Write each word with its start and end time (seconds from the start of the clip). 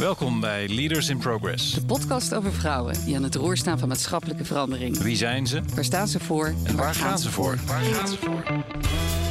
Welkom 0.00 0.40
bij 0.40 0.68
Leaders 0.68 1.08
in 1.08 1.18
Progress. 1.18 1.74
De 1.74 1.84
podcast 1.84 2.34
over 2.34 2.52
vrouwen 2.52 3.04
die 3.04 3.16
aan 3.16 3.22
het 3.22 3.34
roer 3.34 3.56
staan 3.56 3.78
van 3.78 3.88
maatschappelijke 3.88 4.44
verandering. 4.44 4.98
Wie 4.98 5.16
zijn 5.16 5.46
ze? 5.46 5.62
Waar 5.74 5.84
staan 5.84 6.08
ze 6.08 6.20
voor? 6.20 6.54
En 6.64 6.76
waar 6.76 6.94
gaan 6.94 7.18
ze 7.18 7.30
voor? 7.30 7.58
Waar 7.66 7.80
gaan 7.80 8.08
ze 8.08 8.16
voor? 8.16 8.42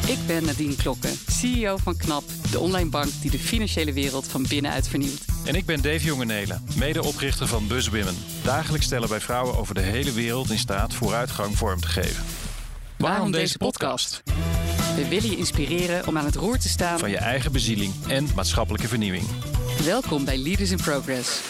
Ik 0.07 0.17
ben 0.27 0.45
Nadine 0.45 0.75
Klokken, 0.75 1.09
CEO 1.27 1.77
van 1.77 1.97
KNAP, 1.97 2.23
de 2.51 2.59
online 2.59 2.89
bank 2.89 3.09
die 3.21 3.31
de 3.31 3.39
financiële 3.39 3.93
wereld 3.93 4.27
van 4.27 4.45
binnenuit 4.49 4.87
vernieuwt. 4.87 5.25
En 5.45 5.55
ik 5.55 5.65
ben 5.65 5.81
Dave 5.81 6.05
Jongenelen, 6.05 6.63
medeoprichter 6.77 7.47
van 7.47 7.67
BuzzWomen. 7.67 8.15
Dagelijks 8.43 8.85
stellen 8.85 9.09
wij 9.09 9.19
vrouwen 9.19 9.57
over 9.57 9.75
de 9.75 9.81
hele 9.81 10.11
wereld 10.11 10.49
in 10.49 10.59
staat 10.59 10.93
vooruitgang 10.93 11.57
vorm 11.57 11.79
te 11.79 11.87
geven. 11.87 12.23
Waarom 12.97 13.31
deze 13.31 13.57
podcast? 13.57 14.23
We 14.95 15.07
willen 15.07 15.29
je 15.29 15.37
inspireren 15.37 16.07
om 16.07 16.17
aan 16.17 16.25
het 16.25 16.35
roer 16.35 16.57
te 16.57 16.69
staan 16.69 16.99
Van 16.99 17.09
je 17.09 17.17
eigen 17.17 17.51
bezieling 17.51 17.93
en 18.07 18.27
maatschappelijke 18.35 18.87
vernieuwing. 18.87 19.25
Welkom 19.85 20.25
bij 20.25 20.37
Leaders 20.37 20.71
in 20.71 20.77
Progress. 20.77 21.41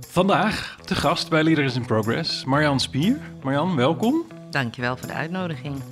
Vandaag 0.00 0.78
te 0.84 0.94
gast 0.94 1.30
bij 1.30 1.42
Leaders 1.42 1.76
in 1.76 1.86
Progress, 1.86 2.44
Marjan 2.44 2.80
Spier. 2.80 3.20
Marjan, 3.42 3.76
welkom. 3.76 4.26
Dankjewel 4.50 4.96
voor 4.96 5.06
de 5.06 5.14
uitnodiging. 5.14 5.82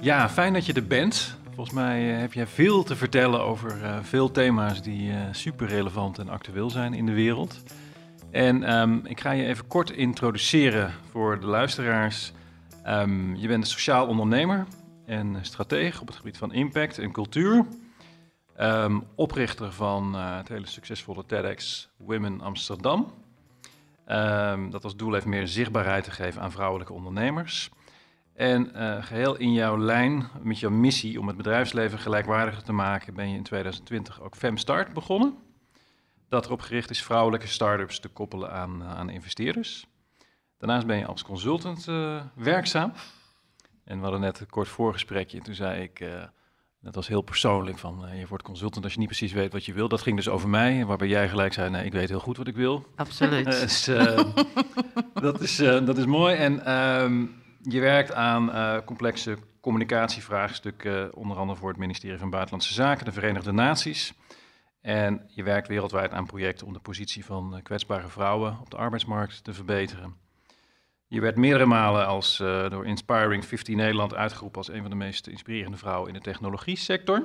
Ja, 0.00 0.28
fijn 0.28 0.52
dat 0.52 0.66
je 0.66 0.72
er 0.72 0.86
bent. 0.86 1.36
Volgens 1.54 1.76
mij 1.76 2.14
eh, 2.14 2.20
heb 2.20 2.32
jij 2.32 2.46
veel 2.46 2.82
te 2.82 2.96
vertellen 2.96 3.42
over 3.42 3.82
eh, 3.82 3.98
veel 4.02 4.30
thema's 4.30 4.82
die 4.82 5.10
eh, 5.10 5.18
super 5.32 5.66
relevant 5.66 6.18
en 6.18 6.28
actueel 6.28 6.70
zijn 6.70 6.94
in 6.94 7.06
de 7.06 7.12
wereld. 7.12 7.62
En 8.30 8.62
ehm, 8.62 8.98
ik 9.04 9.20
ga 9.20 9.30
je 9.30 9.46
even 9.46 9.66
kort 9.66 9.90
introduceren 9.90 10.92
voor 11.10 11.40
de 11.40 11.46
luisteraars. 11.46 12.32
Ehm, 12.82 13.34
je 13.34 13.48
bent 13.48 13.64
een 13.64 13.70
sociaal 13.70 14.06
ondernemer 14.06 14.66
en 15.04 15.36
stratege 15.42 16.00
op 16.00 16.06
het 16.06 16.16
gebied 16.16 16.38
van 16.38 16.52
impact 16.52 16.98
en 16.98 17.12
cultuur. 17.12 17.66
Ehm, 18.56 19.00
oprichter 19.14 19.72
van 19.72 20.14
eh, 20.14 20.36
het 20.36 20.48
hele 20.48 20.66
succesvolle 20.66 21.26
TEDx 21.26 21.88
Women 21.96 22.40
Amsterdam. 22.40 23.14
Ehm, 24.04 24.70
dat 24.70 24.84
als 24.84 24.96
doel 24.96 25.12
heeft 25.12 25.26
meer 25.26 25.48
zichtbaarheid 25.48 26.04
te 26.04 26.10
geven 26.10 26.42
aan 26.42 26.52
vrouwelijke 26.52 26.92
ondernemers. 26.92 27.70
En 28.34 28.74
eh, 28.74 29.04
geheel 29.04 29.36
in 29.36 29.52
jouw 29.52 29.78
lijn 29.78 30.28
met 30.42 30.58
jouw 30.58 30.70
missie 30.70 31.20
om 31.20 31.26
het 31.26 31.36
bedrijfsleven 31.36 31.98
gelijkwaardiger 31.98 32.62
te 32.62 32.72
maken, 32.72 33.14
ben 33.14 33.28
je 33.28 33.36
in 33.36 33.42
2020 33.42 34.20
ook 34.20 34.36
FemStart 34.36 34.92
begonnen. 34.92 35.36
Dat 36.28 36.46
erop 36.46 36.60
gericht 36.60 36.90
is 36.90 37.02
vrouwelijke 37.02 37.46
start-ups 37.46 37.98
te 37.98 38.08
koppelen 38.08 38.52
aan, 38.52 38.82
eh, 38.82 38.98
aan 38.98 39.10
investeerders. 39.10 39.86
Daarnaast 40.58 40.86
ben 40.86 40.98
je 40.98 41.06
als 41.06 41.22
consultant 41.22 41.84
werkzaam. 42.34 42.92
En 43.84 43.96
we 43.96 44.02
hadden 44.02 44.20
net 44.20 44.40
een 44.40 44.50
kort 44.50 44.68
voorgesprekje. 44.68 45.40
Toen 45.40 45.54
zei 45.54 45.82
ik, 45.82 46.04
dat 46.80 46.94
was 46.94 47.08
heel 47.08 47.22
persoonlijk, 47.22 47.78
van 47.78 48.06
eh, 48.06 48.20
je 48.20 48.26
wordt 48.26 48.44
consultant 48.44 48.84
als 48.84 48.92
je 48.92 48.98
niet 48.98 49.08
precies 49.08 49.32
weet 49.32 49.52
wat 49.52 49.64
je 49.64 49.72
wil. 49.72 49.88
Dat 49.88 50.02
ging 50.02 50.16
dus 50.16 50.28
over 50.28 50.48
mij, 50.48 50.84
waarbij 50.84 51.08
jij 51.08 51.28
gelijk 51.28 51.52
zei, 51.52 51.70
nee, 51.70 51.84
ik 51.84 51.92
weet 51.92 52.08
heel 52.08 52.20
goed 52.20 52.36
wat 52.36 52.46
ik 52.46 52.56
wil. 52.56 52.86
Absoluut. 52.96 53.44
Dus, 53.60 53.88
eh, 53.88 54.24
dat, 55.14 55.40
is, 55.40 55.58
eh, 55.58 55.86
dat 55.86 55.98
is 55.98 56.06
mooi. 56.06 56.36
En 56.36 56.64
ehm, 56.64 57.26
je 57.62 57.80
werkt 57.80 58.12
aan 58.12 58.52
eh, 58.52 58.78
complexe 58.84 59.36
communicatievraagstukken, 59.60 61.14
onder 61.14 61.36
andere 61.36 61.58
voor 61.58 61.68
het 61.68 61.78
ministerie 61.78 62.18
van 62.18 62.30
Buitenlandse 62.30 62.72
Zaken, 62.72 63.04
de 63.04 63.12
Verenigde 63.12 63.52
Naties. 63.52 64.14
En 64.80 65.22
je 65.28 65.42
werkt 65.42 65.68
wereldwijd 65.68 66.12
aan 66.12 66.26
projecten 66.26 66.66
om 66.66 66.72
de 66.72 66.78
positie 66.78 67.24
van 67.24 67.56
eh, 67.56 67.62
kwetsbare 67.62 68.08
vrouwen 68.08 68.58
op 68.60 68.70
de 68.70 68.76
arbeidsmarkt 68.76 69.44
te 69.44 69.52
verbeteren. 69.52 70.14
Je 71.08 71.20
werd 71.20 71.36
meerdere 71.36 71.66
malen 71.66 72.06
als, 72.06 72.40
eh, 72.40 72.70
door 72.70 72.86
Inspiring 72.86 73.44
50 73.44 73.74
Nederland 73.74 74.14
uitgeroepen 74.14 74.58
als 74.58 74.68
een 74.68 74.80
van 74.80 74.90
de 74.90 74.96
meest 74.96 75.26
inspirerende 75.26 75.76
vrouwen 75.76 76.08
in 76.08 76.14
de 76.14 76.20
technologie 76.20 76.76
sector. 76.76 77.22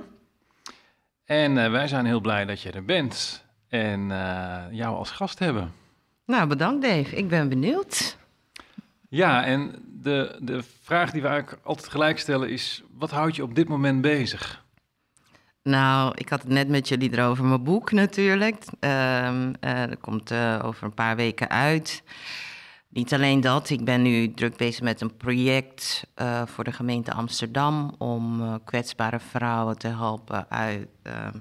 En 1.25 1.57
eh, 1.57 1.71
wij 1.71 1.87
zijn 1.87 2.05
heel 2.05 2.21
blij 2.21 2.45
dat 2.45 2.61
je 2.61 2.71
er 2.71 2.85
bent 2.85 3.45
en 3.67 4.11
eh, 4.11 4.63
jou 4.71 4.95
als 4.95 5.11
gast 5.11 5.39
hebben. 5.39 5.73
nou, 6.25 6.47
bedankt 6.47 6.81
Dave. 6.81 7.15
Ik 7.15 7.27
ben 7.27 7.49
benieuwd. 7.49 8.17
Ja, 9.09 9.45
en 9.45 9.75
de, 10.01 10.37
de 10.41 10.63
vraag 10.81 11.11
die 11.11 11.21
we 11.21 11.27
eigenlijk 11.27 11.65
altijd 11.65 11.89
gelijk 11.89 12.19
stellen 12.19 12.49
is: 12.49 12.83
wat 12.97 13.11
houdt 13.11 13.35
je 13.35 13.43
op 13.43 13.55
dit 13.55 13.67
moment 13.67 14.01
bezig? 14.01 14.63
Nou, 15.63 16.13
ik 16.15 16.29
had 16.29 16.41
het 16.41 16.51
net 16.51 16.67
met 16.67 16.87
jullie 16.87 17.13
erover. 17.13 17.45
Mijn 17.45 17.63
boek 17.63 17.91
natuurlijk. 17.91 18.65
Ehm, 18.79 19.53
eh, 19.59 19.87
dat 19.87 19.99
komt 19.99 20.33
over 20.63 20.83
een 20.83 20.93
paar 20.93 21.15
weken 21.15 21.49
uit. 21.49 22.03
Niet 22.93 23.13
alleen 23.13 23.41
dat, 23.41 23.69
ik 23.69 23.85
ben 23.85 24.01
nu 24.01 24.33
druk 24.33 24.57
bezig 24.57 24.81
met 24.81 25.01
een 25.01 25.17
project 25.17 26.03
eh, 26.13 26.41
voor 26.45 26.63
de 26.63 26.71
gemeente 26.71 27.13
Amsterdam 27.13 27.95
om 27.97 28.41
eh, 28.41 28.53
kwetsbare 28.65 29.19
vrouwen 29.19 29.77
te 29.77 29.87
helpen 29.87 30.45
uit, 30.49 30.87
ehm, 31.03 31.37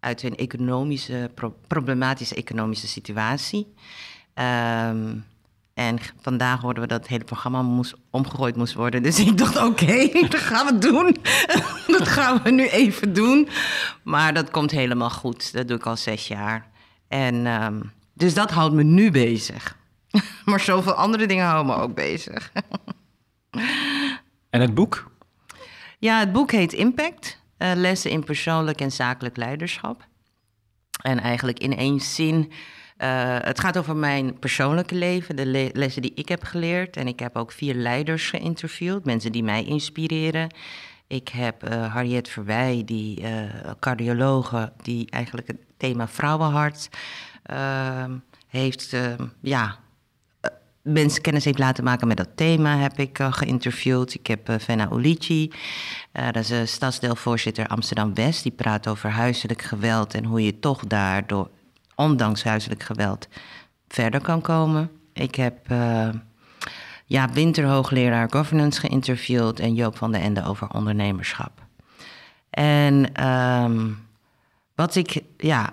uit 0.00 0.22
hun 0.22 0.36
economische, 0.36 1.30
pro- 1.34 1.56
problematische 1.66 2.34
economische 2.34 2.86
situatie. 2.88 3.74
Ehm, 4.34 5.14
en 5.74 5.98
vandaag 6.20 6.60
hoorden 6.60 6.82
we 6.82 6.88
dat 6.88 6.98
het 7.00 7.08
hele 7.08 7.24
programma 7.24 7.62
moest, 7.62 7.94
omgegooid 8.10 8.56
moest 8.56 8.74
worden. 8.74 9.02
Dus 9.02 9.18
ik 9.18 9.38
dacht, 9.38 9.56
oké, 9.64 10.08
dat 10.28 10.34
gaan 10.40 10.66
we 10.66 10.78
doen. 10.78 11.16
dat 11.98 12.08
gaan 12.08 12.42
we 12.42 12.50
nu 12.50 12.66
even 12.68 13.12
doen. 13.12 13.48
Maar 14.02 14.34
dat 14.34 14.50
komt 14.50 14.70
helemaal 14.70 15.10
goed. 15.10 15.52
Dat 15.52 15.68
doe 15.68 15.76
ik 15.76 15.86
al 15.86 15.96
zes 15.96 16.28
jaar. 16.28 16.70
En 17.08 17.46
ehm, 17.46 17.80
dus 18.14 18.34
dat 18.34 18.50
houdt 18.50 18.74
me 18.74 18.82
nu 18.82 19.10
bezig. 19.10 19.80
maar 20.44 20.60
zoveel 20.60 20.92
andere 20.92 21.26
dingen 21.26 21.44
houden 21.46 21.74
me 21.76 21.82
ook 21.82 21.94
bezig. 21.94 22.52
En 24.50 24.60
het 24.60 24.74
boek? 24.74 25.10
Ja, 25.98 26.18
het 26.18 26.32
boek 26.32 26.50
heet 26.50 26.72
Impact. 26.72 27.40
eh, 27.56 27.72
lessen 27.74 28.10
in 28.10 28.24
persoonlijk 28.24 28.80
en 28.80 28.92
zakelijk 28.92 29.36
leiderschap. 29.36 30.06
En 31.02 31.18
eigenlijk 31.20 31.58
in 31.58 31.76
één 31.76 32.00
zin. 32.00 32.52
eh, 32.96 33.36
het 33.40 33.60
gaat 33.60 33.78
over 33.78 33.96
mijn 33.96 34.38
persoonlijke 34.38 34.94
leven, 34.94 35.36
de 35.36 35.46
le- 35.46 35.70
lessen 35.72 36.02
die 36.02 36.12
ik 36.14 36.28
heb 36.28 36.42
geleerd. 36.44 36.96
En 36.96 37.06
ik 37.06 37.18
heb 37.18 37.36
ook 37.36 37.52
vier 37.52 37.74
leiders 37.74 38.30
geïnterviewd, 38.30 39.04
mensen 39.04 39.32
die 39.32 39.42
mij 39.42 39.64
inspireren. 39.64 40.54
Ik 41.06 41.28
heb 41.28 41.62
eh 41.62 41.92
Harriet 41.92 42.28
Verwij, 42.28 42.82
die 42.84 43.20
eh 43.22 43.70
cardiologe, 43.80 44.72
die 44.82 45.10
eigenlijk 45.10 45.46
het 45.46 45.60
thema 45.76 46.08
vrouwenhart 46.08 46.88
heeft 48.48 48.96
ja, 49.40 49.78
mensen 50.82 51.22
kennis 51.22 51.44
heeft 51.44 51.58
laten 51.58 51.84
maken 51.84 52.08
met 52.08 52.16
dat 52.16 52.28
thema, 52.34 52.76
heb 52.76 52.98
ik 52.98 53.18
eh, 53.18 53.32
geïnterviewd. 53.32 54.14
Ik 54.14 54.26
heb 54.26 54.50
uh, 54.50 54.58
Venna 54.58 54.90
Ulici, 54.92 55.52
uh, 56.12 56.24
dat 56.24 56.42
is 56.42 56.50
uh, 56.50 56.60
stadsdeelvoorzitter 56.64 57.66
Amsterdam-West. 57.66 58.42
Die 58.42 58.52
praat 58.52 58.88
over 58.88 59.10
huiselijk 59.10 59.62
geweld 59.62 60.14
en 60.14 60.24
hoe 60.24 60.44
je 60.44 60.58
toch 60.58 60.86
daardoor, 60.86 61.50
ondanks 61.94 62.44
huiselijk 62.44 62.82
geweld, 62.82 63.28
verder 63.88 64.20
kan 64.20 64.40
komen. 64.40 64.90
Ik 65.12 65.34
heb 65.34 65.56
ja, 67.06 67.28
winterhoogleraar 67.32 68.30
governance 68.30 68.80
geïnterviewd 68.80 69.60
en 69.60 69.74
Joop 69.74 69.96
van 69.96 70.12
den 70.12 70.20
Ende 70.20 70.44
over 70.44 70.70
ondernemerschap. 70.70 71.50
En 72.50 73.26
um, 73.28 74.06
wat 74.74 74.94
ik, 74.94 75.22
ja, 75.36 75.72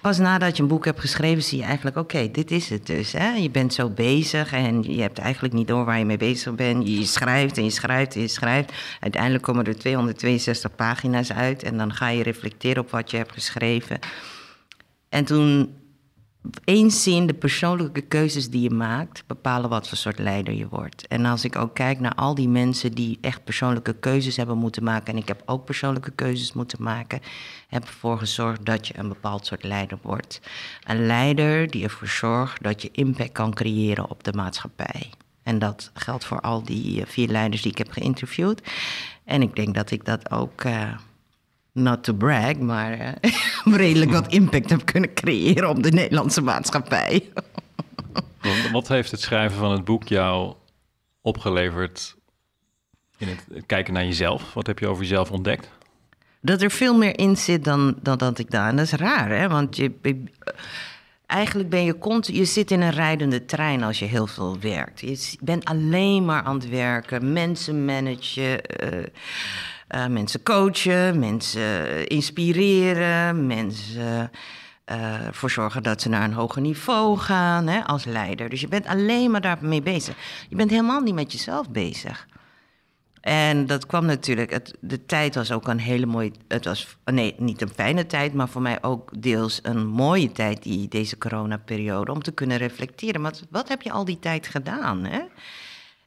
Pas 0.00 0.18
nadat 0.18 0.56
je 0.56 0.62
een 0.62 0.68
boek 0.68 0.84
hebt 0.84 1.00
geschreven, 1.00 1.42
zie 1.42 1.58
je 1.58 1.64
eigenlijk: 1.64 1.96
oké, 1.96 2.30
dit 2.30 2.50
is 2.50 2.68
het 2.68 2.86
dus. 2.86 3.12
Hè? 3.12 3.28
Je 3.28 3.50
bent 3.50 3.74
zo 3.74 3.90
bezig 3.90 4.52
en 4.52 4.82
je 4.82 5.00
hebt 5.00 5.18
eigenlijk 5.18 5.54
niet 5.54 5.68
door 5.68 5.84
waar 5.84 5.98
je 5.98 6.04
mee 6.04 6.16
bezig 6.16 6.54
bent. 6.54 6.88
Je 6.88 7.04
schrijft 7.04 7.56
en 7.56 7.64
je 7.64 7.70
schrijft 7.70 8.14
en 8.14 8.20
je 8.20 8.28
schrijft. 8.28 8.72
Uiteindelijk 9.00 9.42
komen 9.42 9.64
er 9.64 9.78
262 9.78 10.74
pagina's 10.74 11.32
uit 11.32 11.62
en 11.62 11.76
dan 11.76 11.92
ga 11.92 12.08
je 12.08 12.22
reflecteren 12.22 12.82
op 12.82 12.90
wat 12.90 13.10
je 13.10 13.16
hebt 13.16 13.32
geschreven. 13.32 13.98
En 15.08 15.24
toen 15.24 15.74
zin, 16.88 17.26
de 17.26 17.34
persoonlijke 17.34 18.00
keuzes 18.00 18.50
die 18.50 18.60
je 18.60 18.70
maakt, 18.70 19.24
bepalen 19.26 19.70
wat 19.70 19.88
voor 19.88 19.98
soort 19.98 20.18
leider 20.18 20.54
je 20.54 20.68
wordt. 20.68 21.06
En 21.06 21.24
als 21.24 21.44
ik 21.44 21.56
ook 21.56 21.74
kijk 21.74 22.00
naar 22.00 22.14
al 22.14 22.34
die 22.34 22.48
mensen 22.48 22.92
die 22.92 23.18
echt 23.20 23.44
persoonlijke 23.44 23.94
keuzes 23.94 24.36
hebben 24.36 24.58
moeten 24.58 24.84
maken, 24.84 25.14
en 25.14 25.20
ik 25.20 25.28
heb 25.28 25.42
ook 25.46 25.64
persoonlijke 25.64 26.10
keuzes 26.10 26.52
moeten 26.52 26.82
maken, 26.82 27.20
heb 27.68 27.82
ervoor 27.82 28.18
gezorgd 28.18 28.64
dat 28.66 28.86
je 28.86 28.98
een 28.98 29.08
bepaald 29.08 29.46
soort 29.46 29.62
leider 29.62 29.98
wordt. 30.02 30.40
Een 30.86 31.06
leider 31.06 31.70
die 31.70 31.84
ervoor 31.84 32.08
zorgt 32.08 32.62
dat 32.62 32.82
je 32.82 32.88
impact 32.92 33.32
kan 33.32 33.54
creëren 33.54 34.10
op 34.10 34.24
de 34.24 34.32
maatschappij. 34.32 35.10
En 35.42 35.58
dat 35.58 35.90
geldt 35.94 36.24
voor 36.24 36.40
al 36.40 36.62
die 36.62 37.06
vier 37.06 37.28
leiders 37.28 37.62
die 37.62 37.70
ik 37.70 37.78
heb 37.78 37.90
geïnterviewd. 37.90 38.62
En 39.24 39.42
ik 39.42 39.56
denk 39.56 39.74
dat 39.74 39.90
ik 39.90 40.04
dat 40.04 40.30
ook. 40.30 40.64
Uh, 40.64 40.94
not 41.74 42.04
to 42.04 42.12
brag, 42.12 42.58
maar 42.58 42.98
uh, 43.00 43.76
redelijk 43.76 44.10
wat 44.10 44.32
impact 44.32 44.70
heb 44.70 44.84
kunnen 44.84 45.14
creëren 45.14 45.68
op 45.68 45.82
de 45.82 45.90
Nederlandse 45.90 46.40
maatschappij. 46.40 47.32
Wat 48.72 48.88
heeft 48.88 49.10
het 49.10 49.20
schrijven 49.20 49.58
van 49.58 49.72
het 49.72 49.84
boek 49.84 50.08
jou 50.08 50.54
opgeleverd 51.20 52.16
in 53.18 53.28
het 53.28 53.66
kijken 53.66 53.94
naar 53.94 54.04
jezelf? 54.04 54.54
Wat 54.54 54.66
heb 54.66 54.78
je 54.78 54.86
over 54.86 55.02
jezelf 55.02 55.30
ontdekt? 55.30 55.68
Dat 56.40 56.62
er 56.62 56.70
veel 56.70 56.96
meer 56.96 57.18
in 57.18 57.36
zit 57.36 57.64
dan, 57.64 57.98
dan 58.02 58.18
dat 58.18 58.38
ik 58.38 58.50
daar. 58.50 58.68
En 58.68 58.76
dat 58.76 58.84
is 58.84 58.92
raar, 58.92 59.28
hè? 59.28 59.48
Want 59.48 59.76
je, 59.76 59.92
eigenlijk 61.26 61.68
ben 61.68 61.84
je 61.84 61.98
continu... 61.98 62.38
Je 62.38 62.44
zit 62.44 62.70
in 62.70 62.80
een 62.80 62.90
rijdende 62.90 63.44
trein 63.44 63.82
als 63.82 63.98
je 63.98 64.04
heel 64.04 64.26
veel 64.26 64.58
werkt. 64.60 65.00
Je 65.00 65.36
bent 65.40 65.64
alleen 65.64 66.24
maar 66.24 66.42
aan 66.42 66.54
het 66.54 66.68
werken, 66.68 67.32
mensen 67.32 67.84
managen... 67.84 68.60
Uh, 68.84 69.04
eh, 69.94 70.06
mensen 70.06 70.42
coachen, 70.42 71.18
mensen 71.18 72.06
inspireren, 72.06 73.46
mensen 73.46 74.30
uh, 74.92 75.26
ervoor 75.26 75.50
zorgen 75.50 75.82
dat 75.82 76.02
ze 76.02 76.08
naar 76.08 76.24
een 76.24 76.32
hoger 76.32 76.62
niveau 76.62 77.18
gaan 77.18 77.66
hè, 77.66 77.84
als 77.84 78.04
leider. 78.04 78.48
Dus 78.48 78.60
je 78.60 78.68
bent 78.68 78.86
alleen 78.86 79.30
maar 79.30 79.40
daarmee 79.40 79.82
bezig. 79.82 80.16
Je 80.48 80.56
bent 80.56 80.70
helemaal 80.70 81.00
niet 81.00 81.14
met 81.14 81.32
jezelf 81.32 81.70
bezig. 81.70 82.26
En 83.20 83.66
dat 83.66 83.86
kwam 83.86 84.06
natuurlijk, 84.06 84.50
het, 84.50 84.74
de 84.80 85.06
tijd 85.06 85.34
was 85.34 85.52
ook 85.52 85.68
een 85.68 85.78
hele 85.78 86.06
mooie, 86.06 86.32
het 86.48 86.64
was, 86.64 86.96
nee, 87.04 87.34
niet 87.38 87.62
een 87.62 87.72
fijne 87.74 88.06
tijd, 88.06 88.34
maar 88.34 88.48
voor 88.48 88.62
mij 88.62 88.82
ook 88.82 89.22
deels 89.22 89.60
een 89.62 89.86
mooie 89.86 90.32
tijd, 90.32 90.62
die, 90.62 90.88
deze 90.88 91.18
coronaperiode, 91.18 92.12
om 92.12 92.22
te 92.22 92.32
kunnen 92.32 92.56
reflecteren. 92.56 93.20
Maar 93.20 93.34
wat 93.50 93.68
heb 93.68 93.82
je 93.82 93.92
al 93.92 94.04
die 94.04 94.18
tijd 94.18 94.46
gedaan? 94.46 95.04
Hè? 95.04 95.20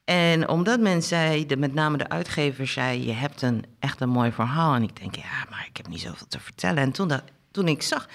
En 0.07 0.49
omdat 0.49 0.79
men 0.79 1.03
zei, 1.03 1.45
de, 1.45 1.57
met 1.57 1.73
name 1.73 1.97
de 1.97 2.09
uitgever 2.09 2.67
zei, 2.67 3.05
je 3.05 3.11
hebt 3.11 3.41
een, 3.41 3.65
echt 3.79 4.01
een 4.01 4.09
mooi 4.09 4.31
verhaal. 4.31 4.75
En 4.75 4.83
ik 4.83 4.99
denk, 4.99 5.15
ja, 5.15 5.45
maar 5.49 5.65
ik 5.69 5.77
heb 5.77 5.87
niet 5.87 6.01
zoveel 6.01 6.27
te 6.27 6.39
vertellen. 6.39 6.83
En 6.83 6.91
toen, 6.91 7.07
dat, 7.07 7.23
toen 7.51 7.67
ik 7.67 7.81
zag 7.81 8.07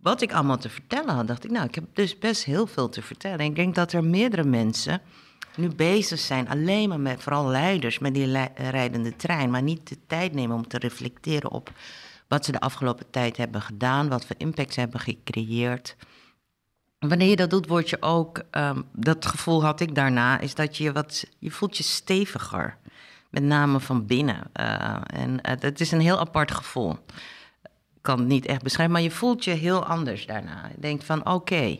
wat 0.00 0.22
ik 0.22 0.32
allemaal 0.32 0.58
te 0.58 0.68
vertellen 0.68 1.14
had, 1.14 1.26
dacht 1.26 1.44
ik, 1.44 1.50
nou, 1.50 1.66
ik 1.66 1.74
heb 1.74 1.84
dus 1.92 2.18
best 2.18 2.44
heel 2.44 2.66
veel 2.66 2.88
te 2.88 3.02
vertellen. 3.02 3.38
En 3.38 3.44
ik 3.44 3.54
denk 3.54 3.74
dat 3.74 3.92
er 3.92 4.04
meerdere 4.04 4.44
mensen 4.44 5.00
nu 5.56 5.68
bezig 5.68 6.18
zijn, 6.18 6.48
alleen 6.48 6.88
maar 6.88 7.00
met, 7.00 7.22
vooral 7.22 7.46
leiders, 7.46 7.98
met 7.98 8.14
die 8.14 8.38
rijdende 8.54 9.16
trein, 9.16 9.50
maar 9.50 9.62
niet 9.62 9.88
de 9.88 9.98
tijd 10.06 10.32
nemen 10.32 10.56
om 10.56 10.68
te 10.68 10.78
reflecteren 10.78 11.50
op 11.50 11.70
wat 12.28 12.44
ze 12.44 12.52
de 12.52 12.60
afgelopen 12.60 13.10
tijd 13.10 13.36
hebben 13.36 13.62
gedaan, 13.62 14.08
wat 14.08 14.26
voor 14.26 14.36
impact 14.38 14.74
ze 14.74 14.80
hebben 14.80 15.00
gecreëerd. 15.00 15.96
Wanneer 17.08 17.28
je 17.28 17.36
dat 17.36 17.50
doet, 17.50 17.66
word 17.66 17.90
je 17.90 18.02
ook, 18.02 18.42
um, 18.50 18.84
dat 18.92 19.26
gevoel 19.26 19.64
had 19.64 19.80
ik 19.80 19.94
daarna, 19.94 20.38
is 20.38 20.54
dat 20.54 20.76
je 20.76 20.92
wat, 20.92 21.26
je 21.38 21.50
voelt 21.50 21.76
je 21.76 21.82
steviger. 21.82 22.76
Met 23.30 23.42
name 23.42 23.80
van 23.80 24.06
binnen. 24.06 24.50
Uh, 24.60 24.96
en 25.06 25.38
het 25.42 25.80
is 25.80 25.92
een 25.92 26.00
heel 26.00 26.18
apart 26.18 26.50
gevoel. 26.50 26.98
Ik 27.94 28.02
kan 28.02 28.18
het 28.18 28.28
niet 28.28 28.46
echt 28.46 28.62
beschrijven, 28.62 28.94
maar 28.94 29.02
je 29.02 29.10
voelt 29.10 29.44
je 29.44 29.50
heel 29.50 29.84
anders 29.84 30.26
daarna. 30.26 30.68
Je 30.74 30.80
denkt 30.80 31.04
van, 31.04 31.26
oké, 31.26 31.78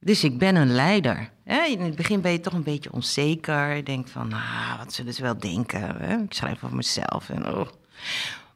dus 0.00 0.24
ik 0.24 0.38
ben 0.38 0.56
een 0.56 0.72
leider. 0.72 1.30
In 1.44 1.80
het 1.80 1.96
begin 1.96 2.20
ben 2.20 2.32
je 2.32 2.40
toch 2.40 2.52
een 2.52 2.62
beetje 2.62 2.92
onzeker. 2.92 3.74
Je 3.74 3.82
denkt 3.82 4.10
van, 4.10 4.28
nou, 4.28 4.78
wat 4.78 4.92
zullen 4.92 5.14
ze 5.14 5.22
wel 5.22 5.38
denken? 5.38 6.00
Ik 6.22 6.32
schrijf 6.34 6.64
over 6.64 6.76
mezelf. 6.76 7.30
En, 7.30 7.54
oh. 7.54 7.66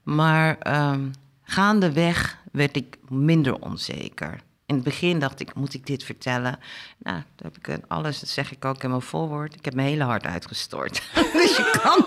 Maar 0.02 0.76
um, 0.90 1.10
gaandeweg 1.42 2.38
werd 2.52 2.76
ik 2.76 2.98
minder 3.08 3.60
onzeker. 3.60 4.40
In 4.66 4.74
het 4.74 4.84
begin 4.84 5.18
dacht 5.18 5.40
ik, 5.40 5.54
moet 5.54 5.74
ik 5.74 5.86
dit 5.86 6.04
vertellen? 6.04 6.58
Nou, 6.98 7.22
dat 7.36 7.52
heb 7.52 7.56
ik 7.56 7.84
alles, 7.88 8.20
dat 8.20 8.28
zeg 8.28 8.52
ik 8.52 8.64
ook 8.64 8.82
in 8.82 8.88
mijn 8.90 9.02
voorwoord. 9.02 9.54
Ik 9.54 9.64
heb 9.64 9.74
mijn 9.74 9.88
hele 9.88 10.04
hart 10.04 10.26
uitgestort. 10.26 11.02
dus 11.32 11.56
je 11.56 11.78
kan. 11.82 12.06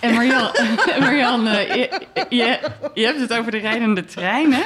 en 0.00 0.14
Marjan, 0.14 0.50
Marjan 1.04 1.44
je, 1.44 2.06
je, 2.28 2.70
je, 2.94 3.04
hebt 3.04 3.20
het 3.20 3.32
over 3.32 3.50
de 3.50 3.58
rijdende 3.58 4.04
treinen. 4.04 4.64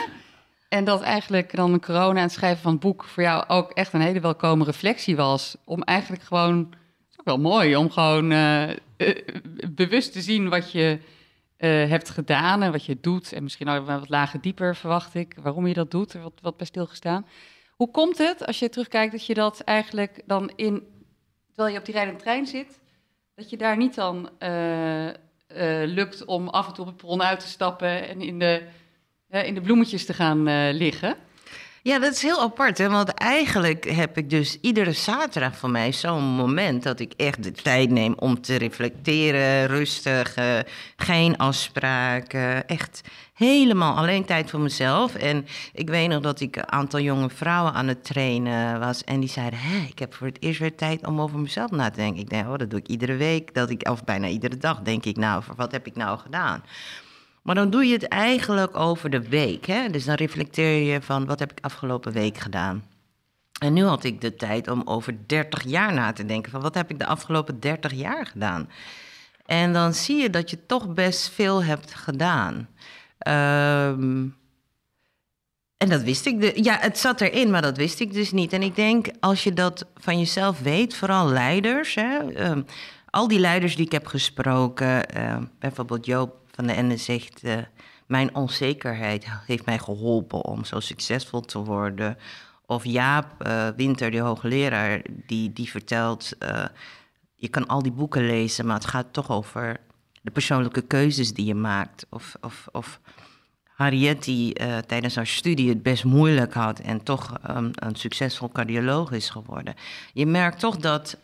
En 0.69 0.85
dat 0.85 1.03
eigenlijk 1.03 1.56
dan 1.56 1.81
corona 1.81 2.17
en 2.17 2.23
het 2.23 2.32
schrijven 2.32 2.62
van 2.62 2.73
het 2.73 2.81
boek 2.81 3.05
voor 3.05 3.23
jou 3.23 3.44
ook 3.49 3.70
echt 3.70 3.93
een 3.93 4.00
hele 4.00 4.20
welkome 4.20 4.65
reflectie 4.65 5.17
was. 5.17 5.56
Om 5.65 5.82
eigenlijk 5.82 6.23
gewoon, 6.23 6.56
het 6.59 7.11
is 7.11 7.19
ook 7.19 7.26
wel 7.26 7.38
mooi, 7.38 7.76
om 7.76 7.91
gewoon 7.91 8.32
uh, 8.32 8.69
bewust 9.70 10.12
te 10.12 10.20
zien 10.20 10.49
wat 10.49 10.73
je 10.73 10.99
uh, 11.58 11.88
hebt 11.88 12.10
gedaan 12.10 12.62
en 12.62 12.72
wat 12.72 12.84
je 12.84 12.99
doet. 13.00 13.32
En 13.32 13.43
misschien 13.43 13.84
wat 13.84 14.08
lager 14.08 14.40
dieper 14.40 14.76
verwacht 14.76 15.14
ik, 15.14 15.34
waarom 15.43 15.66
je 15.66 15.75
dat 15.75 15.90
doet, 15.90 16.12
wat, 16.12 16.32
wat 16.43 16.56
bij 16.56 16.66
stilgestaan. 16.66 17.26
Hoe 17.70 17.90
komt 17.90 18.19
het, 18.19 18.46
als 18.46 18.58
je 18.58 18.69
terugkijkt, 18.69 19.12
dat 19.12 19.26
je 19.26 19.34
dat 19.34 19.60
eigenlijk 19.60 20.22
dan 20.26 20.52
in, 20.56 20.87
terwijl 21.46 21.75
je 21.75 21.78
op 21.78 21.84
die 21.84 21.94
rijdende 21.94 22.20
trein 22.20 22.46
zit, 22.46 22.81
dat 23.34 23.50
je 23.50 23.56
daar 23.56 23.76
niet 23.76 23.94
dan 23.94 24.31
lukt 25.84 26.25
om 26.25 26.49
af 26.49 26.66
en 26.66 26.75
toe 26.75 26.84
op 26.84 26.90
het 26.90 27.00
perron 27.00 27.22
uit 27.22 27.40
te 27.40 27.49
stappen 27.49 28.08
en 28.08 28.20
in 28.20 28.38
de 28.38 28.62
in 29.28 29.55
de 29.55 29.60
bloemetjes 29.60 30.06
te 30.06 30.14
gaan 30.14 30.70
liggen. 30.72 31.16
Ja, 31.88 31.99
dat 31.99 32.12
is 32.12 32.23
heel 32.23 32.40
apart, 32.40 32.79
hè? 32.79 32.88
want 32.88 33.08
eigenlijk 33.08 33.90
heb 33.90 34.17
ik 34.17 34.31
dus 34.31 34.58
iedere 34.61 34.93
zaterdag 34.93 35.58
van 35.58 35.70
mij 35.70 35.93
zo'n 35.93 36.25
moment 36.25 36.82
dat 36.82 37.00
ik 37.00 37.12
echt 37.17 37.43
de 37.43 37.52
tijd 37.52 37.90
neem 37.90 38.14
om 38.19 38.40
te 38.40 38.56
reflecteren, 38.56 39.67
rustig, 39.67 40.38
uh, 40.38 40.58
geen 40.96 41.37
afspraken, 41.37 42.67
echt 42.67 43.00
helemaal 43.35 43.96
alleen 43.96 44.25
tijd 44.25 44.50
voor 44.50 44.61
mezelf. 44.61 45.14
En 45.14 45.46
ik 45.73 45.88
weet 45.88 46.08
nog 46.08 46.23
dat 46.23 46.40
ik 46.40 46.56
een 46.56 46.73
aantal 46.73 47.00
jonge 47.00 47.31
vrouwen 47.31 47.73
aan 47.73 47.88
het 47.88 48.05
trainen 48.05 48.81
was 48.81 49.05
en 49.05 49.20
die 49.20 49.29
zeiden, 49.29 49.58
hé, 49.58 49.87
ik 49.88 49.99
heb 49.99 50.14
voor 50.14 50.26
het 50.26 50.43
eerst 50.43 50.61
weer 50.61 50.76
tijd 50.76 51.06
om 51.06 51.20
over 51.20 51.38
mezelf 51.38 51.70
na 51.70 51.91
te 51.91 51.96
denken. 51.96 52.20
Ik 52.20 52.31
denk, 52.31 52.49
oh, 52.49 52.56
dat 52.56 52.70
doe 52.70 52.79
ik 52.79 52.88
iedere 52.88 53.17
week, 53.17 53.55
dat 53.55 53.70
ik, 53.70 53.88
of 53.88 54.05
bijna 54.05 54.26
iedere 54.26 54.56
dag 54.56 54.81
denk 54.81 55.05
ik 55.05 55.17
nou, 55.17 55.43
voor 55.43 55.55
wat 55.55 55.73
heb 55.73 55.87
ik 55.87 55.96
nou 55.96 56.19
gedaan? 56.19 56.62
Maar 57.49 57.56
dan 57.56 57.71
doe 57.71 57.87
je 57.87 57.93
het 57.93 58.09
eigenlijk 58.09 58.77
over 58.77 59.11
de 59.11 59.29
week. 59.29 59.67
Hè? 59.67 59.89
Dus 59.89 60.05
dan 60.05 60.15
reflecteer 60.15 60.93
je 60.93 61.03
van 61.03 61.27
wat 61.27 61.39
heb 61.39 61.50
ik 61.50 61.59
afgelopen 61.61 62.12
week 62.12 62.39
gedaan. 62.39 62.85
En 63.61 63.73
nu 63.73 63.85
had 63.85 64.05
ik 64.05 64.21
de 64.21 64.35
tijd 64.35 64.69
om 64.69 64.83
over 64.85 65.17
30 65.27 65.62
jaar 65.65 65.95
na 65.95 66.12
te 66.12 66.27
denken 66.27 66.50
van 66.50 66.61
wat 66.61 66.75
heb 66.75 66.91
ik 66.91 66.99
de 66.99 67.06
afgelopen 67.06 67.61
30 67.61 67.93
jaar 67.93 68.27
gedaan. 68.27 68.69
En 69.47 69.73
dan 69.73 69.95
zie 69.95 70.17
je 70.17 70.31
dat 70.31 70.50
je 70.50 70.67
toch 70.67 70.95
best 70.95 71.29
veel 71.29 71.65
hebt 71.65 71.95
gedaan. 71.95 72.69
Um, 73.29 74.37
en 75.77 75.89
dat 75.89 76.03
wist 76.03 76.27
ik. 76.27 76.41
De, 76.41 76.53
ja, 76.62 76.77
het 76.81 76.99
zat 76.99 77.21
erin, 77.21 77.51
maar 77.51 77.62
dat 77.62 77.77
wist 77.77 78.01
ik 78.01 78.12
dus 78.12 78.33
niet. 78.33 78.53
En 78.53 78.62
ik 78.62 78.77
denk, 78.77 79.09
als 79.21 79.44
je 79.44 79.53
dat 79.53 79.87
van 79.94 80.19
jezelf 80.19 80.61
weet, 80.61 80.97
vooral 80.97 81.29
leiders, 81.29 81.94
hè, 81.94 82.49
um, 82.51 82.65
al 83.11 83.29
die 83.29 83.41
leiders 83.41 83.77
die 83.77 83.85
ik 83.85 83.93
heb 83.93 84.06
gesproken, 84.06 85.17
uh, 85.17 85.37
bijvoorbeeld 85.59 86.06
Joop 86.06 86.38
van 86.58 86.66
de 86.66 86.72
Ende 86.72 86.96
zegt... 86.96 87.44
Uh, 87.44 87.56
mijn 88.06 88.34
onzekerheid 88.34 89.26
heeft 89.46 89.64
mij 89.64 89.78
geholpen 89.78 90.44
om 90.44 90.64
zo 90.64 90.81
succesvol 90.81 91.40
te 91.40 91.58
worden. 91.58 92.19
Of 92.66 92.84
Jaap 92.84 93.46
uh, 93.46 93.69
Winter, 93.76 94.10
de 94.10 94.19
hoogleraar, 94.19 95.02
die, 95.26 95.52
die 95.52 95.70
vertelt... 95.70 96.32
Uh, 96.43 96.64
je 97.34 97.49
kan 97.49 97.66
al 97.66 97.82
die 97.82 97.93
boeken 97.93 98.26
lezen, 98.26 98.66
maar 98.66 98.75
het 98.75 98.87
gaat 98.87 99.06
toch 99.10 99.31
over 99.31 99.81
de 100.22 100.31
persoonlijke 100.31 100.81
keuzes 100.81 101.32
die 101.32 101.44
je 101.44 101.55
maakt. 101.55 102.06
Of, 102.10 102.37
of, 102.40 102.69
of 102.72 103.00
Harriet, 103.64 104.25
die 104.25 104.52
tijdens 104.87 105.14
haar 105.14 105.26
studie 105.26 105.69
het 105.69 105.82
best 105.82 106.05
moeilijk 106.05 106.55
had... 106.55 106.78
en 106.78 107.02
toch 107.02 107.32
um, 107.50 107.70
een 107.75 107.96
succesvol 107.96 108.49
cardioloog 108.52 109.10
is 109.10 109.31
geworden. 109.31 109.75
Je 110.12 110.26
merkt 110.26 110.58
toch 110.58 110.76
dat 110.76 111.16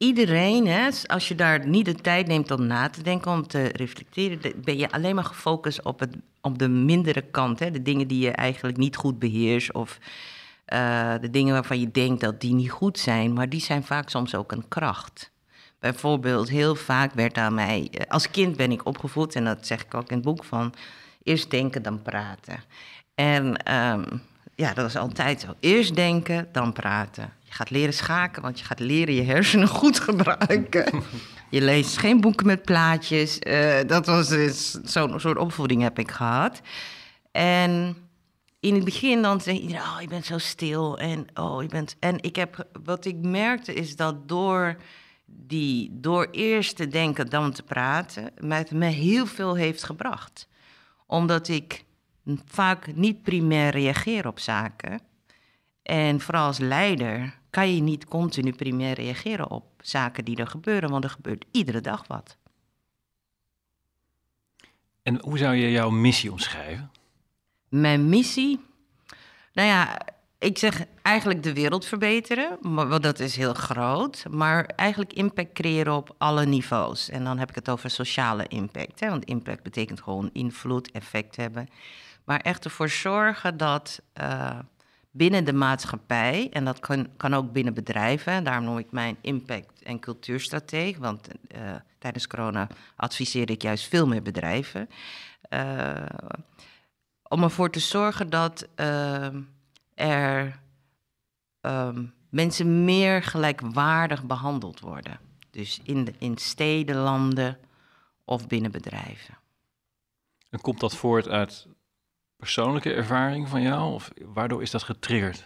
iedereen, 0.00 0.66
hè, 0.66 0.88
als 1.06 1.28
je 1.28 1.34
daar 1.34 1.66
niet 1.66 1.84
de 1.84 1.94
tijd 1.94 2.26
neemt 2.26 2.50
om 2.50 2.66
na 2.66 2.88
te 2.88 3.02
denken, 3.02 3.32
om 3.32 3.46
te 3.46 3.62
reflecteren, 3.62 4.40
ben 4.64 4.78
je 4.78 4.90
alleen 4.90 5.14
maar 5.14 5.24
gefocust 5.24 5.84
op, 5.84 6.00
het, 6.00 6.16
op 6.40 6.58
de 6.58 6.68
mindere 6.68 7.22
kant. 7.22 7.58
Hè, 7.58 7.70
de 7.70 7.82
dingen 7.82 8.06
die 8.06 8.20
je 8.20 8.30
eigenlijk 8.30 8.76
niet 8.76 8.96
goed 8.96 9.18
beheerst 9.18 9.72
of 9.72 9.98
uh, 10.72 11.14
de 11.20 11.30
dingen 11.30 11.52
waarvan 11.52 11.80
je 11.80 11.90
denkt 11.90 12.20
dat 12.20 12.40
die 12.40 12.54
niet 12.54 12.70
goed 12.70 12.98
zijn, 12.98 13.32
maar 13.32 13.48
die 13.48 13.60
zijn 13.60 13.84
vaak 13.84 14.08
soms 14.08 14.34
ook 14.34 14.52
een 14.52 14.68
kracht. 14.68 15.30
Bijvoorbeeld, 15.78 16.48
heel 16.48 16.74
vaak 16.74 17.12
werd 17.14 17.38
aan 17.38 17.54
mij, 17.54 17.88
eh, 17.92 18.06
als 18.08 18.30
kind 18.30 18.56
ben 18.56 18.72
ik 18.72 18.86
opgevoed, 18.86 19.34
en 19.34 19.44
dat 19.44 19.66
zeg 19.66 19.82
ik 19.84 19.94
ook 19.94 20.08
in 20.08 20.16
het 20.16 20.24
boek 20.24 20.44
van, 20.44 20.74
eerst 21.22 21.50
denken 21.50 21.82
dan 21.82 22.02
praten. 22.02 22.64
En 23.14 23.74
um, 23.74 24.22
ja, 24.54 24.74
dat 24.74 24.86
is 24.86 24.96
altijd 24.96 25.40
zo. 25.40 25.54
Eerst 25.60 25.94
denken, 25.94 26.48
dan 26.52 26.72
praten. 26.72 27.32
Je 27.50 27.56
gaat 27.56 27.70
leren 27.70 27.94
schaken, 27.94 28.42
want 28.42 28.58
je 28.58 28.64
gaat 28.64 28.78
leren 28.78 29.14
je 29.14 29.22
hersenen 29.22 29.68
goed 29.80 30.00
gebruiken. 30.00 31.02
Je 31.48 31.60
leest 31.60 31.98
geen 31.98 32.20
boeken 32.20 32.46
met 32.46 32.62
plaatjes. 32.62 33.38
Uh, 33.40 33.78
dat 33.86 34.06
was 34.06 34.28
dus 34.28 34.70
zo'n 34.70 35.20
soort 35.20 35.38
opvoeding 35.38 35.82
heb 35.82 35.98
ik 35.98 36.10
gehad. 36.10 36.60
En 37.32 37.96
in 38.60 38.74
het 38.74 38.84
begin 38.84 39.22
dan 39.22 39.40
zei 39.40 39.58
iedereen, 39.58 39.82
oh, 39.82 40.00
je 40.00 40.08
bent 40.08 40.26
zo 40.26 40.38
stil. 40.38 40.98
En, 40.98 41.26
oh, 41.34 41.62
je 41.62 41.68
bent... 41.68 41.96
en 42.00 42.22
ik 42.22 42.36
heb, 42.36 42.66
wat 42.84 43.04
ik 43.04 43.16
merkte 43.16 43.74
is 43.74 43.96
dat 43.96 44.28
door, 44.28 44.76
die, 45.26 45.90
door 45.92 46.28
eerst 46.30 46.76
te 46.76 46.88
denken, 46.88 47.30
dan 47.30 47.52
te 47.52 47.62
praten... 47.62 48.32
mij 48.38 48.66
me 48.70 48.86
heel 48.86 49.26
veel 49.26 49.54
heeft 49.54 49.84
gebracht. 49.84 50.48
Omdat 51.06 51.48
ik 51.48 51.84
vaak 52.44 52.94
niet 52.94 53.22
primair 53.22 53.70
reageer 53.70 54.26
op 54.26 54.38
zaken. 54.38 55.00
En 55.82 56.20
vooral 56.20 56.46
als 56.46 56.58
leider 56.58 57.38
kan 57.50 57.74
je 57.74 57.80
niet 57.80 58.04
continu 58.04 58.52
primair 58.52 58.94
reageren 58.94 59.50
op 59.50 59.64
zaken 59.80 60.24
die 60.24 60.36
er 60.36 60.46
gebeuren, 60.46 60.90
want 60.90 61.04
er 61.04 61.10
gebeurt 61.10 61.44
iedere 61.50 61.80
dag 61.80 62.06
wat. 62.06 62.36
En 65.02 65.20
hoe 65.20 65.38
zou 65.38 65.54
je 65.54 65.70
jouw 65.70 65.90
missie 65.90 66.30
omschrijven? 66.30 66.90
Mijn 67.68 68.08
missie? 68.08 68.60
Nou 69.52 69.68
ja, 69.68 70.00
ik 70.38 70.58
zeg 70.58 70.84
eigenlijk 71.02 71.42
de 71.42 71.52
wereld 71.52 71.84
verbeteren, 71.84 72.58
want 72.60 73.02
dat 73.02 73.18
is 73.18 73.36
heel 73.36 73.54
groot. 73.54 74.24
Maar 74.30 74.64
eigenlijk 74.64 75.12
impact 75.12 75.52
creëren 75.52 75.94
op 75.94 76.14
alle 76.18 76.46
niveaus. 76.46 77.08
En 77.08 77.24
dan 77.24 77.38
heb 77.38 77.48
ik 77.48 77.54
het 77.54 77.68
over 77.68 77.90
sociale 77.90 78.46
impact. 78.48 79.00
Hè? 79.00 79.08
Want 79.08 79.24
impact 79.24 79.62
betekent 79.62 80.00
gewoon 80.00 80.30
invloed, 80.32 80.90
effect 80.90 81.36
hebben. 81.36 81.68
Maar 82.24 82.40
echt 82.40 82.64
ervoor 82.64 82.88
zorgen 82.88 83.56
dat 83.56 84.00
uh, 84.20 84.58
binnen 85.10 85.44
de 85.44 85.52
maatschappij. 85.52 86.48
En 86.50 86.64
dat 86.64 86.78
kan, 86.78 87.08
kan 87.16 87.34
ook 87.34 87.52
binnen 87.52 87.74
bedrijven. 87.74 88.44
Daarom 88.44 88.64
noem 88.64 88.78
ik 88.78 88.92
mijn 88.92 89.16
impact- 89.20 89.82
en 89.82 89.98
cultuurstrateeg. 89.98 90.98
Want 90.98 91.28
uh, 91.56 91.74
tijdens 91.98 92.26
corona 92.26 92.68
adviseer 92.96 93.50
ik 93.50 93.62
juist 93.62 93.88
veel 93.88 94.06
meer 94.06 94.22
bedrijven. 94.22 94.88
Uh, 95.50 96.06
om 97.22 97.42
ervoor 97.42 97.70
te 97.70 97.80
zorgen 97.80 98.30
dat 98.30 98.68
uh, 98.76 99.28
er 99.94 100.60
um, 101.60 102.14
mensen 102.28 102.84
meer 102.84 103.22
gelijkwaardig 103.22 104.24
behandeld 104.24 104.80
worden. 104.80 105.20
Dus 105.50 105.80
in, 105.82 106.04
de, 106.04 106.12
in 106.18 106.38
steden, 106.38 106.96
landen 106.96 107.58
of 108.24 108.46
binnen 108.46 108.70
bedrijven. 108.70 109.38
En 110.50 110.60
komt 110.60 110.80
dat 110.80 110.96
voort 110.96 111.28
uit 111.28 111.66
persoonlijke 112.40 112.92
ervaring 112.92 113.48
van 113.48 113.62
jou? 113.62 113.94
Of 113.94 114.10
waardoor 114.24 114.62
is 114.62 114.70
dat 114.70 114.82
getriggerd? 114.82 115.44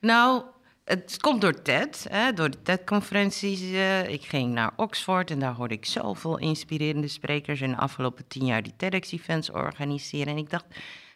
Nou, 0.00 0.42
het 0.84 1.16
komt 1.20 1.40
door 1.40 1.62
TED, 1.62 2.06
hè, 2.10 2.32
door 2.32 2.50
de 2.50 2.62
TED-conferenties. 2.62 3.62
Uh, 3.62 4.08
ik 4.08 4.24
ging 4.24 4.52
naar 4.52 4.70
Oxford 4.76 5.30
en 5.30 5.38
daar 5.38 5.54
hoorde 5.54 5.74
ik 5.74 5.84
zoveel 5.84 6.38
inspirerende 6.38 7.08
sprekers 7.08 7.60
in 7.60 7.70
de 7.70 7.76
afgelopen 7.76 8.26
tien 8.28 8.44
jaar 8.44 8.62
die 8.62 8.72
TEDx-events 8.76 9.50
organiseren. 9.50 10.26
En 10.26 10.38
ik 10.38 10.50
dacht, 10.50 10.64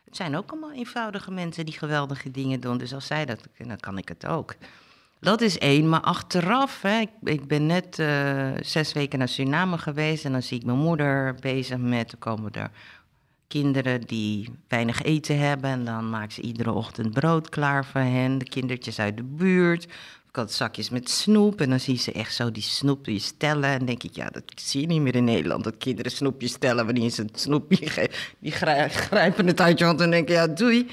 het 0.05 0.17
zijn 0.17 0.37
ook 0.37 0.50
allemaal 0.50 0.73
eenvoudige 0.73 1.31
mensen 1.31 1.64
die 1.64 1.79
geweldige 1.79 2.31
dingen 2.31 2.61
doen. 2.61 2.79
Dus 2.79 2.95
als 2.95 3.07
zij 3.07 3.25
dat 3.25 3.41
kunnen, 3.57 3.79
dan 3.79 3.93
kan 3.93 3.99
ik 3.99 4.09
het 4.09 4.26
ook. 4.26 4.55
Dat 5.21 5.41
is 5.41 5.59
één, 5.59 5.88
maar 5.88 6.00
achteraf, 6.00 6.83
hè, 6.83 7.05
ik, 7.23 7.47
ben 7.47 7.67
net 7.67 7.99
uh, 7.99 8.50
zes 8.61 8.93
weken 8.93 9.19
naar 9.19 9.29
Suriname 9.29 9.79
geweest 9.79 10.25
en 10.25 10.33
dan 10.33 10.43
zie 10.43 10.59
ik 10.59 10.64
mijn 10.64 10.79
moeder 10.79 11.35
bezig 11.41 11.79
met, 11.79 12.12
er 12.12 12.19
komen 12.19 12.52
er 12.52 12.71
kinderen 13.53 14.01
die 14.01 14.49
weinig 14.69 15.03
eten 15.03 15.39
hebben 15.39 15.71
en 15.71 15.85
dan 15.85 16.11
maakt 16.11 16.33
ze 16.33 16.41
iedere 16.41 16.73
ochtend 16.73 17.13
brood 17.13 17.49
klaar 17.49 17.85
voor 17.85 18.01
hen, 18.01 18.39
de 18.39 18.45
kindertjes 18.45 18.99
uit 18.99 19.17
de 19.17 19.23
buurt. 19.23 19.85
Ik 20.29 20.37
had 20.37 20.53
zakjes 20.53 20.91
met 20.91 21.11
snoep 21.11 21.61
en 21.61 21.71
dan 21.71 21.81
zie 21.81 21.99
ze 21.99 22.13
echt 22.13 22.35
zo 22.35 22.51
die 22.51 22.63
snoepjes 22.63 23.25
stellen. 23.25 23.71
En 23.71 23.85
denk 23.85 24.03
ik, 24.03 24.15
ja, 24.15 24.29
dat 24.31 24.43
zie 24.55 24.81
je 24.81 24.87
niet 24.87 25.01
meer 25.01 25.15
in 25.15 25.25
Nederland. 25.25 25.65
Dat 25.65 25.77
kinderen 25.79 26.13
snoepjes 26.13 26.53
stellen 26.53 26.85
wanneer 26.85 27.11
ze 27.11 27.23
het 27.23 27.41
snoepje 27.41 27.91
geven. 27.91 28.11
Die 28.39 28.53
grijpen 28.53 29.47
het 29.47 29.61
uit 29.61 29.79
je 29.79 29.85
hand 29.85 30.01
en 30.01 30.11
denken, 30.11 30.35
ja, 30.35 30.47
doei. 30.47 30.91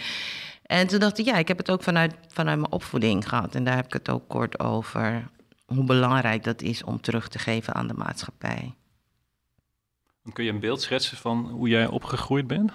En 0.66 0.88
toen 0.88 1.00
dacht 1.00 1.18
ik, 1.18 1.26
ja, 1.26 1.38
ik 1.38 1.48
heb 1.48 1.58
het 1.58 1.72
ook 1.72 1.84
vanuit, 1.84 2.14
vanuit 2.28 2.60
mijn 2.60 2.72
opvoeding 2.72 3.30
gehad. 3.30 3.56
En 3.56 3.64
daar 3.64 3.76
heb 3.76 3.86
ik 3.86 3.94
het 3.94 4.10
ook 4.10 4.28
kort 4.28 4.60
over. 4.60 5.30
Hoe 5.66 5.84
belangrijk 5.84 6.44
dat 6.44 6.62
is 6.62 6.84
om 6.84 7.02
terug 7.02 7.28
te 7.28 7.40
geven 7.40 7.74
aan 7.74 7.88
de 7.88 7.94
maatschappij. 7.94 8.74
Kun 10.34 10.44
je 10.44 10.52
een 10.52 10.60
beeld 10.60 10.82
schetsen 10.82 11.18
van 11.18 11.50
hoe 11.52 11.70
jij 11.70 11.88
opgegroeid 11.88 12.48
bent? 12.48 12.72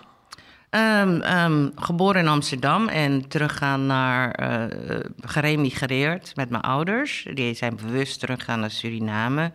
Um, 0.70 1.72
geboren 1.74 2.20
in 2.20 2.28
Amsterdam 2.28 2.88
en 2.88 3.28
teruggaan 3.28 3.86
naar, 3.86 4.40
uh, 4.42 5.00
geremigreerd 5.20 6.36
met 6.36 6.50
mijn 6.50 6.62
ouders. 6.62 7.26
Die 7.34 7.54
zijn 7.54 7.76
bewust 7.76 8.20
teruggegaan 8.20 8.60
naar 8.60 8.70
Suriname. 8.70 9.52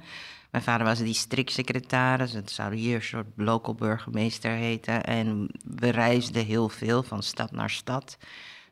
Mijn 0.51 0.63
vader 0.63 0.85
was 0.85 0.99
districtsecretaris, 0.99 2.33
het 2.33 2.51
zou 2.51 2.75
hier 2.75 2.95
een 2.95 3.01
soort 3.01 3.27
local 3.35 3.75
burgemeester 3.75 4.51
heten. 4.51 5.03
En 5.03 5.49
we 5.77 5.89
reisden 5.89 6.45
heel 6.45 6.69
veel 6.69 7.03
van 7.03 7.23
stad 7.23 7.51
naar 7.51 7.69
stad. 7.69 8.17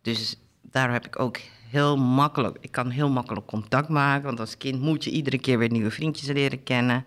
Dus 0.01 0.39
daar 0.62 0.91
heb 0.91 1.05
ik 1.05 1.19
ook 1.19 1.38
heel 1.69 1.98
makkelijk, 1.98 2.57
ik 2.62 2.72
kan 2.72 2.89
heel 2.89 3.10
makkelijk 3.10 3.46
contact 3.46 3.89
maken. 3.89 4.24
Want 4.24 4.39
als 4.39 4.57
kind 4.57 4.81
moet 4.81 5.03
je 5.03 5.12
iedere 5.12 5.39
keer 5.39 5.57
weer 5.57 5.72
nieuwe 5.72 5.91
vriendjes 5.91 6.27
leren 6.27 6.63
kennen. 6.63 7.05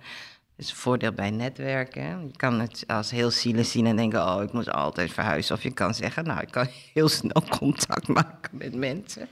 Dat 0.60 0.68
is 0.68 0.74
een 0.74 0.82
voordeel 0.82 1.12
bij 1.12 1.30
netwerken. 1.30 2.02
Je 2.02 2.36
kan 2.36 2.60
het 2.60 2.84
als 2.86 3.10
heel 3.10 3.30
zielig 3.30 3.66
zien 3.66 3.86
en 3.86 3.96
denken: 3.96 4.26
oh, 4.26 4.42
ik 4.42 4.52
moet 4.52 4.70
altijd 4.72 5.12
verhuizen. 5.12 5.54
Of 5.54 5.62
je 5.62 5.70
kan 5.70 5.94
zeggen: 5.94 6.24
nou, 6.24 6.40
ik 6.40 6.50
kan 6.50 6.66
heel 6.94 7.08
snel 7.08 7.42
contact 7.58 8.08
maken 8.08 8.56
met 8.56 8.74
mensen. 8.74 9.28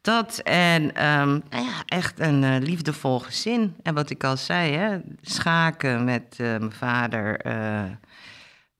Dat 0.00 0.38
en 0.38 0.82
um, 0.82 1.42
nou 1.50 1.64
ja, 1.64 1.82
echt 1.86 2.20
een 2.20 2.42
uh, 2.42 2.56
liefdevol 2.60 3.18
gezin. 3.18 3.76
En 3.82 3.94
wat 3.94 4.10
ik 4.10 4.24
al 4.24 4.36
zei, 4.36 4.72
hè, 4.72 4.98
schaken 5.20 6.04
met 6.04 6.36
uh, 6.40 6.46
mijn 6.46 6.72
vader, 6.72 7.46
uh, 7.46 7.90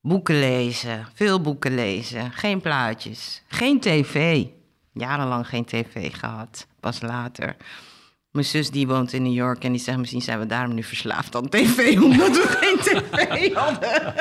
boeken 0.00 0.38
lezen, 0.38 1.06
veel 1.14 1.40
boeken 1.40 1.74
lezen, 1.74 2.32
geen 2.32 2.60
plaatjes, 2.60 3.42
geen 3.48 3.80
tv. 3.80 4.44
Jarenlang 4.92 5.48
geen 5.48 5.64
tv 5.64 6.16
gehad, 6.16 6.66
pas 6.80 7.00
later. 7.00 7.56
Mijn 8.36 8.48
zus 8.48 8.70
die 8.70 8.86
woont 8.86 9.12
in 9.12 9.22
New 9.22 9.32
York 9.32 9.64
en 9.64 9.72
die 9.72 9.80
zegt 9.80 9.98
misschien 9.98 10.22
zijn 10.22 10.38
we 10.38 10.46
daarom 10.46 10.74
nu 10.74 10.82
verslaafd 10.82 11.36
aan 11.36 11.48
tv, 11.48 11.96
omdat 12.02 12.30
we 12.30 12.46
geen 12.48 12.78
tv 12.78 13.52
hadden. 13.54 14.14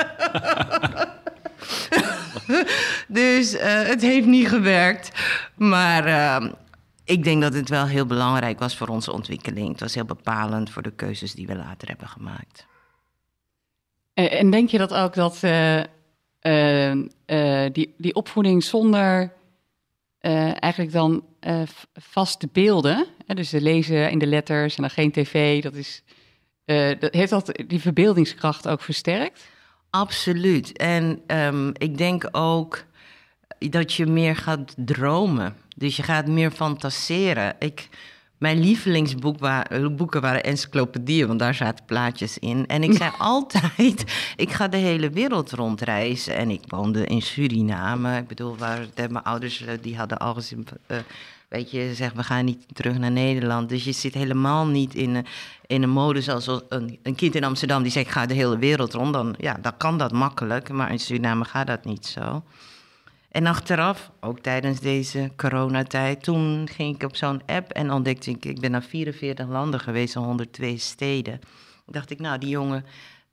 dus 3.22 3.54
uh, 3.54 3.60
het 3.62 4.02
heeft 4.02 4.26
niet 4.26 4.48
gewerkt. 4.48 5.10
Maar 5.54 6.06
uh, 6.06 6.50
ik 7.04 7.24
denk 7.24 7.42
dat 7.42 7.54
het 7.54 7.68
wel 7.68 7.86
heel 7.86 8.06
belangrijk 8.06 8.58
was 8.58 8.76
voor 8.76 8.88
onze 8.88 9.12
ontwikkeling. 9.12 9.68
Het 9.68 9.80
was 9.80 9.94
heel 9.94 10.04
bepalend 10.04 10.70
voor 10.70 10.82
de 10.82 10.92
keuzes 10.92 11.32
die 11.32 11.46
we 11.46 11.56
later 11.56 11.88
hebben 11.88 12.08
gemaakt. 12.08 12.66
En 14.14 14.50
denk 14.50 14.68
je 14.68 14.78
dat 14.78 14.94
ook 14.94 15.14
dat 15.14 15.40
uh, 15.42 15.82
die, 17.72 17.94
die 17.96 18.14
opvoeding 18.14 18.64
zonder 18.64 19.32
eigenlijk 20.20 20.92
dan 20.92 21.24
vaste 21.94 22.48
beelden, 22.52 23.06
dus 23.34 23.50
lezen 23.50 24.10
in 24.10 24.18
de 24.18 24.26
letters 24.26 24.76
en 24.76 24.82
dan 24.82 24.90
geen 24.90 25.12
tv, 25.12 25.62
dat 25.62 25.74
is, 25.74 26.02
dat, 26.98 27.14
heeft 27.14 27.30
dat 27.30 27.62
die 27.66 27.80
verbeeldingskracht 27.80 28.68
ook 28.68 28.80
versterkt? 28.80 29.48
Absoluut. 29.90 30.76
En 30.76 31.20
um, 31.26 31.72
ik 31.72 31.98
denk 31.98 32.28
ook 32.30 32.84
dat 33.58 33.92
je 33.92 34.06
meer 34.06 34.36
gaat 34.36 34.74
dromen. 34.76 35.56
Dus 35.76 35.96
je 35.96 36.02
gaat 36.02 36.26
meer 36.26 36.50
fantaseren. 36.50 37.56
Ik, 37.58 37.88
mijn 38.38 38.60
lievelingsboeken 38.60 40.20
waren 40.20 40.42
encyclopedieën, 40.42 41.26
want 41.26 41.38
daar 41.38 41.54
zaten 41.54 41.84
plaatjes 41.84 42.38
in. 42.38 42.66
En 42.66 42.82
ik 42.82 42.92
zei 42.92 43.10
altijd, 43.18 44.04
ik 44.36 44.52
ga 44.52 44.68
de 44.68 44.76
hele 44.76 45.10
wereld 45.10 45.52
rondreizen. 45.52 46.36
En 46.36 46.50
ik 46.50 46.62
woonde 46.66 47.06
in 47.06 47.22
Suriname. 47.22 48.16
Ik 48.16 48.26
bedoel, 48.26 48.56
waar 48.56 48.86
de, 48.94 49.08
mijn 49.08 49.24
ouders 49.24 49.64
eh, 49.64 49.74
die 49.80 49.96
hadden 49.96 50.18
al 50.18 50.34
gezien... 50.34 50.66
Uh, 50.88 50.96
weet 51.48 51.70
je, 51.70 51.94
zeg, 51.94 52.12
we 52.12 52.22
gaan 52.22 52.44
niet 52.44 52.64
terug 52.72 52.98
naar 52.98 53.10
Nederland. 53.10 53.68
Dus 53.68 53.84
je 53.84 53.92
zit 53.92 54.14
helemaal 54.14 54.66
niet 54.66 54.94
in, 54.94 55.26
in 55.66 55.82
een 55.82 55.90
modus 55.90 56.28
als 56.28 56.46
een, 56.68 56.98
een 57.02 57.14
kind 57.14 57.34
in 57.34 57.44
Amsterdam 57.44 57.82
die 57.82 57.92
zegt, 57.92 58.06
ik 58.06 58.12
ga 58.12 58.26
de 58.26 58.34
hele 58.34 58.58
wereld 58.58 58.92
rond. 58.92 59.12
Dan, 59.12 59.34
ja, 59.38 59.58
dan 59.60 59.76
kan 59.76 59.98
dat 59.98 60.12
makkelijk, 60.12 60.68
maar 60.68 60.90
in 60.90 60.98
Suriname 60.98 61.44
gaat 61.44 61.66
dat 61.66 61.84
niet 61.84 62.06
zo. 62.06 62.42
En 63.36 63.46
achteraf, 63.46 64.10
ook 64.20 64.38
tijdens 64.38 64.80
deze 64.80 65.30
coronatijd, 65.36 66.22
toen 66.22 66.68
ging 66.72 66.94
ik 66.94 67.02
op 67.02 67.16
zo'n 67.16 67.42
app 67.46 67.70
en 67.70 67.90
ontdekte 67.90 68.30
ik, 68.30 68.44
ik 68.44 68.60
ben 68.60 68.70
naar 68.70 68.82
44 68.82 69.48
landen 69.48 69.80
geweest, 69.80 70.14
in 70.14 70.22
102 70.22 70.78
steden. 70.78 71.40
dacht 71.86 72.10
ik, 72.10 72.20
nou, 72.20 72.38
die 72.38 72.48
jongen, 72.48 72.84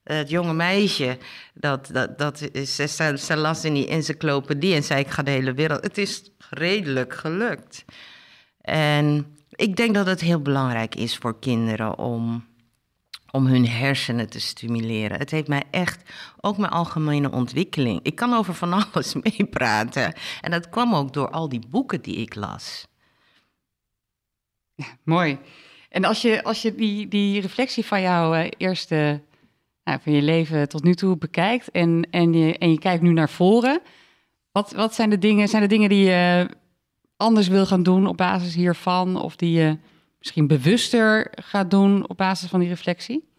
het 0.04 0.30
jonge 0.30 0.54
meisje, 0.54 1.18
dat, 1.54 1.90
dat, 1.94 2.18
dat 2.18 2.42
is, 2.52 2.76
ze, 2.76 3.18
ze 3.18 3.36
las 3.36 3.66
in 3.66 3.74
die 3.74 3.88
encyclopedie 3.88 4.76
en 4.76 4.84
zei, 4.84 5.00
ik 5.00 5.10
ga 5.10 5.24
de 5.24 5.32
hele 5.32 5.54
wereld. 5.54 5.84
Het 5.84 5.98
is 5.98 6.32
redelijk 6.50 7.14
gelukt. 7.14 7.86
En 8.62 9.36
ik 9.50 9.76
denk 9.76 9.94
dat 9.94 10.06
het 10.06 10.22
heel 10.22 10.42
belangrijk 10.42 10.96
is 10.96 11.18
voor 11.18 11.40
kinderen 11.40 11.98
om 11.98 12.52
om 13.36 13.46
hun 13.46 13.68
hersenen 13.68 14.30
te 14.30 14.40
stimuleren. 14.40 15.20
Het 15.20 15.32
heeft 15.32 15.48
mij 15.48 15.64
echt, 15.72 16.12
ook 16.42 16.58
mijn 16.58 16.72
algemene 16.72 17.32
ontwikkeling. 17.32 18.00
Ik 18.04 18.16
kan 18.16 18.34
over 18.34 18.54
van 18.54 18.74
alles 18.74 19.14
meepraten. 19.24 20.14
En 20.42 20.52
dat 20.52 20.70
kwam 20.70 20.96
ook 20.96 21.14
door 21.14 21.30
al 21.30 21.50
die 21.50 21.68
boeken 21.70 22.02
die 22.02 22.16
ik 22.16 22.36
las. 22.36 22.88
Mooi. 25.04 25.40
En 25.90 26.04
als 26.04 26.22
je, 26.22 26.44
als 26.44 26.62
je 26.62 26.76
die, 26.76 27.08
die 27.08 27.42
reflectie 27.42 27.86
van 27.86 28.02
jouw 28.02 28.36
uh, 28.36 28.48
eerste, 28.58 29.22
nou, 29.84 30.00
van 30.02 30.13
je 30.13 30.22
leven 30.22 30.70
tot 30.70 30.84
nu 30.84 30.96
toe 30.96 31.18
bekijkt 31.18 31.72
en, 31.72 32.08
en, 32.10 32.34
je, 32.34 32.58
en 32.58 32.72
je 32.72 32.80
kijkt 32.80 33.04
nu 33.04 33.13
naar 33.13 33.30
voren, 33.30 33.82
wat, 34.52 34.72
wat 34.72 34.94
zijn 34.94 35.10
de 35.10 35.18
dingen, 35.18 35.48
zijn 35.48 35.62
de 35.62 35.68
dingen 35.68 35.90
die 35.90 36.04
je 36.06 36.50
anders 37.18 37.48
wil 37.48 37.66
gaan 37.66 37.84
doen 37.84 38.08
op 38.08 38.18
basis 38.18 38.56
hiervan? 38.56 39.22
Of 39.22 39.36
die 39.36 39.52
je 39.52 39.78
misschien 40.20 40.48
bewuster 40.48 41.32
gaat 41.32 41.72
doen 41.72 42.10
op 42.10 42.18
basis 42.18 42.50
van 42.50 42.60
die 42.60 42.70
reflectie? 42.70 43.32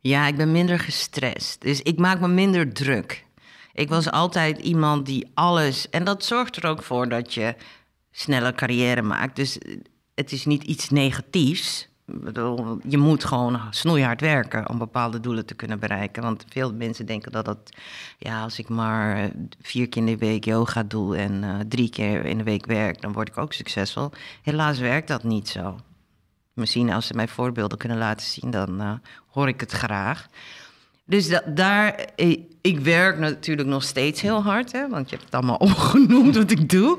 Ja, 0.00 0.26
ik 0.26 0.36
ben 0.36 0.52
minder 0.52 0.78
gestrest. 0.78 1.60
Dus 1.60 1.82
ik 1.82 1.98
maak 1.98 2.20
me 2.20 2.28
minder 2.28 2.72
druk. 2.72 3.24
Ik 3.72 3.88
was 3.88 4.10
altijd 4.10 4.58
iemand 4.58 5.06
die 5.06 5.30
alles. 5.34 5.90
En 5.90 6.04
dat 6.04 6.24
zorgt 6.24 6.56
er 6.56 6.66
ook 6.66 6.82
voor 6.82 7.08
dat 7.08 7.34
je 7.34 7.54
sneller 8.10 8.54
carrière 8.54 9.02
maakt. 9.02 9.36
Dus 9.36 9.58
het 10.14 10.32
is 10.32 10.44
niet 10.44 10.62
iets 10.62 10.90
negatiefs. 10.90 11.88
Je 12.88 12.98
moet 12.98 13.24
gewoon 13.24 13.60
snoeihard 13.70 14.20
werken 14.20 14.68
om 14.68 14.78
bepaalde 14.78 15.20
doelen 15.20 15.46
te 15.46 15.54
kunnen 15.54 15.78
bereiken. 15.78 16.22
Want 16.22 16.44
veel 16.48 16.74
mensen 16.74 17.06
denken 17.06 17.32
dat 17.32 17.44
dat, 17.44 17.58
ja, 18.18 18.42
als 18.42 18.58
ik 18.58 18.68
maar 18.68 19.30
vier 19.60 19.88
keer 19.88 20.02
in 20.02 20.08
de 20.08 20.18
week 20.18 20.44
yoga 20.44 20.82
doe 20.82 21.16
en 21.16 21.42
uh, 21.42 21.58
drie 21.68 21.90
keer 21.90 22.24
in 22.24 22.38
de 22.38 22.44
week 22.44 22.66
werk, 22.66 23.00
dan 23.00 23.12
word 23.12 23.28
ik 23.28 23.38
ook 23.38 23.52
succesvol. 23.52 24.10
Helaas 24.42 24.78
werkt 24.78 25.08
dat 25.08 25.24
niet 25.24 25.48
zo. 25.48 25.78
Misschien 26.52 26.92
als 26.92 27.06
ze 27.06 27.14
mij 27.14 27.28
voorbeelden 27.28 27.78
kunnen 27.78 27.98
laten 27.98 28.26
zien, 28.26 28.50
dan 28.50 28.80
uh, 28.82 28.92
hoor 29.26 29.48
ik 29.48 29.60
het 29.60 29.72
graag. 29.72 30.28
Dus 31.04 31.28
da 31.28 31.42
daar, 31.46 32.08
ik, 32.14 32.40
ik, 32.60 32.78
werk 32.78 33.18
natuurlijk 33.18 33.68
nog 33.68 33.82
steeds 33.82 34.20
heel 34.20 34.42
hard, 34.42 34.72
hè, 34.72 34.88
want 34.88 35.10
je 35.10 35.16
hebt 35.16 35.24
het 35.24 35.34
allemaal 35.34 35.56
opgenoemd 35.70 36.36
wat 36.36 36.50
ik 36.50 36.70
doe. 36.70 36.98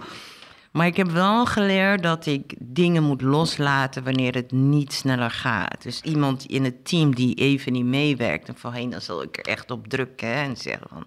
Maar 0.80 0.88
ik 0.88 0.98
heb 0.98 1.12
wel 1.12 1.46
geleerd 1.46 2.04
dat 2.04 2.26
ik 2.26 2.54
dingen 2.60 3.04
moet 3.04 3.22
loslaten 3.22 4.04
wanneer 4.04 4.36
het 4.36 4.52
niet 4.52 4.94
sneller 4.94 5.32
gaat. 5.32 5.84
Dus 5.84 6.02
iemand 6.02 6.46
in 6.46 6.64
het 6.64 6.86
team 6.86 7.16
die 7.16 7.36
even 7.36 7.72
niet 7.72 7.86
meewerkt. 7.86 8.48
En 8.48 8.56
voorheen 8.58 8.90
dan 8.90 9.02
zal 9.02 9.24
ik 9.24 9.38
er 9.38 9.46
echt 9.46 9.72
op 9.72 9.88
drukken 9.88 10.34
en 10.34 10.58
zeggen 10.58 10.88
van... 10.90 11.06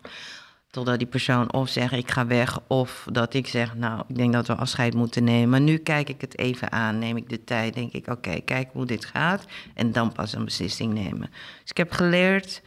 Totdat 0.71 0.99
die 0.99 1.07
persoon 1.07 1.52
of 1.52 1.69
zegt 1.69 1.93
ik 1.93 2.11
ga 2.11 2.26
weg, 2.26 2.59
of 2.67 3.07
dat 3.12 3.35
ik 3.35 3.47
zeg, 3.47 3.75
nou, 3.75 4.02
ik 4.09 4.17
denk 4.17 4.33
dat 4.33 4.47
we 4.47 4.55
afscheid 4.55 4.95
moeten 4.95 5.25
nemen. 5.25 5.49
Maar 5.49 5.61
nu 5.61 5.76
kijk 5.76 6.09
ik 6.09 6.21
het 6.21 6.38
even 6.38 6.73
aan, 6.73 6.99
neem 6.99 7.17
ik 7.17 7.29
de 7.29 7.45
tijd, 7.45 7.75
denk 7.75 7.93
ik, 7.93 8.07
oké, 8.07 8.41
kijk 8.41 8.69
hoe 8.73 8.87
dit 8.87 9.05
gaat. 9.05 9.45
En 9.75 9.93
dan 9.93 10.12
pas 10.12 10.33
een 10.33 10.45
beslissing 10.45 10.93
nemen. 10.93 11.31
Dus 11.61 11.71
ik 11.71 11.76
heb 11.76 11.93
geleerd 11.93 12.62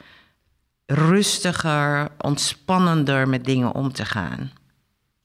rustiger, 0.85 2.09
ontspannender 2.17 3.27
met 3.27 3.45
dingen 3.45 3.73
om 3.73 3.93
te 3.93 4.05
gaan. 4.05 4.51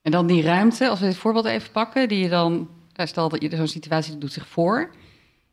En 0.03 0.11
dan 0.11 0.27
die 0.27 0.43
ruimte, 0.43 0.89
als 0.89 1.01
we 1.01 1.07
dit 1.07 1.17
voorbeeld 1.17 1.45
even 1.45 1.71
pakken, 1.71 2.09
die 2.09 2.19
je 2.19 2.29
dan, 2.29 2.69
stel 2.95 3.29
dat 3.29 3.43
je 3.43 3.57
zo'n 3.57 3.69
situatie 3.69 4.19
doet 4.19 4.33
zich 4.33 4.49
voor, 4.49 4.91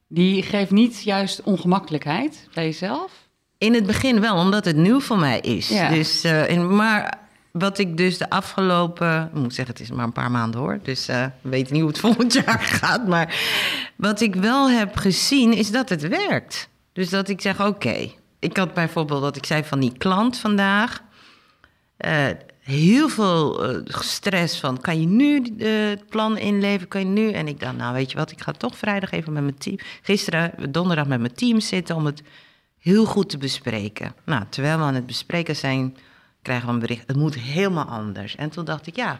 die 0.07 0.43
geeft 0.43 0.71
niet 0.71 1.03
juist 1.03 1.43
ongemakkelijkheid 1.43 2.47
bij 2.53 2.65
jezelf? 2.65 3.11
In 3.57 3.73
het 3.73 3.85
begin 3.85 4.19
wel, 4.21 4.35
omdat 4.35 4.65
het 4.65 4.75
nieuw 4.75 4.99
voor 4.99 5.19
mij 5.19 5.39
is. 5.39 5.69
Ja. 5.69 5.89
Dus, 5.89 6.25
uh, 6.25 6.49
in, 6.49 6.75
maar 6.75 7.19
wat 7.51 7.77
ik 7.77 7.97
dus 7.97 8.17
de 8.17 8.29
afgelopen... 8.29 9.29
Ik 9.33 9.39
moet 9.41 9.53
zeggen, 9.53 9.73
het 9.73 9.83
is 9.83 9.91
maar 9.91 10.05
een 10.05 10.11
paar 10.11 10.31
maanden 10.31 10.59
hoor. 10.59 10.79
Dus 10.83 11.09
uh, 11.09 11.25
we 11.41 11.49
weten 11.49 11.73
niet 11.73 11.81
hoe 11.81 11.91
het 11.91 11.99
volgend 12.07 12.33
jaar 12.33 12.59
gaat. 12.59 13.07
Maar 13.07 13.35
wat 13.95 14.21
ik 14.21 14.35
wel 14.35 14.69
heb 14.69 14.95
gezien, 14.95 15.53
is 15.53 15.71
dat 15.71 15.89
het 15.89 16.07
werkt. 16.07 16.69
Dus 16.93 17.09
dat 17.09 17.29
ik 17.29 17.41
zeg, 17.41 17.59
oké. 17.59 17.69
Okay. 17.69 18.15
Ik 18.39 18.57
had 18.57 18.73
bijvoorbeeld 18.73 19.21
dat 19.21 19.35
ik 19.35 19.45
zei 19.45 19.63
van 19.63 19.79
die 19.79 19.97
klant 19.97 20.37
vandaag... 20.37 21.01
Uh, 22.05 22.27
heel 22.67 23.09
veel 23.09 23.75
uh, 23.75 23.81
stress 23.85 24.59
van, 24.59 24.81
kan 24.81 24.99
je 24.99 25.07
nu 25.07 25.41
uh, 25.57 25.89
het 25.89 26.07
plan 26.07 26.37
inleveren, 26.37 26.87
kan 26.87 27.01
je 27.01 27.07
nu? 27.07 27.31
En 27.31 27.47
ik 27.47 27.59
dacht, 27.59 27.75
nou 27.75 27.93
weet 27.93 28.11
je 28.11 28.17
wat, 28.17 28.31
ik 28.31 28.41
ga 28.41 28.51
toch 28.51 28.77
vrijdag 28.77 29.11
even 29.11 29.33
met 29.33 29.43
mijn 29.43 29.57
team... 29.57 29.77
Gisteren, 30.01 30.71
donderdag 30.71 31.07
met 31.07 31.19
mijn 31.19 31.33
team 31.33 31.59
zitten 31.59 31.95
om 31.95 32.05
het 32.05 32.23
heel 32.79 33.05
goed 33.05 33.29
te 33.29 33.37
bespreken. 33.37 34.15
Nou, 34.25 34.43
terwijl 34.49 34.77
we 34.77 34.83
aan 34.83 34.93
het 34.93 35.05
bespreken 35.05 35.55
zijn, 35.55 35.97
krijgen 36.41 36.67
we 36.67 36.73
een 36.73 36.79
bericht. 36.79 37.07
Het 37.07 37.15
moet 37.15 37.35
helemaal 37.35 37.85
anders. 37.85 38.35
En 38.35 38.49
toen 38.49 38.65
dacht 38.65 38.87
ik, 38.87 38.95
ja, 38.95 39.19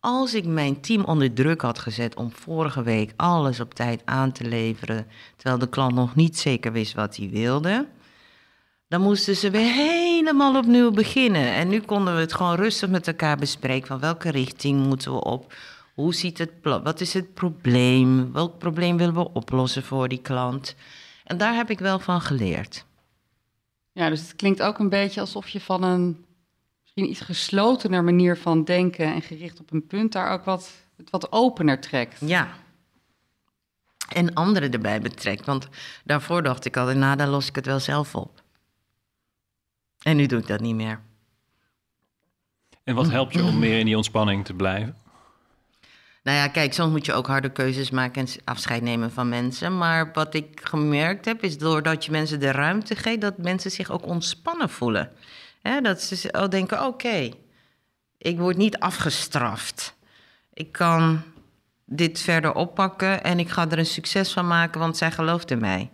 als 0.00 0.34
ik 0.34 0.44
mijn 0.44 0.80
team 0.80 1.04
onder 1.04 1.32
druk 1.32 1.60
had 1.60 1.78
gezet 1.78 2.16
om 2.16 2.32
vorige 2.32 2.82
week 2.82 3.12
alles 3.16 3.60
op 3.60 3.74
tijd 3.74 4.02
aan 4.04 4.32
te 4.32 4.44
leveren, 4.44 5.06
terwijl 5.36 5.58
de 5.58 5.68
klant 5.68 5.94
nog 5.94 6.14
niet 6.14 6.38
zeker 6.38 6.72
wist 6.72 6.94
wat 6.94 7.16
hij 7.16 7.28
wilde, 7.30 7.86
dan 8.88 9.00
moesten 9.00 9.36
ze 9.36 9.50
weer 9.50 9.72
helemaal 9.72 10.56
opnieuw 10.56 10.90
beginnen. 10.90 11.52
En 11.52 11.68
nu 11.68 11.80
konden 11.80 12.14
we 12.14 12.20
het 12.20 12.34
gewoon 12.34 12.56
rustig 12.56 12.88
met 12.88 13.06
elkaar 13.06 13.36
bespreken 13.36 13.86
van 13.86 14.00
welke 14.00 14.30
richting 14.30 14.86
moeten 14.86 15.12
we 15.12 15.24
op. 15.24 15.54
Hoe 15.94 16.14
ziet 16.14 16.38
het? 16.38 16.50
Wat 16.62 17.00
is 17.00 17.14
het 17.14 17.34
probleem? 17.34 18.32
Welk 18.32 18.58
probleem 18.58 18.96
willen 18.96 19.14
we 19.14 19.32
oplossen 19.32 19.82
voor 19.82 20.08
die 20.08 20.22
klant? 20.22 20.74
En 21.24 21.38
daar 21.38 21.54
heb 21.54 21.70
ik 21.70 21.78
wel 21.78 21.98
van 21.98 22.20
geleerd. 22.20 22.84
Ja, 23.92 24.08
dus 24.08 24.20
het 24.20 24.36
klinkt 24.36 24.62
ook 24.62 24.78
een 24.78 24.88
beetje 24.88 25.20
alsof 25.20 25.48
je 25.48 25.60
van 25.60 25.82
een 25.82 26.24
misschien 26.82 27.10
iets 27.10 27.20
geslotener 27.20 28.04
manier 28.04 28.36
van 28.36 28.64
denken 28.64 29.14
en 29.14 29.22
gericht 29.22 29.60
op 29.60 29.72
een 29.72 29.86
punt 29.86 30.12
daar 30.12 30.32
ook 30.32 30.44
wat, 30.44 30.72
het 30.96 31.10
wat 31.10 31.32
opener 31.32 31.80
trekt. 31.80 32.20
Ja. 32.20 32.48
En 34.08 34.34
anderen 34.34 34.72
erbij 34.72 35.00
betrekt. 35.00 35.46
Want 35.46 35.68
daarvoor 36.04 36.42
dacht 36.42 36.64
ik 36.64 36.76
al, 36.76 36.94
nou, 36.94 37.16
dan 37.16 37.28
los 37.28 37.48
ik 37.48 37.54
het 37.54 37.66
wel 37.66 37.80
zelf 37.80 38.14
op. 38.14 38.43
En 40.04 40.16
nu 40.16 40.26
doe 40.26 40.38
ik 40.38 40.46
dat 40.46 40.60
niet 40.60 40.74
meer. 40.74 41.00
En 42.84 42.94
wat 42.94 43.10
helpt 43.10 43.34
je 43.34 43.42
om 43.42 43.58
meer 43.58 43.78
in 43.78 43.86
die 43.86 43.96
ontspanning 43.96 44.44
te 44.44 44.54
blijven? 44.54 44.96
Nou 46.22 46.36
ja, 46.38 46.48
kijk, 46.48 46.72
soms 46.72 46.90
moet 46.90 47.06
je 47.06 47.12
ook 47.12 47.26
harde 47.26 47.52
keuzes 47.52 47.90
maken 47.90 48.26
en 48.26 48.32
afscheid 48.44 48.82
nemen 48.82 49.12
van 49.12 49.28
mensen. 49.28 49.78
Maar 49.78 50.12
wat 50.12 50.34
ik 50.34 50.60
gemerkt 50.62 51.24
heb, 51.24 51.42
is 51.42 51.58
doordat 51.58 52.04
je 52.04 52.10
mensen 52.10 52.40
de 52.40 52.50
ruimte 52.50 52.96
geeft, 52.96 53.20
dat 53.20 53.38
mensen 53.38 53.70
zich 53.70 53.90
ook 53.90 54.06
ontspannen 54.06 54.68
voelen. 54.68 55.10
He, 55.62 55.80
dat 55.80 56.02
ze 56.02 56.34
ook 56.34 56.50
denken: 56.50 56.78
oké, 56.78 56.86
okay, 56.86 57.34
ik 58.18 58.38
word 58.38 58.56
niet 58.56 58.78
afgestraft. 58.78 59.94
Ik 60.52 60.72
kan 60.72 61.22
dit 61.84 62.20
verder 62.20 62.54
oppakken 62.54 63.22
en 63.24 63.38
ik 63.38 63.48
ga 63.48 63.70
er 63.70 63.78
een 63.78 63.86
succes 63.86 64.32
van 64.32 64.46
maken, 64.46 64.80
want 64.80 64.96
zij 64.96 65.10
gelooft 65.10 65.50
in 65.50 65.60
mij. 65.60 65.90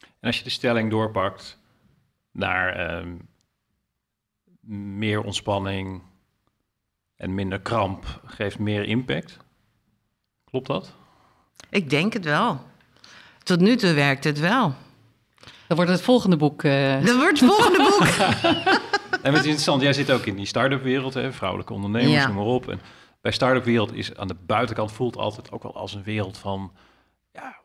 En 0.00 0.26
als 0.26 0.38
je 0.38 0.44
de 0.44 0.50
stelling 0.50 0.90
doorpakt 0.90 1.58
naar 2.32 3.00
uh, 3.00 3.12
meer 5.00 5.22
ontspanning, 5.22 6.02
en 7.20 7.34
minder 7.34 7.60
kramp 7.60 8.20
geeft 8.24 8.58
meer 8.58 8.84
impact. 8.84 9.36
Klopt 10.44 10.66
dat? 10.66 10.94
Ik 11.70 11.90
denk 11.90 12.12
het 12.12 12.24
wel. 12.24 12.60
Tot 13.42 13.60
nu 13.60 13.76
toe 13.76 13.92
werkt 13.92 14.24
het 14.24 14.38
wel. 14.38 14.74
Dan 15.66 15.76
wordt 15.76 15.90
het 15.90 16.02
volgende 16.02 16.36
boek. 16.36 16.62
Uh... 16.62 17.04
Dat 17.04 17.16
wordt 17.16 17.40
het 17.40 17.50
volgende 17.50 17.78
boek. 17.90 18.06
en 19.22 19.32
het 19.32 19.40
is 19.40 19.44
interessant, 19.44 19.82
jij 19.82 19.92
zit 19.92 20.10
ook 20.10 20.26
in 20.26 20.36
die 20.36 20.46
start-up 20.46 20.82
wereld, 20.82 21.14
hè, 21.14 21.32
vrouwelijke 21.32 21.72
ondernemers, 21.72 22.12
ja. 22.12 22.26
noem 22.26 22.36
maar 22.36 22.44
op. 22.44 22.68
En 22.68 22.80
bij 23.20 23.32
start-up 23.32 23.64
wereld 23.64 23.94
is 23.94 24.16
aan 24.16 24.28
de 24.28 24.36
buitenkant 24.46 24.92
voelt 24.92 25.16
altijd 25.16 25.52
ook 25.52 25.62
wel 25.62 25.76
als 25.76 25.94
een 25.94 26.02
wereld 26.02 26.38
van 26.38 26.72
ja, 27.32 27.60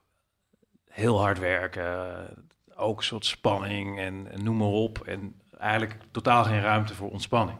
heel 0.89 1.19
hard 1.19 1.39
werken, 1.39 2.44
ook 2.75 2.97
een 2.97 3.03
soort 3.03 3.25
spanning 3.25 3.99
en, 3.99 4.27
noem 4.43 4.57
maar 4.57 4.67
op. 4.67 4.99
En 4.99 5.35
eigenlijk 5.59 5.97
totaal 6.11 6.43
geen 6.43 6.61
ruimte 6.61 6.95
voor 6.95 7.09
ontspanning. 7.09 7.57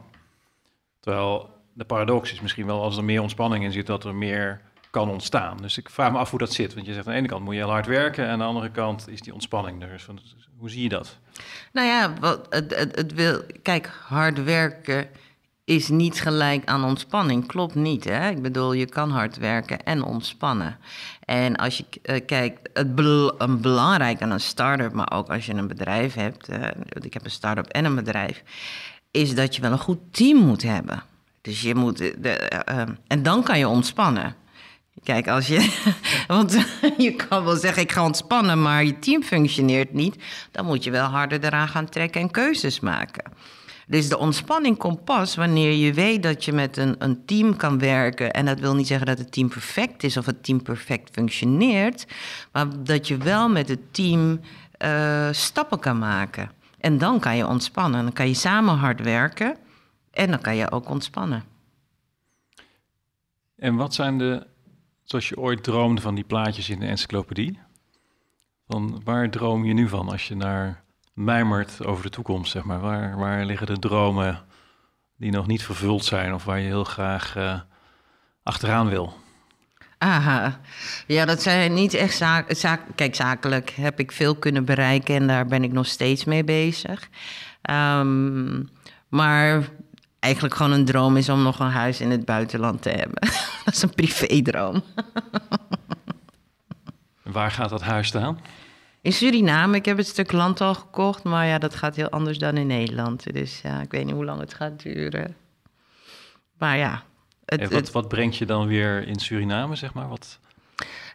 Terwijl 1.00 1.50
de 1.72 1.84
paradox 1.84 2.32
is 2.32 2.40
misschien 2.40 2.66
wel 2.66 2.82
als 2.82 2.96
er 2.96 3.04
meer 3.04 3.22
ontspanning 3.22 3.64
in 3.64 3.72
zit, 3.72 3.86
dat 3.86 4.04
er 4.04 4.14
meer 4.14 4.60
kan 4.90 5.10
ontstaan. 5.10 5.56
Dus 5.56 5.78
ik 5.78 5.90
vraag 5.90 6.12
me 6.12 6.18
af 6.18 6.30
hoe 6.30 6.38
dat 6.38 6.52
zit. 6.52 6.74
Want 6.74 6.86
je 6.86 6.92
zegt 6.92 7.06
aan 7.06 7.12
de 7.12 7.18
ene 7.18 7.28
kant 7.28 7.44
moet 7.44 7.54
je 7.54 7.60
heel 7.60 7.70
hard 7.70 7.86
werken, 7.86 8.24
en 8.24 8.30
aan 8.30 8.38
de 8.38 8.44
andere 8.44 8.70
kant 8.70 9.08
is 9.08 9.20
die 9.20 9.32
ontspanning 9.32 9.82
er. 9.82 9.88
Dus 9.88 10.34
hoe 10.58 10.70
zie 10.70 10.82
je 10.82 10.88
dat? 10.88 11.18
Nou 11.72 11.86
ja, 11.86 12.12
wat, 12.20 12.46
het, 12.50 12.74
het 12.94 13.14
wil, 13.14 13.42
kijk, 13.62 13.86
hard 13.86 14.44
werken 14.44 15.08
is 15.66 15.88
niet 15.88 16.20
gelijk 16.20 16.64
aan 16.64 16.84
ontspanning. 16.84 17.46
Klopt 17.46 17.74
niet. 17.74 18.04
Hè? 18.04 18.30
Ik 18.30 18.42
bedoel, 18.42 18.72
je 18.72 18.86
kan 18.86 19.10
hard 19.10 19.36
werken 19.36 19.84
en 19.84 20.02
ontspannen. 20.02 20.78
En 21.24 21.56
als 21.56 21.76
je 21.76 21.84
uh, 22.02 22.20
kijkt, 22.26 22.68
het 22.72 22.98
een 23.38 23.60
belangrijk 23.60 24.22
aan 24.22 24.30
een 24.30 24.40
start-up, 24.40 24.92
maar 24.92 25.12
ook 25.12 25.28
als 25.28 25.46
je 25.46 25.54
een 25.54 25.66
bedrijf 25.66 26.14
hebt, 26.14 26.50
uh, 26.50 26.68
ik 27.00 27.12
heb 27.12 27.24
een 27.24 27.30
start-up 27.30 27.66
en 27.66 27.84
een 27.84 27.94
bedrijf, 27.94 28.42
is 29.10 29.34
dat 29.34 29.56
je 29.56 29.62
wel 29.62 29.72
een 29.72 29.78
goed 29.78 29.98
team 30.10 30.38
moet 30.38 30.62
hebben. 30.62 31.02
Dus 31.40 31.60
je 31.60 31.74
moet. 31.74 31.98
De, 31.98 32.62
uh, 32.70 32.82
en 33.06 33.22
dan 33.22 33.42
kan 33.42 33.58
je 33.58 33.68
ontspannen. 33.68 34.34
Kijk, 35.02 35.28
als 35.28 35.46
je. 35.46 35.84
Want 36.26 36.58
je 36.98 37.14
kan 37.14 37.44
wel 37.44 37.56
zeggen: 37.56 37.82
ik 37.82 37.92
ga 37.92 38.04
ontspannen, 38.04 38.62
maar 38.62 38.84
je 38.84 38.98
team 38.98 39.22
functioneert 39.22 39.92
niet. 39.92 40.16
Dan 40.50 40.64
moet 40.64 40.84
je 40.84 40.90
wel 40.90 41.06
harder 41.06 41.44
eraan 41.44 41.68
gaan 41.68 41.88
trekken 41.88 42.20
en 42.20 42.30
keuzes 42.30 42.80
maken. 42.80 43.32
Dus 43.86 44.08
de 44.08 44.18
ontspanning 44.18 44.78
komt 44.78 45.04
pas 45.04 45.34
wanneer 45.34 45.72
je 45.72 45.92
weet 45.92 46.22
dat 46.22 46.44
je 46.44 46.52
met 46.52 46.76
een, 46.76 46.94
een 46.98 47.24
team 47.24 47.56
kan 47.56 47.78
werken. 47.78 48.32
En 48.32 48.46
dat 48.46 48.60
wil 48.60 48.74
niet 48.74 48.86
zeggen 48.86 49.06
dat 49.06 49.18
het 49.18 49.32
team 49.32 49.48
perfect 49.48 50.02
is 50.02 50.16
of 50.16 50.26
het 50.26 50.44
team 50.44 50.62
perfect 50.62 51.10
functioneert. 51.12 52.06
Maar 52.52 52.82
dat 52.82 53.08
je 53.08 53.16
wel 53.16 53.48
met 53.48 53.68
het 53.68 53.94
team 53.94 54.40
uh, 54.78 55.28
stappen 55.32 55.78
kan 55.78 55.98
maken. 55.98 56.50
En 56.78 56.98
dan 56.98 57.20
kan 57.20 57.36
je 57.36 57.46
ontspannen. 57.46 58.02
Dan 58.02 58.12
kan 58.12 58.28
je 58.28 58.34
samen 58.34 58.74
hard 58.74 59.00
werken. 59.00 59.56
En 60.10 60.30
dan 60.30 60.40
kan 60.40 60.56
je 60.56 60.70
ook 60.70 60.88
ontspannen. 60.88 61.44
En 63.56 63.74
wat 63.74 63.94
zijn 63.94 64.18
de, 64.18 64.46
zoals 65.04 65.28
je 65.28 65.38
ooit 65.38 65.62
droomde 65.62 66.00
van 66.00 66.14
die 66.14 66.24
plaatjes 66.24 66.68
in 66.68 66.80
de 66.80 66.86
encyclopedie? 66.86 67.58
Van 68.68 69.00
waar 69.04 69.30
droom 69.30 69.64
je 69.64 69.72
nu 69.72 69.88
van 69.88 70.08
als 70.08 70.28
je 70.28 70.34
naar 70.34 70.84
mijmert 71.16 71.84
over 71.84 72.02
de 72.02 72.10
toekomst, 72.10 72.50
zeg 72.50 72.64
maar? 72.64 72.80
Waar, 72.80 73.18
waar 73.18 73.44
liggen 73.44 73.66
de 73.66 73.78
dromen 73.78 74.44
die 75.16 75.30
nog 75.30 75.46
niet 75.46 75.62
vervuld 75.62 76.04
zijn 76.04 76.34
of 76.34 76.44
waar 76.44 76.58
je 76.58 76.66
heel 76.66 76.84
graag 76.84 77.36
uh, 77.36 77.60
achteraan 78.42 78.88
wil? 78.88 79.14
Aha, 79.98 80.60
ja, 81.06 81.24
dat 81.24 81.42
zijn 81.42 81.74
niet 81.74 81.94
echt 81.94 82.16
zaak. 82.16 82.78
Kijk, 82.94 83.14
zakelijk 83.14 83.70
heb 83.70 84.00
ik 84.00 84.12
veel 84.12 84.34
kunnen 84.34 84.64
bereiken 84.64 85.14
en 85.14 85.26
daar 85.26 85.46
ben 85.46 85.64
ik 85.64 85.72
nog 85.72 85.86
steeds 85.86 86.24
mee 86.24 86.44
bezig. 86.44 87.08
Um, 87.70 88.68
maar 89.08 89.68
eigenlijk 90.18 90.54
gewoon 90.54 90.72
een 90.72 90.84
droom 90.84 91.16
is 91.16 91.28
om 91.28 91.42
nog 91.42 91.58
een 91.58 91.70
huis 91.70 92.00
in 92.00 92.10
het 92.10 92.24
buitenland 92.24 92.82
te 92.82 92.90
hebben. 92.90 93.20
dat 93.64 93.74
is 93.74 93.82
een 93.82 93.94
privédroom. 93.94 94.82
Waar 97.22 97.50
gaat 97.50 97.70
dat 97.70 97.82
huis 97.82 98.06
staan? 98.06 98.38
In 99.06 99.12
Suriname. 99.12 99.76
Ik 99.76 99.84
heb 99.84 99.96
het 99.96 100.06
stuk 100.06 100.32
land 100.32 100.60
al 100.60 100.74
gekocht, 100.74 101.22
maar 101.22 101.46
ja, 101.46 101.58
dat 101.58 101.74
gaat 101.74 101.96
heel 101.96 102.08
anders 102.08 102.38
dan 102.38 102.56
in 102.56 102.66
Nederland. 102.66 103.32
Dus 103.32 103.60
ja, 103.60 103.80
ik 103.80 103.90
weet 103.90 104.04
niet 104.04 104.14
hoe 104.14 104.24
lang 104.24 104.40
het 104.40 104.54
gaat 104.54 104.82
duren. 104.82 105.36
Maar 106.58 106.76
ja. 106.76 107.02
Het, 107.44 107.72
wat, 107.72 107.90
wat 107.90 108.08
brengt 108.08 108.36
je 108.36 108.46
dan 108.46 108.66
weer 108.66 109.06
in 109.06 109.18
Suriname, 109.18 109.76
zeg 109.76 109.94
maar? 109.94 110.08
Wat... 110.08 110.38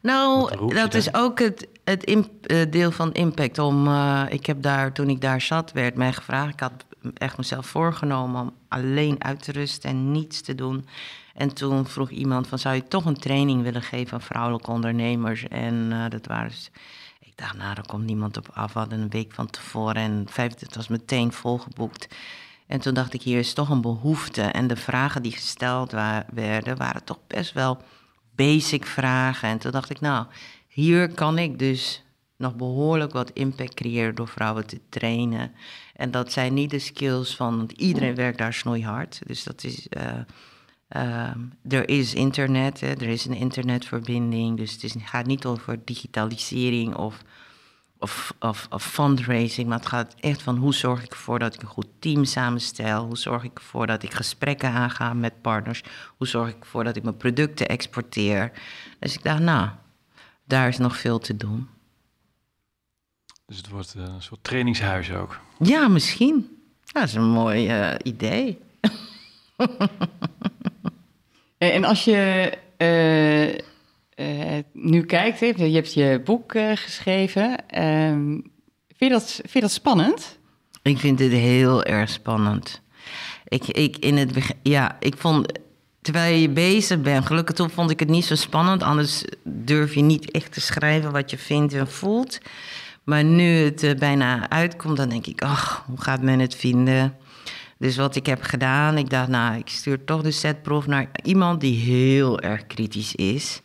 Nou, 0.01 0.57
dat 0.73 0.93
is 0.93 1.13
ook 1.13 1.39
het, 1.39 1.67
het 1.83 2.03
eh, 2.05 2.61
deel 2.69 2.91
van 2.91 3.13
impact. 3.13 3.59
Om, 3.59 3.87
uh, 3.87 4.23
ik 4.29 4.45
heb 4.45 4.61
daar, 4.61 4.93
toen 4.93 5.09
ik 5.09 5.21
daar 5.21 5.41
zat, 5.41 5.71
werd 5.71 5.95
mij 5.95 6.13
gevraagd. 6.13 6.53
Ik 6.53 6.59
had 6.59 6.85
echt 7.13 7.37
mezelf 7.37 7.65
voorgenomen 7.65 8.41
om 8.41 8.53
alleen 8.67 9.23
uit 9.23 9.43
te 9.43 9.51
rusten 9.51 9.89
en 9.89 10.11
niets 10.11 10.41
te 10.41 10.55
doen. 10.55 10.87
En 11.33 11.53
toen 11.53 11.87
vroeg 11.87 12.09
iemand 12.09 12.47
van, 12.47 12.59
zou 12.59 12.75
je 12.75 12.87
toch 12.87 13.05
een 13.05 13.19
training 13.19 13.63
willen 13.63 13.81
geven 13.81 14.13
aan 14.13 14.21
vrouwelijke 14.21 14.71
ondernemers? 14.71 15.47
En 15.47 15.89
uh, 15.91 16.09
dat 16.09 16.27
waren 16.27 16.49
dus, 16.49 16.71
ik 17.41 17.47
dacht, 17.47 17.59
nou, 17.59 17.75
daar 17.75 17.85
komt 17.85 18.05
niemand 18.05 18.37
op 18.37 18.49
af. 18.53 18.73
We 18.73 18.79
hadden 18.79 19.01
een 19.01 19.09
week 19.09 19.33
van 19.33 19.49
tevoren 19.49 19.95
en 19.95 20.25
vijf, 20.29 20.59
het 20.59 20.75
was 20.75 20.87
meteen 20.87 21.31
volgeboekt. 21.31 22.07
En 22.67 22.79
toen 22.79 22.93
dacht 22.93 23.13
ik, 23.13 23.21
hier 23.21 23.39
is 23.39 23.53
toch 23.53 23.69
een 23.69 23.81
behoefte. 23.81 24.41
En 24.41 24.67
de 24.67 24.75
vragen 24.75 25.21
die 25.23 25.31
gesteld 25.31 25.91
werden, 26.33 26.77
waren 26.77 27.03
toch 27.03 27.19
best 27.27 27.53
wel 27.53 27.77
basic 28.35 28.85
vragen. 28.85 29.49
En 29.49 29.57
toen 29.57 29.71
dacht 29.71 29.89
ik, 29.89 29.99
nou, 29.99 30.25
hier 30.67 31.13
kan 31.13 31.37
ik 31.37 31.59
dus 31.59 32.03
nog 32.37 32.55
behoorlijk 32.55 33.13
wat 33.13 33.31
impact 33.33 33.73
creëren 33.73 34.15
door 34.15 34.27
vrouwen 34.27 34.67
te 34.67 34.79
trainen. 34.89 35.51
En 35.95 36.11
dat 36.11 36.31
zijn 36.31 36.53
niet 36.53 36.69
de 36.69 36.79
skills 36.79 37.35
van, 37.35 37.69
iedereen 37.75 38.15
werkt 38.15 38.37
daar 38.37 38.53
snoeihard. 38.53 39.21
Dus 39.25 39.43
dat 39.43 39.63
is, 39.63 39.87
uh, 39.89 40.03
uh, 40.95 41.31
er 41.67 41.89
is 41.89 42.13
internet, 42.13 42.79
hè, 42.79 42.87
er 42.87 43.07
is 43.07 43.25
een 43.25 43.35
internetverbinding. 43.35 44.57
Dus 44.57 44.71
het 44.71 44.83
is, 44.83 44.95
gaat 45.03 45.25
niet 45.25 45.45
over 45.45 45.79
digitalisering 45.85 46.95
of 46.95 47.23
of, 48.01 48.33
of, 48.39 48.67
of, 48.69 48.83
fundraising, 48.83 49.67
maar 49.67 49.77
het 49.77 49.87
gaat 49.87 50.15
echt 50.19 50.41
van 50.41 50.57
hoe 50.57 50.73
zorg 50.73 51.03
ik 51.03 51.11
ervoor 51.11 51.39
dat 51.39 51.53
ik 51.53 51.61
een 51.61 51.67
goed 51.67 51.87
team 51.99 52.25
samenstel, 52.25 53.05
hoe 53.05 53.17
zorg 53.17 53.43
ik 53.43 53.57
ervoor 53.57 53.87
dat 53.87 54.03
ik 54.03 54.13
gesprekken 54.13 54.69
aanga 54.69 55.13
met 55.13 55.41
partners, 55.41 55.83
hoe 56.17 56.27
zorg 56.27 56.49
ik 56.49 56.59
ervoor 56.59 56.83
dat 56.83 56.95
ik 56.95 57.03
mijn 57.03 57.17
producten 57.17 57.67
exporteer. 57.67 58.51
Dus 58.99 59.13
ik 59.13 59.23
dacht, 59.23 59.39
nou, 59.39 59.69
daar 60.45 60.67
is 60.67 60.77
nog 60.77 60.97
veel 60.97 61.19
te 61.19 61.37
doen. 61.37 61.67
Dus 63.45 63.57
het 63.57 63.69
wordt 63.69 63.93
eh, 63.93 64.03
een 64.03 64.21
soort 64.21 64.43
trainingshuis 64.43 65.11
ook. 65.11 65.39
Ja, 65.59 65.87
misschien. 65.87 66.57
Dat 66.85 67.03
is 67.03 67.13
een 67.13 67.29
mooi 67.29 67.79
uh, 67.79 67.95
idee. 68.03 68.59
en 71.69 71.83
als 71.83 72.03
je 72.03 72.51
uh, 72.77 73.47
uh, 73.47 74.63
nu 74.73 75.05
kijkt, 75.05 75.39
je 75.39 75.55
hebt 75.55 75.93
je 75.93 76.21
boek 76.25 76.51
geschreven. 76.75 77.49
Uh, 77.77 78.09
vind, 78.87 78.97
je 78.97 79.09
dat, 79.09 79.41
vind 79.45 79.63
dat 79.63 79.71
spannend? 79.71 80.39
Ik 80.81 80.97
vind 80.97 81.19
het 81.19 81.31
heel 81.31 81.83
erg 81.83 82.09
spannend. 82.09 82.81
Ik, 83.47 83.67
ik, 83.67 83.97
in 83.97 84.17
het 84.17 84.55
ja, 84.63 84.97
ik 84.99 85.17
vond, 85.17 85.59
terwijl 86.01 86.35
je 86.35 86.49
bezig 86.49 87.01
bent, 87.01 87.25
gelukkig 87.25 87.55
toen 87.55 87.69
vond 87.69 87.89
ik 87.89 87.99
het 87.99 88.09
niet 88.09 88.25
zo 88.25 88.35
spannend. 88.35 88.83
Anders 88.83 89.23
durf 89.43 89.93
je 89.93 90.01
niet 90.01 90.31
echt 90.31 90.53
te 90.53 90.61
schrijven 90.61 91.11
wat 91.11 91.29
je 91.29 91.37
vindt 91.37 91.73
en 91.73 91.87
voelt. 91.87 92.39
Maar 93.03 93.23
nu 93.23 93.43
het 93.43 93.95
bijna 93.99 94.49
uitkomt, 94.49 94.97
dan 94.97 95.09
denk 95.09 95.25
ik, 95.25 95.41
ach, 95.41 95.83
hoe 95.87 96.01
gaat 96.01 96.21
men 96.21 96.39
het 96.39 96.55
vinden? 96.55 97.17
Dus 97.81 97.95
wat 97.95 98.15
ik 98.15 98.25
heb 98.25 98.41
gedaan, 98.41 98.97
ik 98.97 99.09
dacht, 99.09 99.27
nou, 99.27 99.57
ik 99.57 99.69
stuur 99.69 100.03
toch 100.03 100.21
de 100.21 100.31
setproef 100.31 100.87
naar 100.87 101.09
iemand 101.23 101.61
die 101.61 101.77
heel 101.77 102.39
erg 102.39 102.67
kritisch 102.67 103.15
is. 103.15 103.61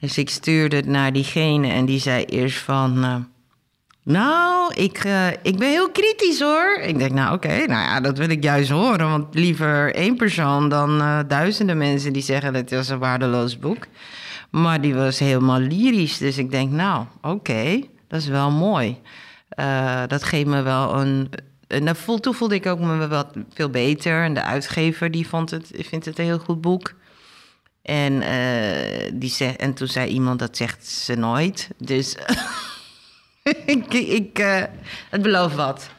Dus 0.00 0.18
ik 0.18 0.30
stuurde 0.30 0.76
het 0.76 0.86
naar 0.86 1.12
diegene 1.12 1.68
en 1.68 1.84
die 1.84 2.00
zei 2.00 2.24
eerst 2.24 2.58
van... 2.58 3.04
Uh, 3.04 3.14
nou, 4.02 4.74
ik, 4.74 5.04
uh, 5.04 5.26
ik 5.42 5.58
ben 5.58 5.68
heel 5.68 5.90
kritisch 5.90 6.40
hoor. 6.40 6.78
Ik 6.82 6.98
denk, 6.98 7.12
nou 7.12 7.34
oké, 7.34 7.48
nou 7.48 7.68
ja, 7.68 8.00
dat 8.00 8.18
wil 8.18 8.28
ik 8.28 8.42
juist 8.42 8.70
horen. 8.70 9.10
Want 9.10 9.34
liever 9.34 9.94
één 9.94 10.16
persoon 10.16 10.68
dan 10.68 11.00
uh, 11.00 11.18
duizenden 11.28 11.78
mensen 11.78 12.12
die 12.12 12.22
zeggen... 12.22 12.52
dat 12.52 12.70
het 12.70 12.80
is 12.80 12.88
een 12.88 12.98
waardeloos 12.98 13.58
boek. 13.58 13.86
Maar 14.50 14.80
die 14.80 14.94
was 14.94 15.18
helemaal 15.18 15.60
lyrisch. 15.60 16.18
Dus 16.18 16.38
ik 16.38 16.50
denk, 16.50 16.70
nou 16.70 17.04
oké, 17.22 17.80
dat 18.08 18.20
is 18.20 18.28
wel 18.28 18.50
mooi. 18.50 19.00
dat 20.06 20.22
geeft 20.22 20.46
me 20.46 20.62
wel 20.62 21.00
een... 21.00 21.30
En 21.72 21.96
toen 22.20 22.34
voelde 22.34 22.54
ik 22.54 22.66
ook 22.66 22.78
me 22.78 23.08
wat 23.08 23.32
veel 23.54 23.70
beter. 23.70 24.24
En 24.24 24.34
de 24.34 24.42
uitgever 24.42 25.10
die 25.10 25.28
vond 25.28 25.50
het, 25.50 25.70
vindt 25.74 26.04
het 26.04 26.18
een 26.18 26.24
heel 26.24 26.38
goed 26.38 26.60
boek. 26.60 26.94
En, 27.82 28.12
uh, 28.12 29.10
die 29.12 29.30
zei, 29.30 29.52
en 29.52 29.74
toen 29.74 29.88
zei 29.88 30.08
iemand, 30.08 30.38
dat 30.38 30.56
zegt 30.56 30.86
ze 30.86 31.14
nooit. 31.14 31.68
Dus 31.78 32.16
ik, 33.66 33.92
ik 33.94 34.38
uh, 34.38 34.62
het 35.10 35.22
beloof 35.22 35.54
wat. 35.54 35.90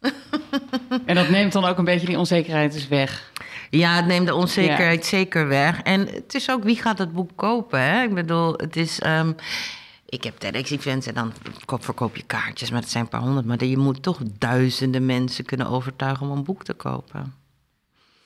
en 1.06 1.14
dat 1.14 1.28
neemt 1.28 1.52
dan 1.52 1.64
ook 1.64 1.78
een 1.78 1.84
beetje 1.84 2.06
die 2.06 2.18
onzekerheid 2.18 2.72
dus 2.72 2.88
weg? 2.88 3.32
Ja, 3.70 3.96
het 3.96 4.06
neemt 4.06 4.26
de 4.26 4.34
onzekerheid 4.34 5.06
zeker 5.06 5.48
weg. 5.48 5.82
En 5.82 6.06
het 6.06 6.34
is 6.34 6.50
ook, 6.50 6.64
wie 6.64 6.76
gaat 6.76 6.98
het 6.98 7.12
boek 7.12 7.30
kopen? 7.34 7.80
Hè? 7.80 8.02
Ik 8.02 8.14
bedoel, 8.14 8.52
het 8.56 8.76
is... 8.76 9.00
Um, 9.06 9.36
ik 10.10 10.24
heb 10.24 10.38
TEDx-events 10.38 11.06
en 11.06 11.14
dan 11.14 11.32
verkoop 11.66 12.16
je 12.16 12.22
kaartjes, 12.22 12.70
maar 12.70 12.80
het 12.80 12.90
zijn 12.90 13.04
een 13.04 13.10
paar 13.10 13.20
honderd. 13.20 13.46
Maar 13.46 13.64
je 13.64 13.78
moet 13.78 14.02
toch 14.02 14.20
duizenden 14.38 15.06
mensen 15.06 15.44
kunnen 15.44 15.66
overtuigen 15.66 16.26
om 16.26 16.36
een 16.36 16.44
boek 16.44 16.64
te 16.64 16.74
kopen. 16.74 17.34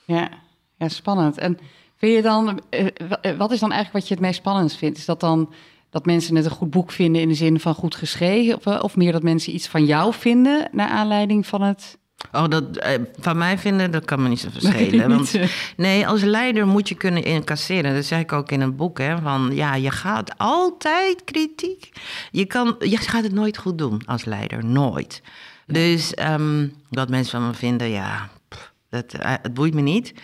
Ja, 0.05 0.29
ja 0.77 0.89
spannend. 0.89 1.39
En 1.39 1.59
Vind 2.05 2.17
je 2.17 2.23
dan, 2.23 2.61
eh, 2.71 2.87
eh, 3.21 3.37
wat 3.39 3.51
is 3.51 3.61
dan 3.61 3.73
eigenlijk 3.73 3.93
wat 3.93 4.09
je 4.09 4.15
het 4.15 4.23
meest 4.23 4.39
spannend 4.39 4.73
vindt? 4.73 4.99
Is 4.99 5.05
dat 5.05 5.21
dan 5.21 5.53
dat 5.91 6.07
mensen 6.07 6.37
het 6.37 6.45
een 6.45 6.51
goed 6.51 6.71
boek 6.71 6.91
vinden 6.91 7.23
in 7.23 7.29
de 7.29 7.35
zin 7.35 7.61
van 7.61 7.75
goed 7.75 7.95
geschreven? 7.95 8.57
Of, 8.57 8.67
eh, 8.67 8.83
of 8.83 8.97
meer 8.97 9.13
dat 9.13 9.23
mensen 9.23 9.55
iets 9.55 9.69
van 9.69 9.85
jou 9.85 10.15
vinden 10.15 10.69
naar 10.73 10.89
aanleiding 10.89 11.47
van 11.47 11.63
het 11.63 11.99
Oh, 12.33 12.49
dat 12.49 12.65
van 13.21 13.39
mij 13.39 13.59
vinden, 13.59 13.91
dat 13.91 14.05
kan 14.05 14.23
me 14.23 14.29
niet 14.29 14.41
zo 14.41 14.49
verschillen. 14.51 15.09
want, 15.09 15.35
nee, 15.77 16.07
als 16.07 16.23
leider 16.23 16.67
moet 16.67 16.89
je 16.89 16.95
kunnen 16.95 17.25
incasseren. 17.25 17.95
Dat 17.95 18.05
zeg 18.05 18.21
ik 18.21 18.33
ook 18.33 18.51
in 18.51 18.61
een 18.61 18.77
boek. 18.77 18.99
Hè, 18.99 19.19
van 19.19 19.51
ja, 19.55 19.75
je 19.75 19.91
gaat 19.91 20.39
altijd 20.39 21.25
kritiek. 21.25 21.89
Je, 22.31 22.45
kan, 22.45 22.77
je 22.79 22.97
gaat 22.97 23.23
het 23.23 23.33
nooit 23.33 23.59
goed 23.59 23.79
doen 23.79 24.03
als 24.07 24.25
leider. 24.25 24.65
Nooit. 24.65 25.23
Dus 25.67 26.13
um, 26.19 26.73
wat 26.91 27.09
mensen 27.09 27.41
van 27.41 27.49
me 27.49 27.55
vinden, 27.55 27.91
ja, 27.91 28.29
dat, 28.89 29.15
het 29.19 29.55
boeit 29.55 29.75
me 29.75 29.81
niet 29.81 30.15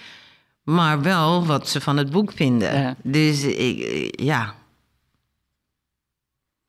maar 0.62 1.02
wel 1.02 1.46
wat 1.46 1.68
ze 1.68 1.80
van 1.80 1.96
het 1.96 2.10
boek 2.10 2.32
vinden. 2.32 2.96
Dus 3.02 3.42
ik, 3.44 4.20
ja. 4.20 4.54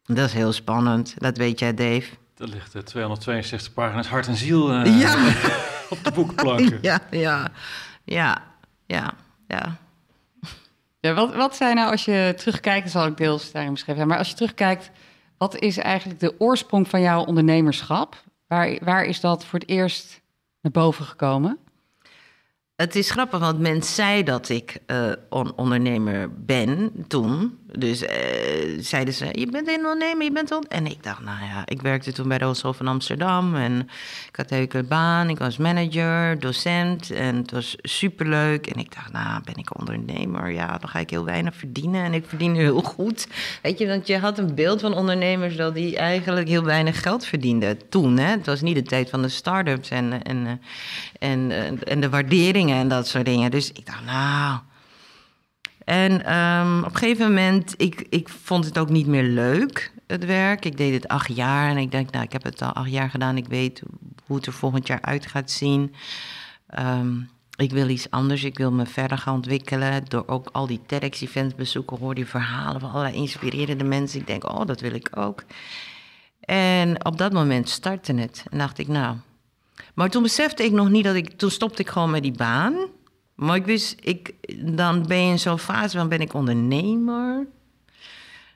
Dat 0.04 0.26
is 0.26 0.34
heel 0.34 0.52
spannend, 0.52 1.14
dat 1.18 1.38
weet 1.38 1.60
jij, 1.60 1.74
Dave. 1.74 2.10
Er 2.42 2.48
ligt 2.48 2.86
262 2.86 3.74
pagina's 3.74 4.08
hart 4.08 4.28
en 4.28 4.36
ziel 4.36 4.74
uh, 4.74 5.00
ja. 5.00 5.16
op 5.94 6.04
de 6.04 6.12
boekplanken. 6.12 6.80
Ja, 6.90 7.00
ja, 7.12 7.52
ja, 8.04 8.44
ja, 8.86 9.14
ja. 9.48 9.78
Ja, 11.00 11.14
wat, 11.14 11.36
wat 11.36 11.56
zijn 11.56 11.76
nou, 11.76 11.92
als 11.92 12.06
je 12.06 12.34
terugkijkt, 12.38 12.84
dat 12.84 12.92
zal 12.92 13.06
ik 13.06 13.18
deels 13.18 13.52
daarin 13.52 13.74
beschrijven, 13.74 14.08
maar 14.08 14.18
als 14.18 14.30
je 14.30 14.36
terugkijkt, 14.36 14.92
wat 15.38 15.56
is 15.56 15.78
eigenlijk 15.78 16.20
de 16.20 16.40
oorsprong 16.40 16.88
van 16.88 17.02
jouw 17.02 17.24
ondernemerschap? 17.24 18.24
Waar, 18.48 18.78
waar 18.84 19.06
is 19.06 19.20
dat 19.20 19.46
voor 19.46 19.60
het 19.60 19.70
eerst 19.70 20.22
naar 20.62 20.72
boven 20.72 21.06
gekomen? 21.06 21.58
Het 22.76 22.96
is 22.96 23.12
grappig, 23.12 23.40
want 23.40 23.60
men 23.60 23.84
zei 23.84 24.24
dat 24.24 24.50
ik 24.50 24.78
uh, 24.88 25.12
ondernemer 25.56 26.44
ben 26.46 26.92
toen. 27.08 27.60
Dus 27.78 28.04
uh, 28.04 28.10
zeiden 28.80 29.14
ze, 29.14 29.28
je 29.32 29.48
bent 29.52 29.68
een 29.68 29.76
ondernemer, 29.76 30.24
je 30.24 30.32
bent 30.32 30.52
on 30.52 30.64
En 30.68 30.86
ik 30.86 31.04
dacht, 31.04 31.22
nou 31.22 31.44
ja, 31.44 31.62
ik 31.66 31.82
werkte 31.82 32.12
toen 32.12 32.28
bij 32.28 32.38
Rooshof 32.38 32.78
van 32.78 32.88
Amsterdam. 32.88 33.56
En 33.56 33.90
ik 34.28 34.36
had 34.36 34.52
een 34.52 34.88
baan, 34.88 35.30
ik 35.30 35.38
was 35.38 35.58
manager, 35.58 36.40
docent. 36.40 37.12
En 37.12 37.36
het 37.36 37.52
was 37.52 37.76
superleuk. 37.82 38.68
En 38.68 38.80
ik 38.80 38.96
dacht, 38.96 39.12
nou, 39.12 39.42
ben 39.44 39.56
ik 39.56 39.80
ondernemer? 39.80 40.52
Ja, 40.52 40.78
dan 40.78 40.90
ga 40.90 41.00
ik 41.00 41.10
heel 41.10 41.26
weinig 41.26 41.56
verdienen. 41.56 42.04
En 42.04 42.14
ik 42.14 42.26
verdien 42.28 42.56
heel 42.56 42.82
goed. 42.82 43.28
Weet 43.62 43.80
je, 43.80 43.88
want 43.88 44.08
je 44.08 44.18
had 44.18 44.38
een 44.38 44.56
beeld 44.56 44.82
van 44.82 44.94
ondernemers 44.94 45.56
dat 45.56 45.76
die 45.76 45.98
eigenlijk 45.98 46.48
heel 46.48 46.64
weinig 46.64 47.02
geld 47.02 47.26
verdienden 47.26 47.90
toen. 47.90 48.18
Hè? 48.18 48.32
Het 48.32 48.46
was 48.46 48.62
niet 48.62 48.76
de 48.76 48.84
tijd 48.84 49.10
van 49.10 49.22
de 49.22 49.30
start-ups 49.30 49.90
en, 49.90 50.24
en, 50.24 50.62
en, 51.20 51.52
en 51.84 52.00
de 52.00 52.10
waarderingen 52.10 52.78
en 52.78 52.88
dat 52.88 53.08
soort 53.08 53.26
dingen. 53.26 53.52
Dus 53.52 53.72
ik 53.72 53.86
dacht, 53.86 54.06
nou 54.06 54.60
en 55.92 56.36
um, 56.38 56.80
op 56.80 56.94
een 56.94 56.98
gegeven 56.98 57.28
moment, 57.28 57.74
ik, 57.78 58.06
ik 58.10 58.30
vond 58.30 58.66
het 58.66 58.78
ook 58.78 58.90
niet 58.90 59.08
meer 59.08 59.24
leuk, 59.24 59.92
het 60.08 60.26
werk. 60.26 60.66
Ik 60.66 60.78
deed 60.78 60.94
het 60.94 61.08
acht 61.08 61.36
jaar 61.36 61.70
en 61.70 61.78
ik 61.78 61.92
denk, 61.92 62.12
nou, 62.12 62.24
ik 62.24 62.32
heb 62.32 62.44
het 62.44 62.62
al 62.62 62.72
acht 62.72 62.92
jaar 62.92 63.10
gedaan. 63.10 63.38
Ik 63.38 63.48
weet 63.48 63.82
hoe 64.26 64.36
het 64.36 64.46
er 64.46 64.54
volgend 64.54 64.88
jaar 64.88 65.02
uit 65.02 65.26
gaat 65.26 65.52
zien. 65.52 65.94
Um, 66.80 67.30
ik 67.56 67.72
wil 67.72 67.90
iets 67.90 68.10
anders, 68.10 68.44
ik 68.44 68.58
wil 68.58 68.72
me 68.72 68.86
verder 68.86 69.18
gaan 69.18 69.34
ontwikkelen. 69.34 70.06
Door 70.08 70.24
ook 70.28 70.50
al 70.52 70.68
die 70.68 70.82
TEDx-events 70.86 71.56
bezoeken, 71.56 71.98
hoor 71.98 72.16
die 72.16 72.26
verhalen 72.26 72.82
van 72.82 72.92
allerlei 72.92 73.16
inspirerende 73.16 73.84
mensen. 73.84 74.20
Ik 74.20 74.28
denk, 74.28 74.50
oh, 74.50 74.66
dat 74.66 74.82
wil 74.82 74.94
ik 74.94 75.10
ook. 75.18 75.44
En 76.40 77.06
op 77.06 77.18
dat 77.18 77.34
moment 77.34 77.70
startte 77.70 78.14
het. 78.14 78.44
En 78.52 78.58
dacht 78.58 78.78
ik, 78.78 78.88
nou... 78.88 79.16
Maar 79.94 80.10
toen 80.10 80.24
besefte 80.24 80.64
ik 80.64 80.72
nog 80.72 80.90
niet 80.90 81.04
dat 81.04 81.16
ik... 81.16 81.32
Toen 81.38 81.52
stopte 81.52 81.82
ik 81.82 81.90
gewoon 81.90 82.12
met 82.12 82.24
die 82.24 82.38
baan... 82.38 82.76
Maar 83.42 83.56
ik 83.56 83.66
wist, 83.66 83.96
ik, 84.00 84.34
dan 84.76 85.08
ben 85.08 85.26
je 85.26 85.32
in 85.32 85.40
zo'n 85.40 85.60
fase, 85.60 85.98
dan 85.98 86.10
ben 86.10 86.22
ik 86.22 86.34
ondernemer. 86.34 87.48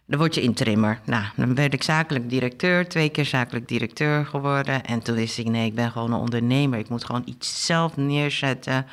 Dan 0.06 0.20
word 0.20 0.36
je 0.36 0.42
intrimmer. 0.42 1.02
Nou, 1.06 1.26
dan 1.36 1.56
werd 1.56 1.74
ik 1.74 1.84
zakelijk 1.84 2.30
directeur, 2.30 2.90
twee 2.90 3.10
keer 3.10 3.26
zakelijk 3.26 3.68
directeur 3.68 4.26
geworden. 4.26 4.84
En 4.84 5.00
toen 5.00 5.16
wist 5.16 5.38
ik, 5.38 5.48
nee, 5.48 5.66
ik 5.66 5.76
ben 5.76 5.92
gewoon 5.92 6.14
een 6.14 6.20
ondernemer. 6.20 6.80
Ik 6.80 6.90
moet 6.90 7.06
gewoon 7.06 7.22
iets 7.26 7.66
zelf 7.66 7.98
neerzetten, 7.98 8.86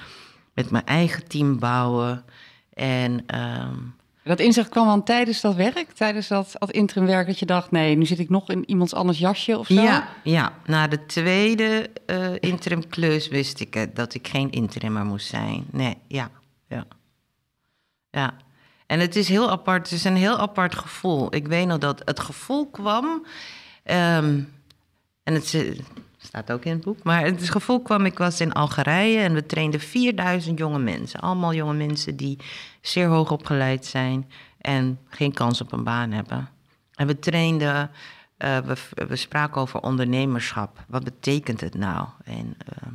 met 0.54 0.70
mijn 0.70 0.86
eigen 0.86 1.28
team 1.28 1.58
bouwen. 1.58 2.24
En 2.74 3.24
um, 3.34 3.94
Dat 4.24 4.40
inzicht 4.40 4.68
kwam 4.68 4.86
dan 4.86 5.02
tijdens 5.02 5.40
dat 5.40 5.54
werk, 5.54 5.92
tijdens 5.92 6.28
dat, 6.28 6.54
dat 6.58 6.70
interimwerk, 6.70 7.26
dat 7.26 7.38
je 7.38 7.46
dacht, 7.46 7.70
nee, 7.70 7.96
nu 7.96 8.06
zit 8.06 8.18
ik 8.18 8.28
nog 8.28 8.50
in 8.50 8.70
iemands 8.70 8.94
anders 8.94 9.18
jasje 9.18 9.58
of 9.58 9.66
zo? 9.66 9.74
Ja, 9.74 10.08
ja. 10.22 10.52
na 10.66 10.86
de 10.86 11.06
tweede 11.06 11.90
uh, 12.06 12.32
interim 12.40 12.88
klus 12.88 13.28
wist 13.28 13.60
ik 13.60 13.74
het, 13.74 13.96
dat 13.96 14.14
ik 14.14 14.28
geen 14.28 14.50
interimmer 14.50 15.04
moest 15.04 15.26
zijn. 15.26 15.64
Nee, 15.70 15.96
ja, 16.06 16.30
ja. 16.68 16.86
Ja. 18.10 18.34
En 18.86 19.00
het 19.00 19.16
is 19.16 19.28
heel 19.28 19.50
apart, 19.50 19.90
het 19.90 19.98
is 19.98 20.04
een 20.04 20.16
heel 20.16 20.38
apart 20.38 20.74
gevoel. 20.74 21.34
Ik 21.34 21.46
weet 21.46 21.66
nog 21.66 21.78
dat 21.78 22.02
het 22.04 22.20
gevoel 22.20 22.66
kwam, 22.66 23.04
um, 23.84 24.52
en 25.22 25.34
het 25.34 25.56
staat 26.18 26.52
ook 26.52 26.64
in 26.64 26.72
het 26.72 26.84
boek, 26.84 27.02
maar 27.02 27.24
het 27.24 27.50
gevoel 27.50 27.80
kwam, 27.80 28.04
ik 28.04 28.18
was 28.18 28.40
in 28.40 28.52
Algerije 28.52 29.18
en 29.18 29.34
we 29.34 29.46
trainden 29.46 29.80
4000 29.80 30.58
jonge 30.58 30.78
mensen. 30.78 31.20
Allemaal 31.20 31.54
jonge 31.54 31.74
mensen 31.74 32.16
die 32.16 32.38
zeer 32.82 33.06
hoog 33.06 33.30
opgeleid 33.30 33.86
zijn 33.86 34.30
en 34.58 34.98
geen 35.08 35.32
kans 35.32 35.60
op 35.60 35.72
een 35.72 35.84
baan 35.84 36.10
hebben. 36.10 36.48
En 36.94 37.06
we 37.06 37.18
trainden, 37.18 37.90
uh, 38.38 38.58
we, 38.94 39.16
spraken 39.16 39.60
over 39.60 39.80
ondernemerschap. 39.80 40.84
Wat 40.88 41.04
betekent 41.04 41.60
het 41.60 41.74
nou? 41.74 42.08
En 42.24 42.46
uh, 42.46 42.92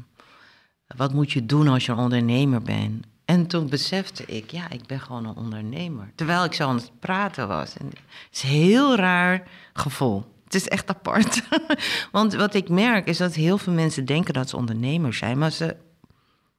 wat 0.95 1.13
moet 1.13 1.31
je 1.31 1.45
doen 1.45 1.67
als 1.67 1.85
je 1.85 1.91
een 1.91 1.97
ondernemer 1.97 2.61
bent? 2.61 3.05
En 3.25 3.47
toen 3.47 3.69
besefte 3.69 4.25
ik, 4.25 4.51
ja, 4.51 4.69
ik 4.69 4.85
ben 4.85 4.99
gewoon 4.99 5.25
een 5.25 5.35
ondernemer. 5.35 6.11
Terwijl 6.15 6.43
ik 6.43 6.53
zo 6.53 6.67
aan 6.67 6.75
het 6.75 6.91
praten 6.99 7.47
was. 7.47 7.73
Het 7.73 7.83
is 8.31 8.43
een 8.43 8.49
heel 8.49 8.95
raar 8.95 9.43
gevoel. 9.73 10.35
Het 10.43 10.55
is 10.55 10.67
echt 10.67 10.89
apart. 10.89 11.43
Want 12.11 12.33
wat 12.33 12.53
ik 12.53 12.69
merk 12.69 13.07
is 13.07 13.17
dat 13.17 13.33
heel 13.33 13.57
veel 13.57 13.73
mensen 13.73 14.05
denken 14.05 14.33
dat 14.33 14.49
ze 14.49 14.57
ondernemers 14.57 15.17
zijn, 15.17 15.37
maar 15.37 15.51
ze, 15.51 15.75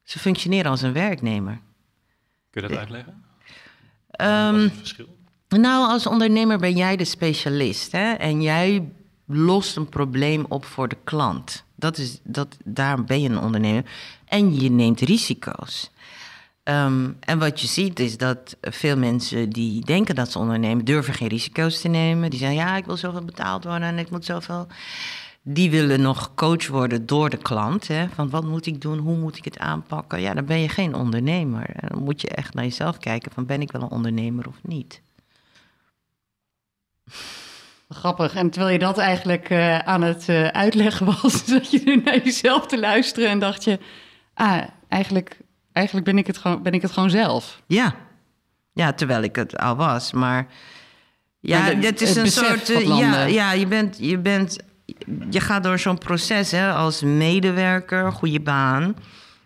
ze 0.02 0.18
functioneren 0.18 0.70
als 0.70 0.82
een 0.82 0.92
werknemer. 0.92 1.60
Kun 2.60 2.68
je 2.68 2.74
dat 2.74 2.78
uitleggen? 2.78 3.24
Um, 4.20 4.52
Wat 4.52 4.60
is 4.60 4.62
het 4.62 4.78
verschil? 4.78 5.16
Nou, 5.48 5.88
als 5.90 6.06
ondernemer 6.06 6.58
ben 6.58 6.76
jij 6.76 6.96
de 6.96 7.04
specialist 7.04 7.92
hè? 7.92 8.12
en 8.12 8.42
jij 8.42 8.88
lost 9.26 9.76
een 9.76 9.88
probleem 9.88 10.44
op 10.48 10.64
voor 10.64 10.88
de 10.88 10.96
klant. 11.04 11.64
Dat 11.74 11.98
is, 11.98 12.20
dat, 12.22 12.56
daar 12.64 13.04
ben 13.04 13.20
je 13.20 13.28
een 13.28 13.38
ondernemer. 13.38 13.84
En 14.24 14.60
je 14.60 14.70
neemt 14.70 15.00
risico's. 15.00 15.90
Um, 16.64 17.16
en 17.20 17.38
wat 17.38 17.60
je 17.60 17.66
ziet 17.66 18.00
is 18.00 18.16
dat 18.16 18.56
veel 18.60 18.96
mensen 18.96 19.50
die 19.50 19.84
denken 19.84 20.14
dat 20.14 20.30
ze 20.30 20.38
ondernemen, 20.38 20.84
durven 20.84 21.14
geen 21.14 21.28
risico's 21.28 21.80
te 21.80 21.88
nemen. 21.88 22.30
Die 22.30 22.38
zeggen, 22.38 22.56
ja, 22.56 22.76
ik 22.76 22.84
wil 22.84 22.96
zoveel 22.96 23.24
betaald 23.24 23.64
worden 23.64 23.88
en 23.88 23.98
ik 23.98 24.10
moet 24.10 24.24
zoveel. 24.24 24.66
Die 25.42 25.70
willen 25.70 26.00
nog 26.00 26.22
gecoacht 26.22 26.66
worden 26.66 27.06
door 27.06 27.30
de 27.30 27.36
klant. 27.36 27.88
Hè? 27.88 28.08
Van 28.08 28.30
wat 28.30 28.44
moet 28.44 28.66
ik 28.66 28.80
doen, 28.80 28.98
hoe 28.98 29.16
moet 29.16 29.36
ik 29.36 29.44
het 29.44 29.58
aanpakken? 29.58 30.20
Ja, 30.20 30.34
dan 30.34 30.44
ben 30.44 30.60
je 30.60 30.68
geen 30.68 30.94
ondernemer. 30.94 31.66
Dan 31.88 32.02
moet 32.02 32.20
je 32.20 32.28
echt 32.28 32.54
naar 32.54 32.64
jezelf 32.64 32.98
kijken 32.98 33.32
van 33.32 33.46
ben 33.46 33.60
ik 33.60 33.72
wel 33.72 33.82
een 33.82 33.90
ondernemer 33.90 34.48
of 34.48 34.56
niet. 34.62 35.02
Grappig. 37.88 38.34
En 38.34 38.50
terwijl 38.50 38.72
je 38.72 38.78
dat 38.78 38.98
eigenlijk 38.98 39.50
uh, 39.50 39.78
aan 39.78 40.02
het 40.02 40.28
uh, 40.28 40.46
uitleggen 40.46 41.06
was, 41.06 41.44
zat 41.46 41.70
je 41.70 41.80
nu 41.84 41.96
naar 41.96 42.22
jezelf 42.24 42.66
te 42.66 42.78
luisteren 42.78 43.28
en 43.28 43.38
dacht 43.38 43.64
je, 43.64 43.78
ah, 44.34 44.62
eigenlijk 44.88 45.36
eigenlijk 45.78 46.06
ben 46.06 46.18
ik 46.18 46.26
het 46.26 46.38
gewoon, 46.38 46.62
ben 46.62 46.72
ik 46.72 46.82
het 46.82 46.90
gewoon 46.90 47.10
zelf. 47.10 47.62
Ja. 47.66 47.94
ja, 48.72 48.92
terwijl 48.92 49.22
ik 49.22 49.36
het 49.36 49.56
al 49.58 49.76
was. 49.76 50.12
Maar 50.12 50.46
ja, 51.40 51.60
het 51.60 52.00
is 52.00 52.16
een 52.16 52.30
soort. 52.30 52.68
Uh, 52.70 52.98
ja, 52.98 53.24
ja, 53.24 53.52
je 53.52 53.66
bent. 53.66 53.96
Je, 54.00 54.18
bent, 54.18 54.58
je 55.30 55.40
gaat 55.40 55.62
door 55.62 55.78
zo'n 55.78 55.98
proces 55.98 56.50
hè, 56.50 56.72
als 56.72 57.02
medewerker, 57.02 58.12
goede 58.12 58.40
baan. 58.40 58.96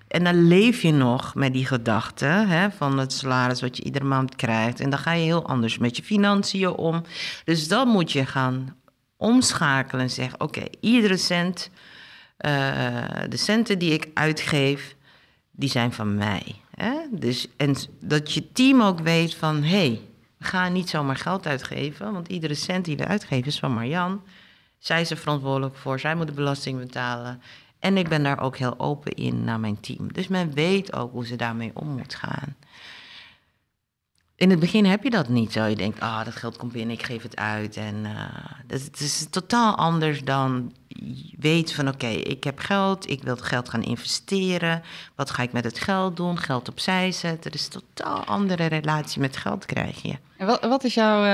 En 0.09 0.25
dan 0.25 0.47
leef 0.47 0.83
je 0.83 0.93
nog 0.93 1.35
met 1.35 1.53
die 1.53 1.67
gedachte 1.67 2.25
hè, 2.25 2.71
van 2.71 2.99
het 2.99 3.13
salaris 3.13 3.61
wat 3.61 3.77
je 3.77 3.83
iedere 3.85 4.05
maand 4.05 4.37
krijgt. 4.37 4.81
En 4.81 4.91
dan 4.91 4.99
ga 4.99 5.13
je 5.13 5.25
heel 5.25 5.47
anders 5.47 5.79
met 5.79 5.97
je 5.97 6.03
financiën 6.03 6.69
om. 6.69 7.03
Dus 7.45 7.69
dan 7.69 7.89
moet 7.89 8.13
je 8.13 8.27
gaan 8.27 8.77
omschakelen 9.17 10.03
en 10.03 10.11
zeggen: 10.11 10.41
oké, 10.41 10.63
iedere 10.81 11.17
cent, 11.17 11.71
uh, 12.47 12.51
de 13.29 13.37
centen 13.37 13.79
die 13.79 13.93
ik 13.93 14.11
uitgeef, 14.15 14.97
die 15.51 15.69
zijn 15.69 15.93
van 15.93 16.15
mij. 16.15 16.55
Hè? 16.75 16.93
Dus, 17.11 17.49
en 17.57 17.77
dat 18.01 18.33
je 18.33 18.53
team 18.53 18.83
ook 18.83 19.01
weet 19.01 19.35
van, 19.35 19.63
hé, 19.63 19.77
hey, 19.77 20.01
we 20.39 20.45
gaan 20.45 20.73
niet 20.73 20.89
zomaar 20.89 21.17
geld 21.17 21.47
uitgeven, 21.47 22.13
want 22.13 22.29
iedere 22.29 22.55
cent 22.55 22.85
die 22.85 22.97
we 22.97 23.07
uitgeven 23.07 23.47
is 23.47 23.59
van 23.59 23.73
Marjan. 23.73 24.23
Zij 24.83 25.01
is 25.01 25.11
er 25.11 25.17
verantwoordelijk 25.17 25.77
voor, 25.77 25.99
zij 26.01 26.15
moet 26.15 26.27
de 26.27 26.33
belasting 26.33 26.79
betalen. 26.79 27.43
En 27.79 27.97
ik 27.97 28.09
ben 28.09 28.23
daar 28.23 28.41
ook 28.41 28.57
heel 28.57 28.79
open 28.79 29.13
in 29.13 29.45
naar 29.45 29.61
mijn 29.61 29.81
team. 29.81 30.13
Dus 30.13 30.29
men 30.29 30.53
weet 30.53 30.93
ook 30.93 31.13
hoe 31.13 31.27
ze 31.27 31.37
daarmee 31.37 31.71
om 31.75 31.89
moet 31.89 32.15
gaan. 32.15 32.57
In 34.43 34.51
het 34.51 34.59
begin 34.59 34.85
heb 34.85 35.03
je 35.03 35.11
dat 35.11 35.29
niet 35.29 35.53
zo. 35.53 35.65
Je 35.65 35.77
denkt, 35.77 36.01
ah, 36.01 36.25
dat 36.25 36.37
geld 36.37 36.57
komt 36.57 36.73
binnen, 36.73 36.97
ik 36.97 37.03
geef 37.03 37.23
het 37.23 37.37
uit. 37.37 37.77
En 37.77 37.95
uh, 38.05 38.11
het 38.67 39.01
is 39.01 39.27
totaal 39.31 39.75
anders 39.75 40.25
dan 40.25 40.73
weet 41.39 41.73
van, 41.73 41.89
oké, 41.89 42.07
ik 42.07 42.45
heb 42.45 42.59
geld, 42.59 43.11
ik 43.11 43.23
wil 43.23 43.35
het 43.35 43.45
geld 43.45 43.69
gaan 43.69 43.83
investeren. 43.83 44.83
Wat 45.17 45.31
ga 45.31 45.43
ik 45.43 45.53
met 45.53 45.65
het 45.65 45.79
geld 45.79 46.17
doen? 46.17 46.39
Geld 46.39 46.69
opzij 46.69 47.13
zetten. 47.13 47.51
Dus 47.51 47.65
een 47.65 47.83
totaal 47.95 48.25
andere 48.25 48.67
relatie 48.67 49.21
met 49.21 49.37
geld 49.37 49.67
krijg 49.67 50.03
je. 50.03 50.15
En 50.37 50.47
wat, 50.47 50.61
wat 50.61 50.85
is 50.85 50.95
jouw 50.95 51.25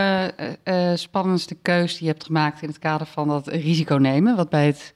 uh, 0.65 0.95
spannendste 0.95 1.55
keus 1.55 1.93
die 1.93 2.07
je 2.07 2.13
hebt 2.13 2.25
gemaakt 2.25 2.63
in 2.63 2.69
het 2.69 2.79
kader 2.79 3.07
van 3.07 3.29
dat 3.29 3.47
risico 3.47 3.97
nemen? 3.97 4.37
Wat 4.37 4.49
bij 4.49 4.67
het 4.67 4.95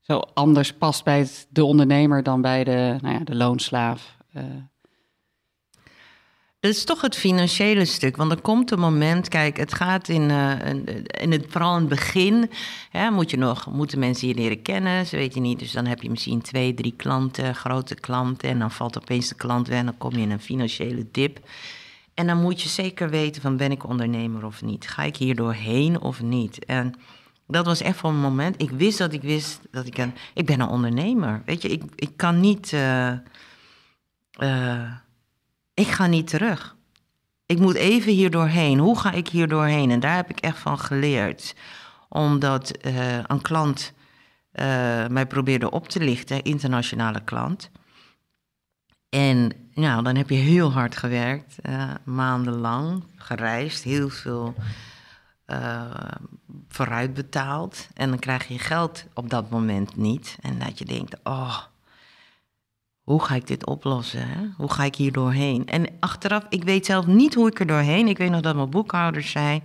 zo 0.00 0.18
anders 0.34 0.72
past 0.72 1.04
bij 1.04 1.18
het, 1.18 1.46
de 1.50 1.64
ondernemer 1.64 2.22
dan 2.22 2.40
bij 2.40 2.64
de, 2.64 2.98
nou 3.00 3.14
ja, 3.14 3.24
de 3.24 3.34
loonslaaf? 3.34 4.16
Dat 6.60 6.70
is 6.70 6.84
toch 6.84 7.00
het 7.00 7.16
financiële 7.16 7.84
stuk. 7.84 8.16
Want 8.16 8.32
er 8.32 8.40
komt 8.40 8.70
een 8.70 8.78
moment, 8.78 9.28
kijk, 9.28 9.56
het 9.56 9.74
gaat 9.74 10.08
in, 10.08 10.30
uh, 10.30 10.66
in 11.20 11.32
het, 11.32 11.46
vooral 11.48 11.74
in 11.74 11.80
het 11.80 11.88
begin. 11.88 12.50
Moet 13.12 13.30
je 13.30 13.36
nog, 13.36 13.70
moeten 13.70 13.98
mensen 13.98 14.28
je 14.28 14.34
leren 14.34 14.62
kennen, 14.62 15.06
ze 15.06 15.16
weet 15.16 15.34
je 15.34 15.40
niet. 15.40 15.58
Dus 15.58 15.72
dan 15.72 15.86
heb 15.86 16.02
je 16.02 16.10
misschien 16.10 16.42
twee, 16.42 16.74
drie 16.74 16.94
klanten, 16.96 17.54
grote 17.54 17.94
klanten. 17.94 18.48
En 18.48 18.58
dan 18.58 18.70
valt 18.70 18.98
opeens 18.98 19.28
de 19.28 19.34
klant 19.34 19.68
weg 19.68 19.78
en 19.78 19.84
dan 19.84 19.98
kom 19.98 20.12
je 20.12 20.20
in 20.20 20.30
een 20.30 20.40
financiële 20.40 21.06
dip. 21.12 21.38
En 22.14 22.26
dan 22.26 22.40
moet 22.40 22.62
je 22.62 22.68
zeker 22.68 23.10
weten 23.10 23.42
van 23.42 23.56
ben 23.56 23.70
ik 23.70 23.88
ondernemer 23.88 24.44
of 24.44 24.62
niet? 24.62 24.88
Ga 24.88 25.02
ik 25.02 25.16
hier 25.16 25.34
doorheen 25.34 26.00
of 26.00 26.22
niet? 26.22 26.64
En 26.64 26.94
dat 27.46 27.66
was 27.66 27.80
echt 27.80 27.96
voor 27.96 28.10
een 28.10 28.20
moment. 28.20 28.62
Ik 28.62 28.70
wist 28.70 28.98
dat 28.98 29.12
ik 29.12 29.22
wist 29.22 29.60
dat 29.70 29.86
ik 29.86 29.98
een. 29.98 30.14
Ik 30.34 30.46
ben 30.46 30.60
een 30.60 30.68
ondernemer. 30.68 31.42
Weet 31.44 31.62
je, 31.62 31.68
ik, 31.68 31.82
ik 31.94 32.16
kan 32.16 32.40
niet. 32.40 32.72
Uh, 32.72 33.12
uh, 34.38 34.90
ik 35.80 35.88
ga 35.88 36.06
niet 36.06 36.26
terug. 36.26 36.76
Ik 37.46 37.58
moet 37.58 37.74
even 37.74 38.12
hier 38.12 38.30
doorheen. 38.30 38.78
Hoe 38.78 38.98
ga 38.98 39.12
ik 39.12 39.28
hier 39.28 39.48
doorheen? 39.48 39.90
En 39.90 40.00
daar 40.00 40.16
heb 40.16 40.30
ik 40.30 40.40
echt 40.40 40.58
van 40.58 40.78
geleerd. 40.78 41.54
Omdat 42.08 42.86
uh, 42.86 43.16
een 43.16 43.40
klant 43.40 43.92
uh, 44.52 44.64
mij 45.06 45.26
probeerde 45.26 45.70
op 45.70 45.88
te 45.88 46.00
lichten, 46.00 46.42
internationale 46.42 47.24
klant. 47.24 47.70
En 49.08 49.52
nou, 49.74 50.02
dan 50.02 50.16
heb 50.16 50.30
je 50.30 50.36
heel 50.36 50.72
hard 50.72 50.96
gewerkt, 50.96 51.56
uh, 51.62 51.90
maandenlang, 52.04 53.04
gereisd, 53.16 53.82
heel 53.82 54.08
veel 54.08 54.54
vooruit 56.68 57.14
betaald. 57.14 57.88
En 57.94 58.08
dan 58.08 58.18
krijg 58.18 58.48
je 58.48 58.58
geld 58.58 59.04
op 59.14 59.30
dat 59.30 59.50
moment 59.50 59.96
niet. 59.96 60.38
En 60.40 60.58
dat 60.58 60.78
je 60.78 60.84
denkt, 60.84 61.16
oh, 61.22 61.58
hoe 63.10 63.24
ga 63.24 63.34
ik 63.34 63.46
dit 63.46 63.66
oplossen? 63.66 64.28
Hè? 64.28 64.46
Hoe 64.56 64.72
ga 64.72 64.84
ik 64.84 64.94
hier 64.94 65.12
doorheen? 65.12 65.66
En 65.66 65.86
achteraf, 66.00 66.42
ik 66.48 66.64
weet 66.64 66.86
zelf 66.86 67.06
niet 67.06 67.34
hoe 67.34 67.48
ik 67.48 67.60
er 67.60 67.66
doorheen. 67.66 68.08
Ik 68.08 68.18
weet 68.18 68.30
nog 68.30 68.40
dat 68.40 68.54
mijn 68.54 68.70
boekhouder 68.70 69.22
zei. 69.22 69.62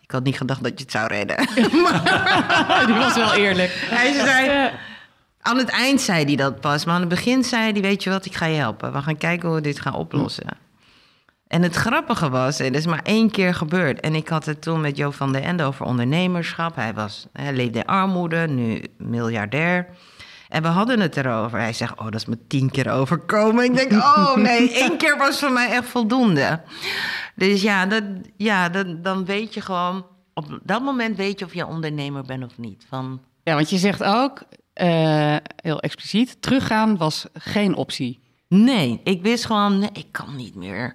Ik 0.00 0.10
had 0.10 0.24
niet 0.24 0.36
gedacht 0.36 0.62
dat 0.62 0.72
je 0.74 0.82
het 0.82 0.92
zou 0.92 1.06
redden. 1.06 1.36
Die 2.88 2.96
was 2.96 3.14
wel 3.14 3.34
eerlijk. 3.34 3.70
Hij 3.90 4.12
zei. 4.12 4.70
Aan 5.40 5.56
het 5.56 5.68
eind 5.68 6.00
zei 6.00 6.24
hij 6.24 6.36
dat 6.36 6.60
pas, 6.60 6.84
maar 6.84 6.94
aan 6.94 7.00
het 7.00 7.08
begin 7.08 7.44
zei 7.44 7.72
hij: 7.72 7.80
Weet 7.80 8.02
je 8.02 8.10
wat, 8.10 8.24
ik 8.24 8.34
ga 8.34 8.46
je 8.46 8.56
helpen. 8.56 8.92
We 8.92 9.02
gaan 9.02 9.16
kijken 9.16 9.48
hoe 9.48 9.56
we 9.56 9.62
dit 9.62 9.80
gaan 9.80 9.94
oplossen. 9.94 10.46
En 11.46 11.62
het 11.62 11.74
grappige 11.74 12.30
was, 12.30 12.58
het 12.58 12.76
is 12.76 12.86
maar 12.86 13.02
één 13.02 13.30
keer 13.30 13.54
gebeurd. 13.54 14.00
En 14.00 14.14
ik 14.14 14.28
had 14.28 14.44
het 14.44 14.62
toen 14.62 14.80
met 14.80 14.96
Jo 14.96 15.10
van 15.10 15.32
der 15.32 15.42
Ende 15.42 15.62
over 15.62 15.86
ondernemerschap. 15.86 16.76
Hij, 16.76 16.94
was, 16.94 17.26
hij 17.32 17.52
leefde 17.52 17.78
in 17.78 17.86
armoede, 17.86 18.46
nu 18.46 18.84
miljardair. 18.98 19.86
En 20.48 20.62
we 20.62 20.68
hadden 20.68 21.00
het 21.00 21.16
erover. 21.16 21.58
Hij 21.58 21.72
zegt, 21.72 21.98
oh, 21.98 22.04
dat 22.04 22.14
is 22.14 22.26
me 22.26 22.46
tien 22.46 22.70
keer 22.70 22.90
overkomen. 22.90 23.64
Ik 23.64 23.74
denk, 23.74 23.92
oh 23.92 24.36
nee, 24.36 24.72
één 24.82 24.96
keer 24.96 25.16
was 25.16 25.38
voor 25.38 25.52
mij 25.52 25.70
echt 25.70 25.86
voldoende. 25.86 26.62
Dus 27.34 27.62
ja, 27.62 27.86
dat, 27.86 28.04
ja 28.36 28.68
dat, 28.68 29.04
dan 29.04 29.24
weet 29.24 29.54
je 29.54 29.60
gewoon... 29.60 30.06
Op 30.34 30.58
dat 30.62 30.82
moment 30.82 31.16
weet 31.16 31.38
je 31.38 31.44
of 31.44 31.54
je 31.54 31.66
ondernemer 31.66 32.22
bent 32.22 32.44
of 32.44 32.58
niet. 32.58 32.84
Van... 32.88 33.20
Ja, 33.42 33.54
want 33.54 33.70
je 33.70 33.78
zegt 33.78 34.02
ook, 34.04 34.42
uh, 34.74 35.36
heel 35.56 35.80
expliciet... 35.80 36.42
teruggaan 36.42 36.96
was 36.96 37.26
geen 37.32 37.74
optie. 37.74 38.20
Nee, 38.48 39.00
ik 39.04 39.22
wist 39.22 39.46
gewoon, 39.46 39.78
nee, 39.78 39.90
ik 39.92 40.12
kan 40.12 40.36
niet 40.36 40.54
meer. 40.54 40.94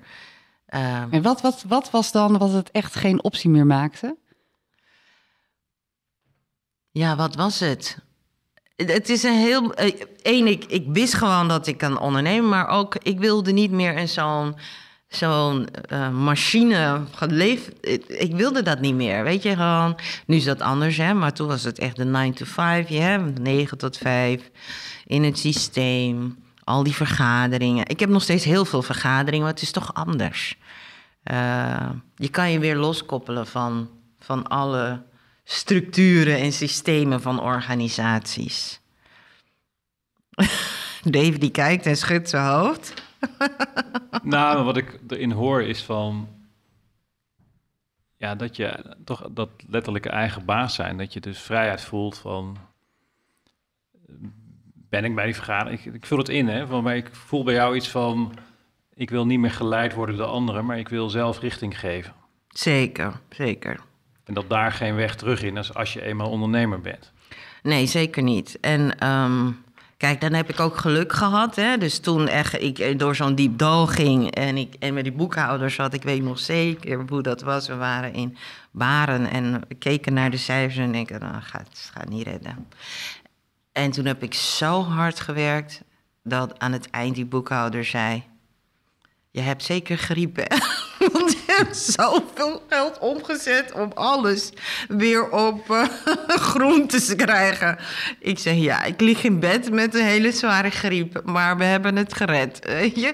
Uh, 0.69 1.13
en 1.13 1.21
wat, 1.21 1.41
wat, 1.41 1.63
wat 1.67 1.91
was 1.91 2.11
dan 2.11 2.37
wat 2.37 2.51
het 2.51 2.71
echt 2.71 2.95
geen 2.95 3.23
optie 3.23 3.49
meer 3.49 3.65
maakte? 3.65 4.17
Ja, 6.91 7.15
wat 7.15 7.35
was 7.35 7.59
het? 7.59 7.97
Het 8.85 9.09
is 9.09 9.23
een 9.23 9.37
heel. 9.37 9.71
Eén, 10.21 10.45
eh, 10.45 10.51
ik, 10.51 10.65
ik 10.65 10.85
wist 10.87 11.13
gewoon 11.13 11.47
dat 11.47 11.67
ik 11.67 11.77
kan 11.77 11.99
ondernemen, 11.99 12.49
maar 12.49 12.67
ook 12.67 12.95
ik 12.95 13.19
wilde 13.19 13.51
niet 13.51 13.71
meer 13.71 13.95
in 13.95 14.09
zo'n 14.09 14.55
zo'n 15.15 15.67
uh, 15.91 16.09
machine 16.09 17.01
geleefd. 17.15 17.69
Ik, 18.07 18.35
wilde 18.35 18.61
dat 18.61 18.79
niet 18.79 18.95
meer, 18.95 19.23
weet 19.23 19.43
je 19.43 19.55
gewoon. 19.55 19.99
Nu 20.25 20.35
is 20.35 20.43
dat 20.43 20.61
anders, 20.61 20.97
hè, 20.97 21.13
maar 21.13 21.33
toen 21.33 21.47
was 21.47 21.63
het 21.63 21.79
echt 21.79 21.95
de 21.95 22.05
9 22.05 22.33
to 22.33 22.45
5, 22.45 22.89
ja, 22.89 23.17
9 23.41 23.77
tot 23.77 23.97
5 23.97 24.49
in 25.05 25.23
het 25.23 25.39
systeem. 25.39 26.41
Al 26.63 26.83
die 26.83 26.95
vergaderingen. 26.95 27.87
Ik 27.87 27.99
heb 27.99 28.09
nog 28.09 28.21
steeds 28.21 28.45
heel 28.45 28.65
veel 28.65 28.81
vergaderingen, 28.81 29.41
maar 29.41 29.53
het 29.53 29.61
is 29.61 29.71
toch 29.71 29.93
anders. 29.93 30.57
Uh, 31.31 31.89
je 32.15 32.29
kan 32.29 32.51
je 32.51 32.59
weer 32.59 32.75
loskoppelen 32.75 33.47
van, 33.47 33.89
van 34.19 34.47
alle 34.47 35.01
structuren 35.43 36.37
en 36.37 36.51
systemen 36.51 37.21
van 37.21 37.41
organisaties. 37.41 38.81
Dave 41.03 41.37
die 41.37 41.51
kijkt 41.51 41.85
en 41.85 41.97
schudt 41.97 42.29
zijn 42.29 42.45
hoofd. 42.45 42.93
nou, 44.23 44.63
wat 44.63 44.77
ik 44.77 44.99
erin 45.07 45.31
hoor 45.31 45.61
is 45.61 45.83
van... 45.83 46.27
Ja, 48.17 48.35
dat 48.35 48.55
je 48.55 48.95
toch 49.05 49.27
dat 49.31 49.49
letterlijke 49.67 50.09
eigen 50.09 50.45
baas 50.45 50.75
zijn. 50.75 50.97
Dat 50.97 51.13
je 51.13 51.19
dus 51.19 51.39
vrijheid 51.39 51.81
voelt 51.81 52.17
van... 52.17 52.57
Ben 54.89 55.05
ik 55.05 55.15
bij 55.15 55.25
die 55.25 55.35
vergadering? 55.35 55.85
Ik, 55.85 55.93
ik 55.93 56.05
vul 56.05 56.17
het 56.17 56.29
in, 56.29 56.47
hè. 56.47 56.67
Van, 56.67 56.83
maar 56.83 56.95
ik 56.95 57.09
voel 57.11 57.43
bij 57.43 57.53
jou 57.53 57.75
iets 57.75 57.89
van... 57.89 58.33
Ik 58.93 59.09
wil 59.09 59.25
niet 59.25 59.39
meer 59.39 59.51
geleid 59.51 59.93
worden 59.93 60.17
door 60.17 60.27
anderen, 60.27 60.65
maar 60.65 60.79
ik 60.79 60.89
wil 60.89 61.09
zelf 61.09 61.39
richting 61.39 61.79
geven. 61.79 62.13
Zeker, 62.47 63.21
zeker. 63.29 63.79
En 64.25 64.33
dat 64.33 64.49
daar 64.49 64.71
geen 64.71 64.95
weg 64.95 65.15
terug 65.15 65.41
in 65.41 65.57
is 65.57 65.73
als 65.73 65.93
je 65.93 66.01
eenmaal 66.01 66.29
ondernemer 66.29 66.81
bent. 66.81 67.11
Nee, 67.63 67.85
zeker 67.85 68.23
niet. 68.23 68.57
En 68.59 69.07
um, 69.07 69.63
Kijk, 70.03 70.21
dan 70.21 70.33
heb 70.33 70.49
ik 70.49 70.59
ook 70.59 70.77
geluk 70.77 71.13
gehad. 71.13 71.55
Hè? 71.55 71.77
Dus 71.77 71.99
toen 71.99 72.27
echt 72.27 72.61
ik 72.61 72.99
door 72.99 73.15
zo'n 73.15 73.35
diep 73.35 73.57
dal 73.57 73.87
ging 73.87 74.31
en, 74.31 74.57
ik, 74.57 74.75
en 74.79 74.93
met 74.93 75.03
die 75.03 75.13
boekhouders 75.13 75.75
zat, 75.75 75.93
ik 75.93 76.03
weet 76.03 76.23
nog 76.23 76.39
zeker 76.39 77.03
hoe 77.09 77.21
dat 77.21 77.41
was. 77.41 77.67
We 77.67 77.75
waren 77.75 78.13
in 78.13 78.37
Baren 78.71 79.29
en 79.29 79.61
keken 79.79 80.13
naar 80.13 80.31
de 80.31 80.37
cijfers 80.37 80.77
en 80.77 80.91
denken, 80.91 81.19
nou, 81.19 81.41
gaat, 81.41 81.91
gaat 81.93 82.09
niet 82.09 82.27
redden. 82.27 82.67
En 83.71 83.91
toen 83.91 84.05
heb 84.05 84.23
ik 84.23 84.33
zo 84.33 84.83
hard 84.83 85.19
gewerkt 85.19 85.83
dat 86.23 86.59
aan 86.59 86.71
het 86.71 86.89
eind 86.89 87.15
die 87.15 87.25
boekhouder 87.25 87.85
zei, 87.85 88.23
je 89.31 89.41
hebt 89.41 89.63
zeker? 89.63 90.07
Want 91.13 91.37
zoveel 91.97 92.63
geld 92.69 92.99
omgezet 92.99 93.71
om 93.71 93.91
alles 93.93 94.49
weer 94.87 95.29
op 95.29 95.69
uh, 95.69 96.85
te 96.85 97.13
krijgen. 97.15 97.77
Ik 98.19 98.39
zeg, 98.39 98.55
ja, 98.55 98.83
ik 98.83 99.01
lig 99.01 99.23
in 99.23 99.39
bed 99.39 99.71
met 99.71 99.95
een 99.95 100.05
hele 100.05 100.31
zware 100.31 100.69
griep, 100.69 101.21
maar 101.25 101.57
we 101.57 101.63
hebben 101.63 101.95
het 101.95 102.13
gered, 102.13 102.59
je? 102.95 103.13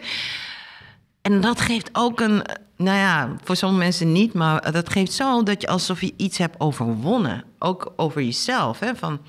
En 1.21 1.41
dat 1.41 1.61
geeft 1.61 1.89
ook 1.91 2.19
een, 2.19 2.43
nou 2.75 2.97
ja, 2.97 3.35
voor 3.43 3.55
sommige 3.55 3.83
mensen 3.83 4.11
niet, 4.11 4.33
maar 4.33 4.71
dat 4.71 4.89
geeft 4.89 5.11
zo 5.11 5.43
dat 5.43 5.61
je 5.61 5.67
alsof 5.67 6.01
je 6.01 6.13
iets 6.17 6.37
hebt 6.37 6.59
overwonnen. 6.59 7.43
Ook 7.59 7.93
over 7.95 8.21
jezelf, 8.21 8.79
hè? 8.79 8.95
Van, 8.95 9.21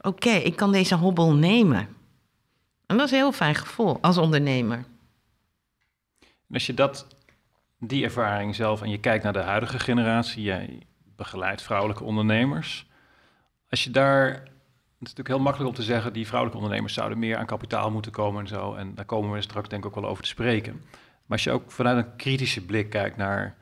oké, 0.00 0.30
ik 0.30 0.56
kan 0.56 0.72
deze 0.72 0.94
hobbel 0.94 1.34
nemen. 1.34 1.88
En 2.86 2.96
dat 2.96 3.06
is 3.06 3.12
een 3.12 3.18
heel 3.18 3.32
fijn 3.32 3.54
gevoel 3.54 3.98
als 4.00 4.18
ondernemer. 4.18 4.84
En 6.20 6.54
als 6.54 6.66
je 6.66 6.74
dat, 6.74 7.06
die 7.78 8.04
ervaring 8.04 8.54
zelf 8.54 8.82
en 8.82 8.90
je 8.90 8.98
kijkt 8.98 9.24
naar 9.24 9.32
de 9.32 9.38
huidige 9.38 9.78
generatie, 9.78 10.42
jij 10.42 10.82
begeleidt 11.16 11.62
vrouwelijke 11.62 12.04
ondernemers. 12.04 12.86
Als 13.70 13.84
je 13.84 13.90
daar, 13.90 14.26
het 14.30 14.40
is 15.06 15.14
natuurlijk 15.14 15.28
heel 15.28 15.38
makkelijk 15.38 15.70
om 15.70 15.76
te 15.76 15.82
zeggen, 15.82 16.12
die 16.12 16.26
vrouwelijke 16.26 16.62
ondernemers 16.62 16.94
zouden 16.94 17.18
meer 17.18 17.36
aan 17.36 17.46
kapitaal 17.46 17.90
moeten 17.90 18.12
komen 18.12 18.40
en 18.40 18.48
zo. 18.48 18.74
En 18.74 18.94
daar 18.94 19.04
komen 19.04 19.32
we 19.32 19.40
straks 19.40 19.68
denk 19.68 19.84
ik 19.84 19.88
ook 19.88 20.00
wel 20.00 20.10
over 20.10 20.22
te 20.22 20.28
spreken. 20.28 20.72
Maar 20.92 21.36
als 21.36 21.44
je 21.44 21.50
ook 21.50 21.70
vanuit 21.70 22.06
een 22.06 22.16
kritische 22.16 22.64
blik 22.64 22.90
kijkt 22.90 23.16
naar 23.16 23.56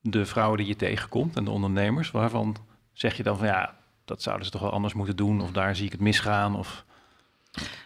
de 0.00 0.26
vrouwen 0.26 0.58
die 0.58 0.66
je 0.66 0.76
tegenkomt 0.76 1.36
en 1.36 1.44
de 1.44 1.50
ondernemers, 1.50 2.10
waarvan 2.10 2.56
zeg 2.92 3.16
je 3.16 3.22
dan 3.22 3.38
van 3.38 3.46
ja, 3.46 3.76
dat 4.04 4.22
zouden 4.22 4.46
ze 4.46 4.52
toch 4.52 4.60
wel 4.60 4.72
anders 4.72 4.94
moeten 4.94 5.16
doen 5.16 5.40
of 5.40 5.50
daar 5.50 5.76
zie 5.76 5.86
ik 5.86 5.92
het 5.92 6.00
misgaan 6.00 6.56
of... 6.56 6.84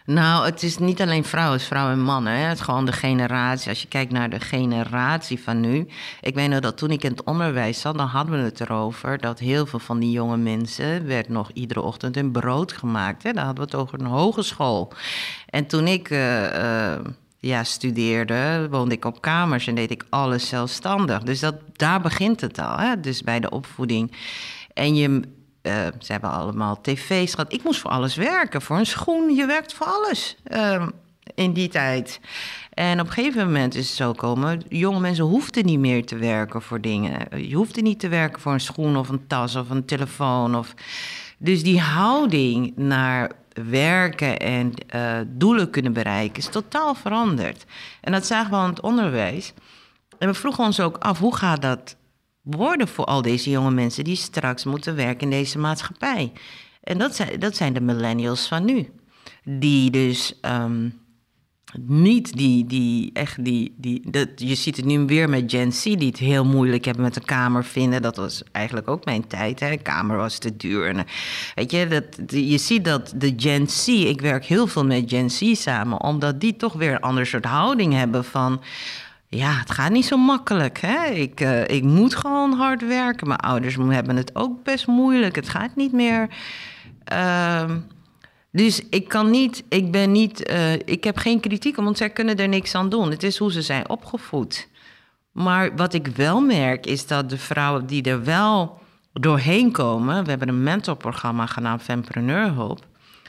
Nou, 0.06 0.44
het 0.44 0.62
is 0.62 0.78
niet 0.78 1.00
alleen 1.00 1.24
vrouwen, 1.24 1.56
het 1.58 1.66
vrouwen 1.66 1.92
en 1.92 2.02
mannen. 2.02 2.32
Het 2.32 2.58
is 2.58 2.64
gewoon 2.64 2.84
de 2.84 2.92
generatie. 2.92 3.68
Als 3.68 3.82
je 3.82 3.88
kijkt 3.88 4.12
naar 4.12 4.30
de 4.30 4.40
generatie 4.40 5.40
van 5.40 5.60
nu. 5.60 5.86
Ik 6.20 6.34
weet 6.34 6.48
nog 6.48 6.60
dat 6.60 6.76
toen 6.76 6.90
ik 6.90 7.04
in 7.04 7.10
het 7.10 7.24
onderwijs 7.24 7.80
zat, 7.80 7.98
dan 7.98 8.06
hadden 8.06 8.38
we 8.38 8.44
het 8.44 8.60
erover 8.60 9.18
dat 9.18 9.38
heel 9.38 9.66
veel 9.66 9.78
van 9.78 9.98
die 9.98 10.10
jonge 10.10 10.36
mensen 10.36 11.06
werd 11.06 11.28
nog 11.28 11.50
iedere 11.52 11.80
ochtend 11.80 12.16
een 12.16 12.32
brood 12.32 12.72
gemaakt. 12.72 13.22
Hè? 13.22 13.32
Dan 13.32 13.44
hadden 13.44 13.64
we 13.64 13.70
het 13.70 13.80
over 13.80 14.00
een 14.00 14.06
hogeschool. 14.06 14.92
En 15.46 15.66
toen 15.66 15.86
ik. 15.86 16.10
Uh, 16.10 16.42
uh, 16.42 16.94
ja, 17.40 17.64
studeerde, 17.64 18.66
woonde 18.70 18.94
ik 18.94 19.04
op 19.04 19.20
kamers 19.20 19.66
en 19.66 19.74
deed 19.74 19.90
ik 19.90 20.04
alles 20.10 20.48
zelfstandig. 20.48 21.22
Dus 21.22 21.40
dat, 21.40 21.54
daar 21.72 22.00
begint 22.00 22.40
het 22.40 22.58
al, 22.58 22.76
hè? 22.76 23.00
dus 23.00 23.22
bij 23.22 23.40
de 23.40 23.50
opvoeding. 23.50 24.12
En 24.74 24.94
je, 24.94 25.20
uh, 25.66 25.86
ze 25.98 26.12
hebben 26.12 26.30
allemaal 26.30 26.80
tv's 26.80 27.30
gehad. 27.34 27.52
Ik 27.52 27.64
moest 27.64 27.80
voor 27.80 27.90
alles 27.90 28.14
werken. 28.14 28.62
Voor 28.62 28.78
een 28.78 28.86
schoen, 28.86 29.34
je 29.34 29.46
werkt 29.46 29.72
voor 29.72 29.86
alles 29.86 30.36
uh, 30.46 30.86
in 31.34 31.52
die 31.52 31.68
tijd. 31.68 32.20
En 32.70 33.00
op 33.00 33.06
een 33.06 33.12
gegeven 33.12 33.46
moment 33.46 33.74
is 33.74 33.86
het 33.86 33.96
zo 33.96 34.12
komen... 34.12 34.62
jonge 34.68 35.00
mensen 35.00 35.24
hoefden 35.24 35.64
niet 35.64 35.78
meer 35.78 36.06
te 36.06 36.16
werken 36.16 36.62
voor 36.62 36.80
dingen. 36.80 37.46
Je 37.48 37.54
hoefde 37.54 37.80
niet 37.80 38.00
te 38.00 38.08
werken 38.08 38.40
voor 38.40 38.52
een 38.52 38.60
schoen 38.60 38.96
of 38.96 39.08
een 39.08 39.26
tas 39.26 39.56
of 39.56 39.70
een 39.70 39.84
telefoon. 39.84 40.56
Of... 40.56 40.74
Dus 41.38 41.62
die 41.62 41.80
houding 41.80 42.72
naar 42.76 43.32
werken 43.70 44.38
en 44.38 44.72
uh, 44.94 45.18
doelen 45.26 45.70
kunnen 45.70 45.92
bereiken... 45.92 46.36
is 46.36 46.48
totaal 46.48 46.94
veranderd. 46.94 47.64
En 48.00 48.12
dat 48.12 48.26
zagen 48.26 48.50
we 48.50 48.56
aan 48.56 48.70
het 48.70 48.80
onderwijs. 48.80 49.52
En 50.18 50.28
we 50.28 50.34
vroegen 50.34 50.64
ons 50.64 50.80
ook 50.80 50.96
af, 50.98 51.18
hoe 51.18 51.36
gaat 51.36 51.62
dat 51.62 51.96
worden 52.44 52.88
voor 52.88 53.04
al 53.04 53.22
deze 53.22 53.50
jonge 53.50 53.70
mensen 53.70 54.04
die 54.04 54.16
straks 54.16 54.64
moeten 54.64 54.96
werken 54.96 55.20
in 55.20 55.30
deze 55.30 55.58
maatschappij. 55.58 56.32
En 56.82 56.98
dat 56.98 57.16
zijn, 57.16 57.40
dat 57.40 57.56
zijn 57.56 57.72
de 57.72 57.80
millennials 57.80 58.46
van 58.46 58.64
nu. 58.64 58.90
Die 59.44 59.90
dus 59.90 60.38
um, 60.42 61.02
niet 61.86 62.36
die, 62.36 62.66
die 62.66 63.10
echt 63.12 63.44
die, 63.44 63.74
die 63.76 64.10
dat, 64.10 64.28
je 64.36 64.54
ziet 64.54 64.76
het 64.76 64.84
nu 64.84 64.98
weer 64.98 65.28
met 65.28 65.50
Gen 65.50 65.72
Z, 65.72 65.82
die 65.82 66.06
het 66.06 66.18
heel 66.18 66.44
moeilijk 66.44 66.84
hebben 66.84 67.02
met 67.02 67.16
een 67.16 67.24
kamer 67.24 67.64
vinden. 67.64 68.02
Dat 68.02 68.16
was 68.16 68.42
eigenlijk 68.52 68.88
ook 68.88 69.04
mijn 69.04 69.26
tijd. 69.26 69.60
Hè. 69.60 69.70
Een 69.70 69.82
kamer 69.82 70.16
was 70.16 70.38
te 70.38 70.56
duur. 70.56 70.86
En, 70.86 71.06
weet 71.54 71.70
je, 71.70 71.86
dat, 71.86 72.30
je 72.30 72.58
ziet 72.58 72.84
dat 72.84 73.12
de 73.16 73.32
Gen 73.36 73.68
Z, 73.68 73.86
ik 73.86 74.20
werk 74.20 74.44
heel 74.44 74.66
veel 74.66 74.84
met 74.84 75.04
Gen 75.06 75.30
Z 75.30 75.54
samen, 75.54 76.02
omdat 76.02 76.40
die 76.40 76.56
toch 76.56 76.72
weer 76.72 76.92
een 76.92 77.00
ander 77.00 77.26
soort 77.26 77.44
houding 77.44 77.92
hebben 77.92 78.24
van 78.24 78.62
ja, 79.36 79.52
het 79.52 79.70
gaat 79.70 79.90
niet 79.90 80.06
zo 80.06 80.16
makkelijk. 80.16 80.78
Hè? 80.80 81.04
Ik, 81.06 81.40
uh, 81.40 81.68
ik 81.68 81.82
moet 81.82 82.14
gewoon 82.14 82.52
hard 82.52 82.86
werken. 82.86 83.28
Mijn 83.28 83.40
ouders 83.40 83.76
hebben 83.76 84.16
het 84.16 84.34
ook 84.34 84.62
best 84.62 84.86
moeilijk. 84.86 85.36
Het 85.36 85.48
gaat 85.48 85.76
niet 85.76 85.92
meer. 85.92 86.28
Uh, 87.12 87.70
dus 88.52 88.80
ik 88.90 89.08
kan 89.08 89.30
niet, 89.30 89.64
ik 89.68 89.90
ben 89.90 90.12
niet, 90.12 90.50
uh, 90.50 90.72
ik 90.72 91.04
heb 91.04 91.16
geen 91.16 91.40
kritiek, 91.40 91.76
want 91.76 91.96
zij 91.96 92.10
kunnen 92.10 92.36
er 92.36 92.48
niks 92.48 92.74
aan 92.74 92.88
doen. 92.88 93.10
Het 93.10 93.22
is 93.22 93.38
hoe 93.38 93.52
ze 93.52 93.62
zijn 93.62 93.88
opgevoed. 93.88 94.68
Maar 95.32 95.76
wat 95.76 95.94
ik 95.94 96.06
wel 96.06 96.40
merk 96.40 96.86
is 96.86 97.06
dat 97.06 97.30
de 97.30 97.38
vrouwen 97.38 97.86
die 97.86 98.02
er 98.02 98.24
wel 98.24 98.78
doorheen 99.12 99.72
komen. 99.72 100.24
We 100.24 100.30
hebben 100.30 100.48
een 100.48 100.62
mentorprogramma 100.62 101.46
genaamd 101.46 101.82
Fempreneur 101.82 102.48
Hope. 102.48 102.82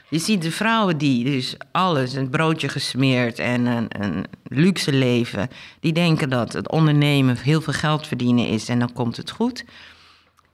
Je 0.08 0.18
ziet 0.18 0.42
de 0.42 0.50
vrouwen 0.50 0.98
die 0.98 1.24
dus 1.24 1.56
alles, 1.72 2.12
een 2.12 2.30
broodje 2.30 2.68
gesmeerd 2.68 3.38
en 3.38 3.66
een, 3.66 3.86
een, 3.88 4.24
luxe 4.48 4.92
leven, 4.92 5.48
die 5.80 5.92
denken 5.92 6.30
dat 6.30 6.52
het 6.52 6.70
ondernemen 6.70 7.36
heel 7.36 7.60
veel 7.60 7.72
geld 7.72 8.06
verdienen 8.06 8.48
is 8.48 8.68
en 8.68 8.78
dan 8.78 8.92
komt 8.92 9.16
het 9.16 9.30
goed. 9.30 9.64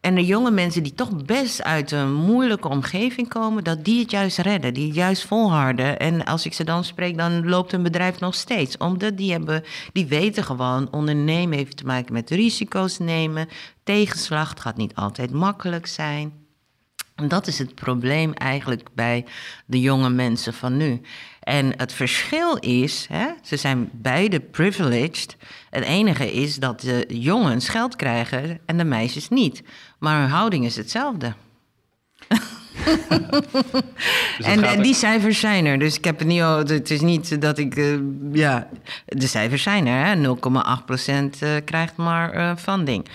En 0.01 0.15
de 0.15 0.25
jonge 0.25 0.51
mensen 0.51 0.83
die 0.83 0.95
toch 0.95 1.25
best 1.25 1.63
uit 1.63 1.91
een 1.91 2.13
moeilijke 2.13 2.69
omgeving 2.69 3.29
komen, 3.29 3.65
dat 3.65 3.85
die 3.85 4.01
het 4.01 4.11
juist 4.11 4.39
redden, 4.39 4.75
die 4.75 4.87
het 4.87 4.95
juist 4.95 5.27
volharden. 5.27 5.99
En 5.99 6.25
als 6.25 6.47
ik 6.47 6.53
ze 6.53 6.65
dan 6.65 6.85
spreek, 6.85 7.17
dan 7.17 7.49
loopt 7.49 7.73
hun 7.73 7.83
bedrijf 7.83 8.21
nog 8.21 8.35
steeds. 8.35 8.77
Omdat 8.77 9.17
die, 9.17 9.33
hebben, 9.33 9.65
die 9.93 10.07
weten 10.07 10.45
gewoon, 10.45 10.89
ondernemen 10.91 11.59
heeft 11.59 11.77
te 11.77 11.87
maken 11.87 12.13
met 12.13 12.31
risico's 12.31 12.99
nemen. 12.99 13.49
Tegenslag, 13.85 14.55
gaat 14.59 14.77
niet 14.77 14.95
altijd 14.95 15.31
makkelijk 15.31 15.87
zijn. 15.87 16.42
En 17.15 17.29
dat 17.29 17.47
is 17.47 17.59
het 17.59 17.75
probleem 17.75 18.33
eigenlijk 18.33 18.89
bij 18.95 19.25
de 19.67 19.81
jonge 19.81 20.11
mensen 20.11 20.55
van 20.55 20.77
nu. 20.77 21.01
En 21.41 21.73
het 21.77 21.93
verschil 21.93 22.57
is, 22.57 23.07
hè, 23.09 23.29
ze 23.43 23.57
zijn 23.57 23.91
beide 23.93 24.41
privileged. 24.41 25.37
Het 25.71 25.85
enige 25.85 26.33
is 26.33 26.57
dat 26.57 26.81
de 26.81 27.05
jongens 27.09 27.69
geld 27.69 27.97
krijgen 27.97 28.61
en 28.67 28.77
de 28.77 28.85
meisjes 28.85 29.29
niet. 29.29 29.63
Maar 29.99 30.21
hun 30.21 30.31
houding 30.31 30.65
is 30.65 30.77
hetzelfde. 30.77 31.35
dus 34.39 34.47
en, 34.47 34.83
die 34.83 34.95
cijfers 34.95 35.41
zijn 35.41 35.67
er. 35.67 35.79
Dus 35.79 35.97
ik 35.97 36.05
heb 36.05 36.19
het 36.19 36.29
niet. 36.29 36.43
Het 36.69 36.91
is 36.91 37.01
niet 37.01 37.41
dat 37.41 37.59
ik. 37.59 37.77
Uh, 37.77 37.99
ja, 38.33 38.69
de 39.07 39.27
cijfers 39.27 39.63
zijn 39.63 39.87
er. 39.87 40.17
0,8% 40.17 40.23
uh, 41.43 41.51
krijgt 41.65 41.97
maar 41.97 42.37
uh, 42.37 42.57
funding. 42.57 43.09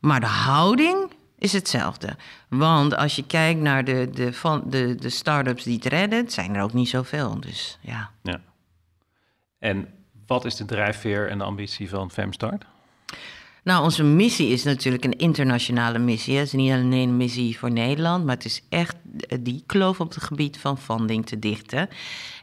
Maar 0.00 0.20
de 0.20 0.26
houding 0.26 1.10
is 1.38 1.52
hetzelfde. 1.52 2.16
Want 2.48 2.96
als 2.96 3.16
je 3.16 3.26
kijkt 3.26 3.60
naar 3.60 3.84
de, 3.84 4.10
de, 4.10 4.32
van, 4.32 4.62
de, 4.66 4.94
de 4.94 5.10
start-ups 5.10 5.64
die 5.64 5.74
het 5.74 5.84
redden, 5.84 6.30
zijn 6.30 6.54
er 6.54 6.62
ook 6.62 6.72
niet 6.72 6.88
zoveel. 6.88 7.40
Dus 7.40 7.78
ja. 7.80 8.10
ja. 8.22 8.40
En 9.58 9.88
wat 10.26 10.44
is 10.44 10.56
de 10.56 10.64
drijfveer 10.64 11.28
en 11.28 11.38
de 11.38 11.44
ambitie 11.44 11.88
van 11.88 12.10
Femstart? 12.10 12.64
Nou, 13.66 13.84
onze 13.84 14.02
missie 14.02 14.48
is 14.48 14.62
natuurlijk 14.62 15.04
een 15.04 15.16
internationale 15.16 15.98
missie. 15.98 16.36
Het 16.36 16.46
is 16.46 16.52
niet 16.52 16.72
alleen 16.72 16.92
een 16.92 17.16
missie 17.16 17.58
voor 17.58 17.70
Nederland, 17.70 18.24
maar 18.24 18.34
het 18.34 18.44
is 18.44 18.62
echt 18.68 18.96
die 19.40 19.62
kloof 19.66 20.00
op 20.00 20.14
het 20.14 20.22
gebied 20.22 20.58
van 20.58 20.78
funding 20.78 21.26
te 21.26 21.38
dichten. 21.38 21.88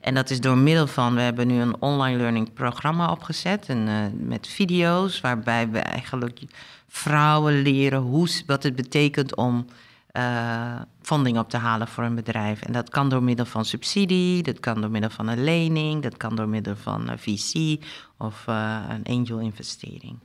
En 0.01 0.13
dat 0.13 0.29
is 0.29 0.41
door 0.41 0.57
middel 0.57 0.87
van, 0.87 1.15
we 1.15 1.21
hebben 1.21 1.47
nu 1.47 1.61
een 1.61 1.81
online 1.81 2.17
learning 2.17 2.53
programma 2.53 3.11
opgezet 3.11 3.65
en, 3.69 3.87
uh, 3.87 4.27
met 4.27 4.47
video's, 4.47 5.21
waarbij 5.21 5.69
we 5.69 5.79
eigenlijk 5.79 6.41
vrouwen 6.87 7.61
leren 7.61 7.99
hoe, 7.99 8.27
wat 8.45 8.63
het 8.63 8.75
betekent 8.75 9.35
om 9.35 9.65
uh, 10.11 10.81
funding 11.01 11.39
op 11.39 11.49
te 11.49 11.57
halen 11.57 11.87
voor 11.87 12.03
een 12.03 12.15
bedrijf. 12.15 12.61
En 12.61 12.73
dat 12.73 12.89
kan 12.89 13.09
door 13.09 13.23
middel 13.23 13.45
van 13.45 13.65
subsidie, 13.65 14.43
dat 14.43 14.59
kan 14.59 14.81
door 14.81 14.91
middel 14.91 15.09
van 15.09 15.27
een 15.27 15.43
lening, 15.43 16.01
dat 16.03 16.17
kan 16.17 16.35
door 16.35 16.49
middel 16.49 16.75
van 16.75 17.09
een 17.09 17.19
VC 17.19 17.83
of 18.17 18.43
een 18.47 19.03
angel 19.03 19.39
investering. 19.39 20.17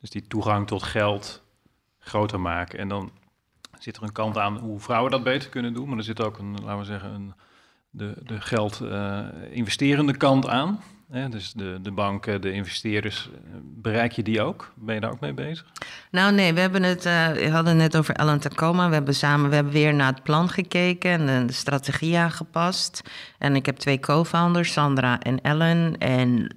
Dus 0.00 0.10
die 0.10 0.26
toegang 0.26 0.66
tot 0.66 0.82
geld 0.82 1.42
groter 1.98 2.40
maken. 2.40 2.78
En 2.78 2.88
dan 2.88 3.10
zit 3.78 3.96
er 3.96 4.02
een 4.02 4.12
kant 4.12 4.38
aan 4.38 4.58
hoe 4.58 4.80
vrouwen 4.80 5.10
dat 5.10 5.22
beter 5.22 5.50
kunnen 5.50 5.74
doen. 5.74 5.88
Maar 5.88 5.98
er 5.98 6.04
zit 6.04 6.22
ook 6.22 6.38
een, 6.38 6.56
laten 6.62 6.78
we 6.78 6.84
zeggen, 6.84 7.10
een, 7.10 7.34
de, 7.90 8.14
de 8.24 8.40
geld 8.40 8.80
uh, 8.82 9.26
investerende 9.50 10.16
kant 10.16 10.48
aan. 10.48 10.80
Dus 11.30 11.52
de, 11.52 11.78
de 11.82 11.90
banken, 11.90 12.40
de 12.40 12.52
investeerders, 12.52 13.30
bereik 13.62 14.12
je 14.12 14.22
die 14.22 14.42
ook? 14.42 14.72
Ben 14.74 14.94
je 14.94 15.00
daar 15.00 15.10
ook 15.10 15.20
mee 15.20 15.34
bezig? 15.34 15.66
Nou 16.10 16.32
nee, 16.32 16.54
we 16.54 16.60
hebben 16.60 16.82
het, 16.82 17.06
uh, 17.06 17.28
we 17.28 17.50
hadden 17.50 17.78
het 17.78 17.96
over 17.96 18.14
Ellen 18.14 18.40
Tacoma. 18.40 18.88
We 18.88 18.94
hebben 18.94 19.14
samen, 19.14 19.48
we 19.48 19.54
hebben 19.54 19.72
weer 19.72 19.94
naar 19.94 20.12
het 20.12 20.22
plan 20.22 20.48
gekeken 20.48 21.28
en 21.28 21.46
de 21.46 21.52
strategie 21.52 22.18
aangepast. 22.18 23.10
En 23.38 23.56
ik 23.56 23.66
heb 23.66 23.76
twee 23.76 24.00
co-founders, 24.00 24.72
Sandra 24.72 25.20
en 25.20 25.40
Ellen. 25.40 25.98
En 25.98 26.54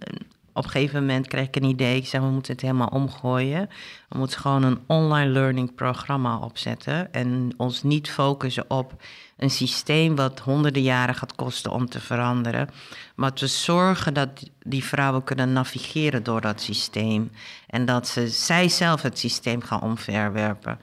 op 0.54 0.64
een 0.64 0.70
gegeven 0.70 1.00
moment 1.00 1.28
kreeg 1.28 1.48
ik 1.48 1.56
een 1.56 1.64
idee. 1.64 1.96
Ik 1.96 2.08
zei, 2.08 2.26
we 2.26 2.32
moeten 2.32 2.52
het 2.52 2.62
helemaal 2.62 2.88
omgooien. 2.88 3.70
We 4.10 4.18
moeten 4.18 4.40
gewoon 4.40 4.64
een 4.64 4.80
online 4.88 5.32
learning 5.32 5.76
programma 5.76 6.38
opzetten. 6.38 7.14
En 7.14 7.54
ons 7.58 7.84
niet 7.84 8.10
focussen 8.10 8.66
op 8.68 8.94
een 9.38 9.50
systeem 9.50 10.16
wat 10.16 10.40
honderden 10.40 10.82
jaren 10.82 11.16
gaat 11.16 11.36
kosten 11.36 11.72
om 11.72 11.90
te 11.90 12.00
veranderen. 12.00 12.70
Maar 13.16 13.34
te 13.34 13.48
zorgen 13.48 14.14
dat 14.14 14.30
die 14.60 14.84
vrouwen 14.84 15.24
kunnen 15.24 15.54
navigeren 15.54 16.24
door 16.24 16.42
dat 16.42 16.62
systeem. 16.62 17.32
En 17.68 17.86
dat 17.86 18.08
ze 18.08 18.28
zij 18.28 18.70
zelf 18.70 19.02
het 19.02 19.20
systeem 19.20 19.62
gaan 19.62 19.82
omverwerpen. 19.82 20.80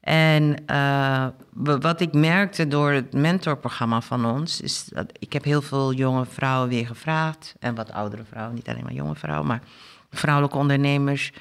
En 0.00 0.56
uh, 0.66 1.26
wat 1.80 2.00
ik 2.00 2.12
merkte 2.12 2.68
door 2.68 2.90
het 2.90 3.12
mentorprogramma 3.12 4.00
van 4.00 4.26
ons, 4.26 4.60
is 4.60 4.84
dat 4.84 5.12
ik 5.18 5.32
heb 5.32 5.44
heel 5.44 5.62
veel 5.62 5.92
jonge 5.92 6.26
vrouwen 6.26 6.68
weer 6.68 6.86
gevraagd. 6.86 7.54
En 7.58 7.74
wat 7.74 7.92
oudere 7.92 8.24
vrouwen, 8.24 8.54
niet 8.54 8.68
alleen 8.68 8.82
maar 8.82 8.92
jonge 8.92 9.14
vrouwen, 9.14 9.46
maar 9.46 9.62
vrouwelijke 10.10 10.58
ondernemers. 10.58 11.32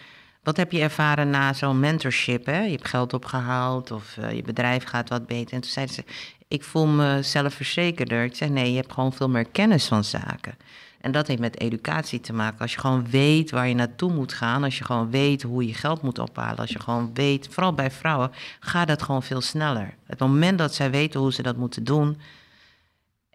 Wat 0.44 0.58
heb 0.58 0.72
je 0.72 0.82
ervaren 0.82 1.30
na 1.30 1.54
zo'n 1.54 1.80
mentorship? 1.80 2.46
Hè? 2.46 2.62
Je 2.62 2.72
hebt 2.72 2.88
geld 2.88 3.14
opgehaald 3.14 3.92
of 3.92 4.18
uh, 4.20 4.32
je 4.32 4.42
bedrijf 4.42 4.84
gaat 4.84 5.10
wat 5.10 5.28
beter. 5.28 5.54
En 5.54 5.62
toen 5.62 5.72
zeiden 5.72 5.96
ze, 5.96 6.04
ik 6.48 6.64
voel 6.64 6.88
me 6.88 7.20
zelfverzekerder. 7.22 8.24
Ik 8.24 8.36
zei, 8.36 8.50
nee, 8.50 8.72
je 8.72 8.78
hebt 8.78 8.94
gewoon 8.94 9.14
veel 9.14 9.30
meer 9.30 9.48
kennis 9.50 9.88
van 9.88 10.04
zaken. 10.04 10.58
En 11.02 11.12
dat 11.12 11.28
heeft 11.28 11.40
met 11.40 11.60
educatie 11.60 12.20
te 12.20 12.34
maken. 12.34 12.60
Als 12.60 12.74
je 12.74 12.80
gewoon 12.80 13.10
weet 13.10 13.52
waar 13.52 13.68
je 13.68 13.74
naartoe 13.74 14.14
moet 14.14 14.34
gaan, 14.34 14.64
als 14.64 14.78
je 14.78 14.84
gewoon 14.84 15.12
weet 15.12 15.42
hoe 15.42 15.68
je 15.68 15.74
geld 15.74 16.02
moet 16.02 16.20
ophalen, 16.20 16.58
als 16.58 16.72
je 16.72 16.80
gewoon 16.80 17.14
weet, 17.14 17.48
vooral 17.48 17.74
bij 17.74 17.92
vrouwen, 17.92 18.32
gaat 18.60 18.88
dat 18.88 19.02
gewoon 19.02 19.24
veel 19.24 19.42
sneller. 19.42 19.96
Het 20.06 20.20
moment 20.20 20.58
dat 20.58 20.74
zij 20.74 20.92
weten 20.92 21.20
hoe 21.20 21.34
ze 21.34 21.42
dat 21.42 21.58
moeten 21.58 21.84
doen 21.84 22.18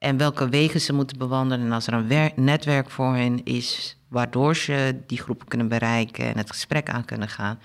en 0.05 0.17
welke 0.17 0.49
wegen 0.49 0.81
ze 0.81 0.93
moeten 0.93 1.19
bewandelen, 1.19 1.67
en 1.67 1.73
als 1.73 1.87
er 1.87 1.93
een 1.93 2.33
netwerk 2.37 2.91
voor 2.91 3.15
hen 3.15 3.45
is 3.45 3.99
waardoor 4.09 4.57
ze 4.57 5.03
die 5.07 5.19
groepen 5.19 5.47
kunnen 5.47 5.69
bereiken 5.69 6.25
en 6.25 6.37
het 6.37 6.51
gesprek 6.51 6.89
aan 6.89 7.05
kunnen 7.05 7.29
gaan, 7.29 7.61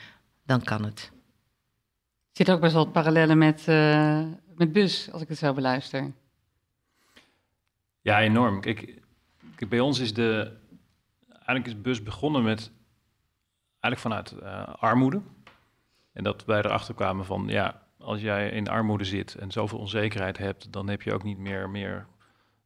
dan 0.45 0.61
kan 0.61 0.83
het. 0.83 1.11
Er 2.31 2.45
zit 2.45 2.51
ook 2.51 2.61
best 2.61 2.73
wel 2.73 2.85
parallellen 2.85 3.37
met, 3.37 3.65
uh, 3.69 4.21
met 4.55 4.71
bus, 4.71 5.11
als 5.11 5.21
ik 5.21 5.27
het 5.27 5.37
zo 5.37 5.53
beluister. 5.53 6.11
Ja, 8.01 8.21
enorm. 8.21 8.61
Ik, 9.59 9.69
bij 9.69 9.79
ons 9.79 9.99
is 9.99 10.13
de, 10.13 10.57
eigenlijk 11.27 11.65
is 11.65 11.81
bus 11.81 12.03
begonnen 12.03 12.43
met, 12.43 12.71
eigenlijk 13.79 14.01
vanuit 14.01 14.43
uh, 14.43 14.75
armoede. 14.75 15.21
En 16.11 16.23
dat 16.23 16.45
wij 16.45 16.59
erachter 16.59 16.93
kwamen 16.93 17.25
van, 17.25 17.47
ja, 17.47 17.83
als 17.97 18.21
jij 18.21 18.49
in 18.49 18.67
armoede 18.67 19.03
zit 19.03 19.35
en 19.35 19.51
zoveel 19.51 19.79
onzekerheid 19.79 20.37
hebt, 20.37 20.71
dan 20.71 20.89
heb 20.89 21.01
je 21.01 21.13
ook 21.13 21.23
niet 21.23 21.37
meer, 21.37 21.69
meer 21.69 22.05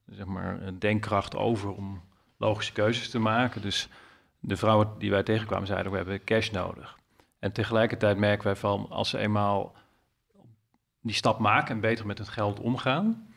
zeg 0.06 0.26
maar, 0.26 0.80
denkkracht 0.80 1.36
over 1.36 1.72
om 1.72 2.02
logische 2.38 2.74
keuzes 2.74 3.10
te 3.10 3.20
maken. 3.20 3.62
Dus 3.62 3.90
de 4.40 4.58
vrouwen 4.58 4.90
die 4.98 5.10
wij 5.10 5.24
tegenkwamen 5.24 5.68
zeiden, 5.68 5.92
we 5.92 5.98
hebben 5.98 6.24
cash 6.24 6.50
nodig. 6.50 6.98
En 7.40 7.52
tegelijkertijd 7.52 8.18
merken 8.18 8.46
wij 8.46 8.56
van, 8.56 8.90
als 8.90 9.10
ze 9.10 9.18
eenmaal 9.18 9.76
die 11.02 11.16
stap 11.16 11.40
maken 11.40 11.76
en 11.76 11.82
beter 11.82 12.06
met 12.06 12.18
het 12.18 12.30
geld 12.30 12.60
omgaan, 12.60 13.33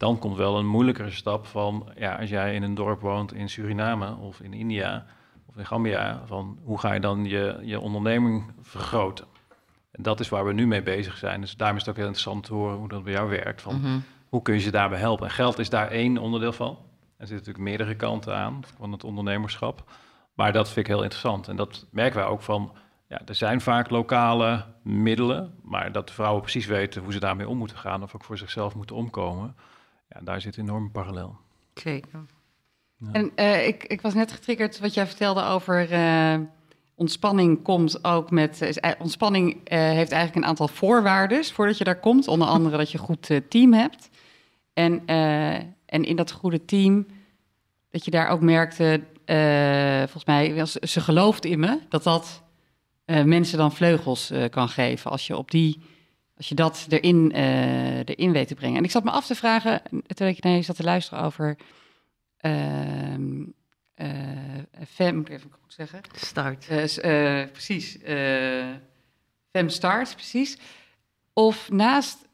dan 0.00 0.18
komt 0.18 0.36
wel 0.36 0.58
een 0.58 0.66
moeilijkere 0.66 1.10
stap 1.10 1.46
van, 1.46 1.88
ja, 1.96 2.14
als 2.14 2.30
jij 2.30 2.54
in 2.54 2.62
een 2.62 2.74
dorp 2.74 3.00
woont 3.00 3.32
in 3.34 3.48
Suriname 3.48 4.16
of 4.16 4.40
in 4.40 4.52
India 4.52 5.06
of 5.46 5.56
in 5.56 5.66
Gambia, 5.66 6.22
van 6.26 6.58
hoe 6.64 6.78
ga 6.78 6.92
je 6.92 7.00
dan 7.00 7.24
je, 7.24 7.58
je 7.62 7.80
onderneming 7.80 8.52
vergroten? 8.60 9.24
En 9.90 10.02
dat 10.02 10.20
is 10.20 10.28
waar 10.28 10.44
we 10.44 10.52
nu 10.52 10.66
mee 10.66 10.82
bezig 10.82 11.16
zijn. 11.16 11.40
Dus 11.40 11.56
daarom 11.56 11.76
is 11.76 11.82
het 11.82 11.90
ook 11.90 11.96
heel 11.96 12.06
interessant 12.06 12.44
te 12.44 12.54
horen 12.54 12.76
hoe 12.76 12.88
dat 12.88 13.04
bij 13.04 13.12
jou 13.12 13.28
werkt. 13.28 13.62
Van, 13.62 13.80
Mhm. 13.80 13.98
Hoe 14.28 14.42
kun 14.42 14.54
je 14.54 14.60
ze 14.60 14.70
daarbij 14.70 14.98
helpen? 14.98 15.26
En 15.26 15.32
geld 15.32 15.58
is 15.58 15.70
daar 15.70 15.88
één 15.88 16.18
onderdeel 16.18 16.52
van. 16.52 16.70
Er 17.16 17.26
zitten 17.26 17.36
natuurlijk 17.36 17.64
meerdere 17.64 17.94
kanten 17.94 18.36
aan 18.36 18.60
van 18.76 18.92
het 18.92 19.04
ondernemerschap. 19.04 19.84
Maar 20.34 20.52
dat 20.52 20.66
vind 20.66 20.86
ik 20.86 20.92
heel 20.92 21.02
interessant. 21.02 21.48
En 21.48 21.56
dat 21.56 21.86
merken 21.90 22.18
wij 22.18 22.28
ook 22.28 22.42
van, 22.42 22.72
ja, 23.08 23.20
er 23.26 23.34
zijn 23.34 23.60
vaak 23.60 23.90
lokale 23.90 24.64
middelen, 24.82 25.54
maar 25.62 25.92
dat 25.92 26.10
vrouwen 26.10 26.42
precies 26.42 26.66
weten 26.66 27.02
hoe 27.02 27.12
ze 27.12 27.20
daarmee 27.20 27.48
om 27.48 27.58
moeten 27.58 27.76
gaan 27.78 28.02
of 28.02 28.14
ook 28.14 28.24
voor 28.24 28.38
zichzelf 28.38 28.74
moeten 28.74 28.96
omkomen. 28.96 29.56
Ja, 30.14 30.20
daar 30.22 30.40
zit 30.40 30.56
een 30.56 30.62
enorme 30.62 30.90
parallel. 30.90 31.36
Zeker. 31.74 32.24
En 33.12 33.32
uh, 33.36 33.66
ik, 33.66 33.84
ik 33.84 34.00
was 34.00 34.14
net 34.14 34.32
getriggerd 34.32 34.78
wat 34.78 34.94
jij 34.94 35.06
vertelde 35.06 35.44
over 35.44 35.92
uh, 35.92 36.38
ontspanning 36.94 37.62
komt 37.62 38.04
ook 38.04 38.30
met... 38.30 38.60
Uh, 38.60 38.90
ontspanning 38.98 39.68
heeft 39.68 40.12
eigenlijk 40.12 40.34
een 40.34 40.44
aantal 40.44 40.68
voorwaarden 40.68 41.44
voordat 41.44 41.78
je 41.78 41.84
daar 41.84 42.00
komt. 42.00 42.28
Onder 42.28 42.48
andere 42.48 42.76
dat 42.76 42.90
je 42.90 42.98
een 42.98 43.04
goed 43.04 43.40
team 43.48 43.72
hebt. 43.72 44.08
En, 44.72 45.06
en 45.86 46.04
in 46.04 46.16
dat 46.16 46.30
goede 46.30 46.64
team, 46.64 47.06
dat 47.90 48.04
je 48.04 48.10
daar 48.10 48.28
ook 48.28 48.40
merkte... 48.40 49.00
volgens 49.98 50.24
mij, 50.24 50.66
ze 50.66 51.00
gelooft 51.00 51.44
in 51.44 51.60
me, 51.60 51.78
dat 51.88 52.02
dat 52.02 52.42
mensen 53.04 53.58
dan 53.58 53.72
vleugels 53.72 54.32
kan 54.50 54.68
geven. 54.68 55.10
Als 55.10 55.26
je 55.26 55.36
op 55.36 55.50
die 55.50 55.80
als 56.40 56.48
je 56.48 56.54
dat 56.54 56.86
erin, 56.88 57.32
uh, 57.34 57.98
erin 57.98 58.32
weet 58.32 58.48
te 58.48 58.54
brengen. 58.54 58.76
En 58.76 58.84
ik 58.84 58.90
zat 58.90 59.04
me 59.04 59.10
af 59.10 59.26
te 59.26 59.34
vragen, 59.34 59.82
terwijl 60.06 60.36
ik 60.36 60.42
naar 60.42 60.52
je 60.52 60.62
zat 60.62 60.76
te 60.76 60.82
luisteren 60.82 61.24
over 61.24 61.56
uh, 62.40 63.18
uh, 63.18 64.08
Fem, 64.88 65.16
moet 65.16 65.28
ik 65.28 65.34
even 65.34 65.50
goed 65.62 65.72
zeggen. 65.72 66.00
Start. 66.14 66.66
precies. 67.52 67.98
Fem 69.50 69.68
Start, 69.68 70.14
precies. 70.14 70.58
Of 71.32 71.70
naast, 71.70 72.28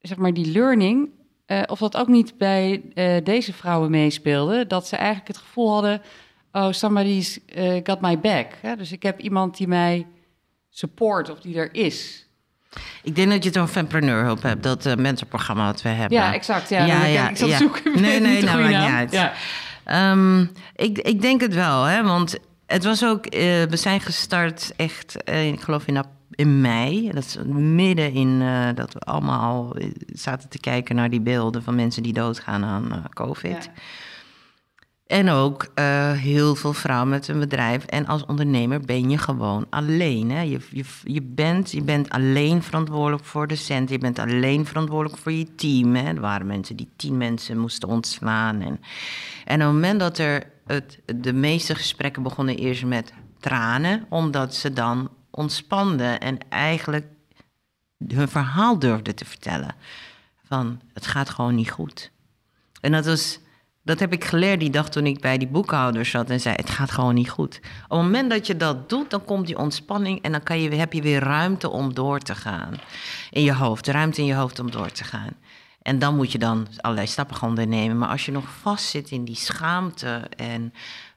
zeg 0.00 0.16
maar, 0.16 0.34
die 0.34 0.50
learning, 0.50 1.10
of 1.66 1.78
dat 1.78 1.96
ook 1.96 2.08
niet 2.08 2.38
bij 2.38 2.82
deze 3.24 3.52
vrouwen 3.52 3.90
meespeelde, 3.90 4.66
dat 4.66 4.86
ze 4.86 4.96
eigenlijk 4.96 5.28
het 5.28 5.36
gevoel 5.36 5.72
hadden, 5.72 6.02
oh, 6.52 6.72
somebody's 6.72 7.38
got 7.82 8.00
my 8.00 8.20
back. 8.20 8.52
Hè? 8.60 8.76
Dus 8.76 8.92
ik 8.92 9.02
heb 9.02 9.20
iemand 9.20 9.56
die 9.56 9.68
mij 9.68 10.06
support 10.68 11.30
of 11.30 11.40
die 11.40 11.56
er 11.56 11.74
is. 11.74 12.25
Ik 13.02 13.16
denk 13.16 13.30
dat 13.30 13.42
je 13.42 13.48
het 13.48 13.58
over 13.58 13.72
Fempreneur 13.72 14.24
Hulp 14.24 14.42
hebt, 14.42 14.62
dat 14.62 14.86
uh, 14.86 14.94
mentorprogramma 14.94 15.66
wat 15.66 15.82
we 15.82 15.88
hebben. 15.88 16.18
Ja, 16.18 16.34
exact. 16.34 16.68
Ja, 16.68 16.84
ja, 16.84 17.04
ja, 17.04 17.28
ik 17.28 17.36
zat 17.36 17.48
ja. 17.48 17.56
zoeken. 17.56 18.00
Nee, 18.00 18.20
nee, 18.20 18.42
nou, 18.42 18.60
maakt 18.60 18.84
niet 18.84 18.92
uit. 18.92 19.12
Ja. 19.12 19.32
Um, 20.12 20.50
ik, 20.74 20.98
ik 20.98 21.20
denk 21.20 21.40
het 21.40 21.54
wel, 21.54 21.84
hè, 21.84 22.02
want 22.02 22.38
het 22.66 22.84
was 22.84 23.04
ook, 23.04 23.24
uh, 23.26 23.40
we 23.62 23.76
zijn 23.76 24.00
gestart 24.00 24.72
echt, 24.76 25.16
uh, 25.24 25.46
ik 25.46 25.60
geloof 25.60 25.86
in, 25.86 26.04
in 26.30 26.60
mei. 26.60 27.10
Dat 27.12 27.24
is 27.24 27.36
midden 27.54 28.12
in 28.12 28.42
dat 28.74 28.92
we 28.92 28.98
allemaal 29.00 29.76
zaten 30.06 30.48
te 30.48 30.58
kijken 30.58 30.96
naar 30.96 31.10
die 31.10 31.20
beelden 31.20 31.62
van 31.62 31.74
mensen 31.74 32.02
die 32.02 32.12
doodgaan 32.12 32.64
aan 32.64 33.04
COVID. 33.14 33.70
Ja. 33.74 33.82
En 35.06 35.30
ook 35.30 35.66
uh, 35.74 36.12
heel 36.12 36.54
veel 36.54 36.72
vrouwen 36.72 37.08
met 37.08 37.28
een 37.28 37.38
bedrijf. 37.38 37.84
En 37.84 38.06
als 38.06 38.26
ondernemer 38.26 38.80
ben 38.80 39.10
je 39.10 39.18
gewoon 39.18 39.66
alleen. 39.70 40.30
Hè? 40.30 40.40
Je, 40.40 40.60
je, 40.70 40.84
je, 41.04 41.22
bent, 41.22 41.70
je 41.70 41.82
bent 41.82 42.08
alleen 42.08 42.62
verantwoordelijk 42.62 43.24
voor 43.24 43.46
de 43.46 43.56
cent. 43.56 43.90
Je 43.90 43.98
bent 43.98 44.18
alleen 44.18 44.66
verantwoordelijk 44.66 45.22
voor 45.22 45.32
je 45.32 45.54
team. 45.54 45.94
Hè? 45.94 46.02
Er 46.04 46.20
waren 46.20 46.46
mensen 46.46 46.76
die 46.76 46.88
tien 46.96 47.16
mensen 47.16 47.58
moesten 47.58 47.88
ontslaan. 47.88 48.60
En, 48.60 48.80
en 49.44 49.60
op 49.60 49.66
het 49.66 49.72
moment 49.72 50.00
dat 50.00 50.18
er 50.18 50.50
het, 50.66 51.00
de 51.16 51.32
meeste 51.32 51.74
gesprekken 51.74 52.22
begonnen 52.22 52.56
eerst 52.56 52.84
met 52.84 53.12
tranen, 53.40 54.06
omdat 54.08 54.54
ze 54.54 54.72
dan 54.72 55.10
ontspanden 55.30 56.20
en 56.20 56.38
eigenlijk 56.48 57.06
hun 58.08 58.28
verhaal 58.28 58.78
durfden 58.78 59.14
te 59.14 59.24
vertellen. 59.24 59.74
Van 60.44 60.80
het 60.92 61.06
gaat 61.06 61.30
gewoon 61.30 61.54
niet 61.54 61.70
goed. 61.70 62.10
En 62.80 62.92
dat 62.92 63.06
was 63.06 63.38
Dat 63.86 64.00
heb 64.00 64.12
ik 64.12 64.24
geleerd 64.24 64.60
die 64.60 64.70
dag 64.70 64.88
toen 64.88 65.06
ik 65.06 65.20
bij 65.20 65.38
die 65.38 65.48
boekhouder 65.48 66.04
zat 66.04 66.30
en 66.30 66.40
zei: 66.40 66.54
Het 66.54 66.70
gaat 66.70 66.90
gewoon 66.90 67.14
niet 67.14 67.30
goed. 67.30 67.60
Op 67.88 67.96
het 67.96 68.00
moment 68.02 68.30
dat 68.30 68.46
je 68.46 68.56
dat 68.56 68.88
doet, 68.88 69.10
dan 69.10 69.24
komt 69.24 69.46
die 69.46 69.58
ontspanning 69.58 70.22
en 70.22 70.32
dan 70.32 70.42
kan 70.42 70.60
je, 70.60 70.74
heb 70.74 70.92
je 70.92 71.02
weer 71.02 71.22
ruimte 71.22 71.70
om 71.70 71.94
door 71.94 72.18
te 72.18 72.34
gaan. 72.34 72.74
In 73.30 73.42
je 73.42 73.54
hoofd, 73.54 73.86
ruimte 73.86 74.20
in 74.20 74.26
je 74.26 74.34
hoofd 74.34 74.58
om 74.58 74.70
door 74.70 74.90
te 74.90 75.04
gaan. 75.04 75.30
En 75.82 75.98
dan 75.98 76.16
moet 76.16 76.32
je 76.32 76.38
dan 76.38 76.66
allerlei 76.80 77.06
stappen 77.06 77.36
gaan 77.36 77.48
ondernemen. 77.48 77.98
Maar 77.98 78.08
als 78.08 78.24
je 78.24 78.32
nog 78.32 78.48
vastzit 78.48 79.10
in 79.10 79.24
die 79.24 79.36
schaamte 79.36 80.22
en, 80.36 80.72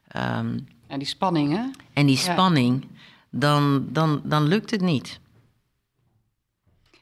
ehm, 0.08 0.58
En 0.86 0.98
die 0.98 1.08
spanning, 1.08 1.52
hè? 1.56 1.64
en 1.92 2.06
die 2.06 2.16
Ja. 2.16 2.32
spanning, 2.32 2.86
dan, 3.30 3.86
dan, 3.88 4.20
dan 4.24 4.42
lukt 4.46 4.70
het 4.70 4.80
niet. 4.80 5.20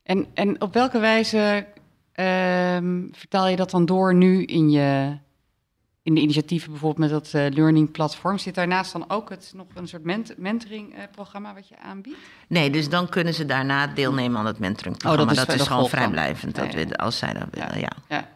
En, 0.03 0.27
en 0.35 0.61
op 0.61 0.73
welke 0.75 0.99
wijze 0.99 1.67
ehm, 2.13 3.07
vertaal 3.13 3.49
je 3.49 3.57
dat 3.57 3.71
dan 3.71 3.87
door 3.87 4.15
nu 4.15 4.45
in, 4.45 4.71
je, 4.71 5.17
in 6.09 6.15
de 6.15 6.21
initiatieven, 6.21 6.71
bijvoorbeeld 6.71 7.11
met 7.11 7.11
dat 7.11 7.35
eh, 7.35 7.55
learning 7.55 7.91
platform? 7.91 8.39
Zit 8.39 8.55
daarnaast 8.55 8.93
dan 8.93 9.05
ook 9.09 9.31
het, 9.31 9.53
nog 9.55 9.67
een 9.75 9.89
soort 9.89 10.05
ment 10.05 10.35
mentoring 10.37 10.95
eh, 10.95 11.03
programma 11.13 11.55
wat 11.55 11.69
je 11.69 11.79
aanbiedt? 11.79 12.17
Nee, 12.49 12.71
dus 12.71 12.89
dan 12.89 13.09
kunnen 13.09 13.35
ze 13.35 13.47
daarna 13.47 13.87
deelnemen 13.87 14.39
aan 14.39 14.47
het 14.47 14.59
mentoringprogramma. 14.59 15.23
Oh, 15.23 15.29
dat 15.29 15.39
is 15.39 15.47
dat 15.47 15.61
is 15.61 15.67
gewoon 15.67 15.89
vrijblijvend, 15.89 16.55
dat 16.55 16.73
Ja, 16.73 16.85
als 16.97 17.19
zij 17.19 17.33
dat 17.33 17.47
willen, 17.51 17.81
ja. 17.81 17.93
Ja. 18.09 18.29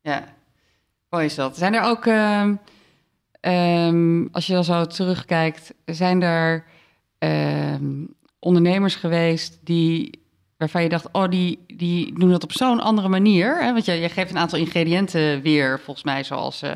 Ja. 0.00 0.24
Mooi 1.08 1.24
is 1.24 1.34
dat. 1.34 1.56
Zijn 1.56 1.74
er 1.74 1.82
ook, 1.82 2.06
ehm, 2.06 2.54
ehm, 3.40 4.26
als 4.32 4.46
je 4.46 4.52
dan 4.52 4.64
zo 4.64 4.84
terugkijkt, 4.84 5.74
zijn 5.84 6.22
er 6.22 6.64
ehm, 7.18 8.04
ondernemers 8.38 8.94
geweest 8.94 9.58
die, 9.62 10.25
waarvan 10.56 10.82
je 10.82 10.88
dacht, 10.88 11.08
oh, 11.12 11.28
die, 11.28 11.64
die 11.66 12.18
doen 12.18 12.30
dat 12.30 12.42
op 12.42 12.52
zo'n 12.52 12.80
andere 12.80 13.08
manier? 13.08 13.62
Hè? 13.62 13.72
Want 13.72 13.84
je, 13.84 14.08
geeft 14.08 14.30
een 14.30 14.38
aantal 14.38 14.58
ingrediënten 14.58 15.42
weer, 15.42 15.80
volgens 15.80 16.04
mij, 16.04 16.24
zoals 16.24 16.62
eh, 16.62 16.72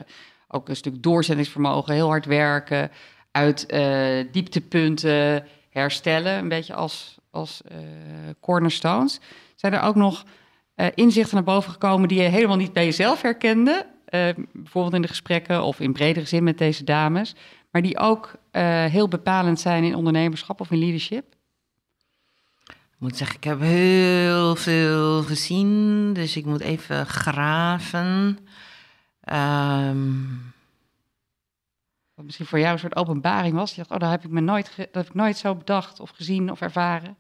ook 0.49 0.69
een 0.69 0.77
stuk 0.77 1.03
doorzettingsvermogen, 1.03 1.95
heel 1.95 2.09
hard 2.09 2.27
werken, 2.27 2.91
uit 3.31 3.67
eh, 3.67 4.25
dieptepunten 4.33 5.47
herstellen, 5.71 6.39
een 6.39 6.49
beetje 6.49 6.75
als, 6.75 7.19
als 7.31 7.61
eh, 7.69 7.77
cornerstones. 8.41 9.21
Zijn 9.55 9.73
er 9.73 9.83
ook 9.83 9.95
nog 9.95 10.25
inzichten 10.95 11.35
naar 11.35 11.45
boven 11.45 11.73
gekomen 11.73 12.09
die 12.09 12.23
je 12.23 12.29
helemaal 12.29 12.57
niet 12.57 12.73
bij 12.73 12.85
jezelf 12.85 13.23
herkende. 13.23 13.87
Bijvoorbeeld 14.53 14.95
in 14.95 15.03
de 15.03 15.09
gesprekken 15.09 15.63
of 15.63 15.81
in 15.81 15.93
bredere 15.93 16.27
zin 16.27 16.45
met 16.45 16.59
deze 16.59 16.85
dames. 16.85 17.35
Maar 17.71 17.83
die 17.83 17.99
ook 17.99 18.35
heel 18.89 19.09
bepalend 19.09 19.61
zijn 19.61 19.85
in 19.85 19.95
ondernemerschap 19.95 20.61
of 20.61 20.71
in 20.71 20.79
leadership. 20.79 21.25
Ik 23.01 23.07
moet 23.07 23.17
zeggen, 23.17 23.37
ik 23.37 23.45
heb 23.45 23.61
heel 23.61 24.57
veel 24.57 25.23
gezien, 25.23 26.13
dus 26.13 26.37
ik 26.37 26.45
moet 26.45 26.61
even 26.61 27.07
graven. 27.07 28.39
Ehm, 29.21 30.09
Wat 32.15 32.25
misschien 32.25 32.47
voor 32.47 32.59
jou 32.59 32.73
een 32.73 32.79
soort 32.79 32.97
openbaring 32.97 33.55
was. 33.55 33.71
Je 33.71 33.77
dacht, 33.77 33.91
oh, 33.91 33.99
dat 33.99 34.11
heb 34.11 34.25
ik 34.25 34.31
me 34.31 34.41
nooit, 34.41 34.73
dat 34.77 34.89
heb 34.93 35.07
ik 35.07 35.15
nooit 35.15 35.37
zo 35.37 35.55
bedacht 35.55 36.01
of 36.01 36.11
gezien 36.11 36.51
of 36.51 36.61
ervaren. 36.61 37.17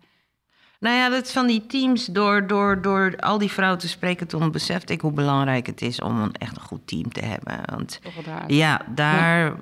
nou 0.78 0.97
ja, 0.97 1.09
dat 1.09 1.33
van 1.33 1.47
die 1.47 1.66
teams, 1.66 2.07
door, 2.07 2.47
door, 2.47 2.83
door 2.83 3.16
al 3.16 3.39
die 3.39 3.51
vrouwen 3.51 3.78
te 3.78 3.89
spreken, 3.89 4.26
toen 4.26 4.51
besefte 4.51 4.93
ik 4.93 5.01
hoe 5.01 5.12
belangrijk 5.12 5.66
het 5.66 5.83
is 5.83 6.01
om 6.01 6.20
een 6.20 6.33
echt 6.35 6.57
een 6.57 6.62
goed 6.62 6.87
team 6.87 7.12
te 7.12 7.24
hebben. 7.24 7.61
Want 7.64 8.01
daar. 8.24 8.53
Ja, 8.53 8.81
daar. 8.95 9.57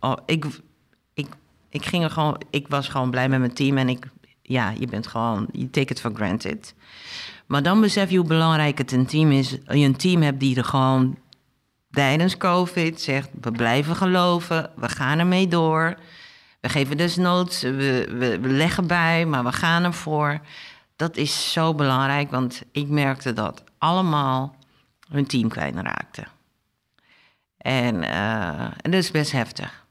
Oh, 0.00 0.16
ik, 0.26 0.44
ik, 1.14 1.28
ik 1.68 1.84
ging 1.84 2.04
er 2.04 2.10
gewoon. 2.10 2.40
Ik 2.50 2.68
was 2.68 2.88
gewoon 2.88 3.10
blij 3.10 3.28
met 3.28 3.38
mijn 3.38 3.54
team. 3.54 3.78
En 3.78 3.88
ik. 3.88 4.12
Ja, 4.46 4.72
je 4.78 4.86
bent 4.86 5.06
gewoon. 5.06 5.46
Je 5.52 5.70
take 5.70 5.92
it 5.92 6.00
for 6.00 6.14
granted. 6.14 6.74
Maar 7.46 7.62
dan 7.62 7.80
besef 7.80 8.10
je 8.10 8.16
hoe 8.16 8.26
belangrijk 8.26 8.78
het 8.78 8.92
een 8.92 9.06
team 9.06 9.32
is. 9.32 9.50
Je 9.50 9.84
een 9.84 9.96
team 9.96 10.22
hebt 10.22 10.40
die 10.40 10.56
er 10.56 10.64
gewoon. 10.64 11.18
Tijdens 11.90 12.36
COVID 12.36 13.00
zegt: 13.00 13.30
we 13.40 13.50
blijven 13.50 13.96
geloven, 13.96 14.70
we 14.76 14.88
gaan 14.88 15.18
ermee 15.18 15.48
door. 15.48 15.94
We 16.60 16.68
geven 16.68 16.96
desnoods, 16.96 17.62
we, 17.62 18.08
we, 18.18 18.38
we 18.40 18.48
leggen 18.48 18.86
bij, 18.86 19.26
maar 19.26 19.44
we 19.44 19.52
gaan 19.52 19.84
ervoor. 19.84 20.40
Dat 20.96 21.16
is 21.16 21.52
zo 21.52 21.74
belangrijk, 21.74 22.30
want 22.30 22.62
ik 22.72 22.88
merkte 22.88 23.32
dat 23.32 23.64
allemaal 23.78 24.56
hun 25.08 25.26
team 25.26 25.48
kwijtraakten. 25.48 26.26
En, 27.56 28.02
eh, 28.02 28.60
en 28.60 28.90
dat 28.90 28.94
is 28.94 29.10
best 29.10 29.32
heftig. 29.32 29.83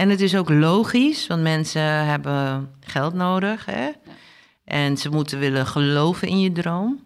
En 0.00 0.08
het 0.08 0.20
is 0.20 0.36
ook 0.36 0.48
logisch, 0.48 1.26
want 1.26 1.42
mensen 1.42 2.06
hebben 2.06 2.70
geld 2.80 3.14
nodig. 3.14 3.64
Hè? 3.64 3.90
En 4.64 4.96
ze 4.96 5.10
moeten 5.10 5.38
willen 5.38 5.66
geloven 5.66 6.28
in 6.28 6.40
je 6.40 6.52
droom. 6.52 7.02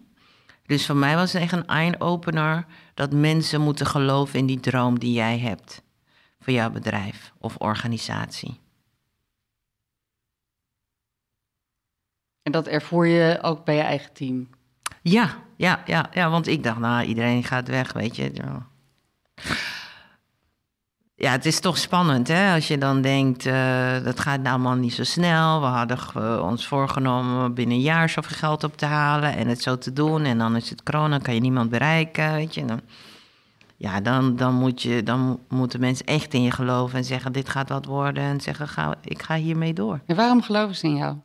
Dus 0.65 0.85
voor 0.85 0.95
mij 0.95 1.15
was 1.15 1.33
het 1.33 1.41
echt 1.41 1.51
een 1.51 1.67
eye-opener 1.67 2.65
dat 2.93 3.13
mensen 3.13 3.61
moeten 3.61 3.85
geloven 3.85 4.39
in 4.39 4.45
die 4.45 4.59
droom 4.59 4.99
die 4.99 5.13
jij 5.13 5.39
hebt. 5.39 5.81
Voor 6.39 6.53
jouw 6.53 6.69
bedrijf 6.69 7.33
of 7.39 7.55
organisatie. 7.57 8.59
En 12.43 12.51
dat 12.51 12.67
ervoer 12.67 13.07
je 13.07 13.39
ook 13.41 13.65
bij 13.65 13.75
je 13.75 13.81
eigen 13.81 14.13
team. 14.13 14.49
Ja, 15.01 15.43
ja, 15.57 15.83
ja, 15.85 16.09
ja, 16.13 16.29
want 16.29 16.47
ik 16.47 16.63
dacht, 16.63 16.79
nou, 16.79 17.05
iedereen 17.05 17.43
gaat 17.43 17.67
weg, 17.67 17.93
weet 17.93 18.15
je. 18.15 18.29
Ja. 18.33 18.67
Ja, 21.25 21.31
het 21.31 21.45
is 21.45 21.59
toch 21.59 21.77
spannend, 21.77 22.27
hè? 22.27 22.53
Als 22.53 22.67
je 22.67 22.77
dan 22.77 23.01
denkt, 23.01 23.45
eh, 23.45 24.03
dat 24.03 24.19
gaat 24.19 24.41
nou 24.41 24.49
allemaal 24.49 24.75
niet 24.75 24.93
zo 24.93 25.03
snel. 25.03 25.61
We 25.61 25.65
hadden 25.65 26.43
ons 26.43 26.67
voorgenomen 26.67 27.53
binnen 27.53 27.75
een 27.75 27.81
jaar 27.81 28.09
zoveel 28.09 28.37
geld 28.37 28.63
op 28.63 28.77
te 28.77 28.85
halen 28.85 29.35
en 29.35 29.47
het 29.47 29.61
zo 29.61 29.77
te 29.77 29.93
doen. 29.93 30.23
En 30.23 30.37
dan 30.37 30.55
is 30.55 30.69
het 30.69 30.83
corona, 30.83 31.17
kan 31.17 31.33
je 31.33 31.39
niemand 31.39 31.69
bereiken, 31.69 32.33
weet 32.33 32.53
je. 32.53 32.65
Dan, 32.65 32.81
ja, 33.75 34.01
dan, 34.01 34.35
dan, 34.35 34.53
moet 34.53 34.81
je, 34.81 35.03
dan 35.03 35.39
moeten 35.49 35.79
mensen 35.79 36.05
echt 36.05 36.33
in 36.33 36.41
je 36.41 36.51
geloven 36.51 36.97
en 36.97 37.03
zeggen, 37.03 37.31
dit 37.31 37.49
gaat 37.49 37.69
wat 37.69 37.85
worden. 37.85 38.23
En 38.23 38.41
zeggen, 38.41 38.67
ga, 38.67 38.95
ik 39.03 39.21
ga 39.21 39.35
hiermee 39.35 39.73
door. 39.73 39.99
En 40.05 40.15
waarom 40.15 40.41
geloven 40.41 40.75
ze 40.75 40.87
in 40.87 40.95
jou? 40.95 41.15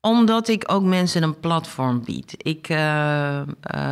Omdat 0.00 0.48
ik 0.48 0.64
ook 0.66 0.82
mensen 0.82 1.22
een 1.22 1.40
platform 1.40 2.04
bied. 2.04 2.34
Ik, 2.36 2.68
eh, 2.68 3.40
eh, 3.40 3.46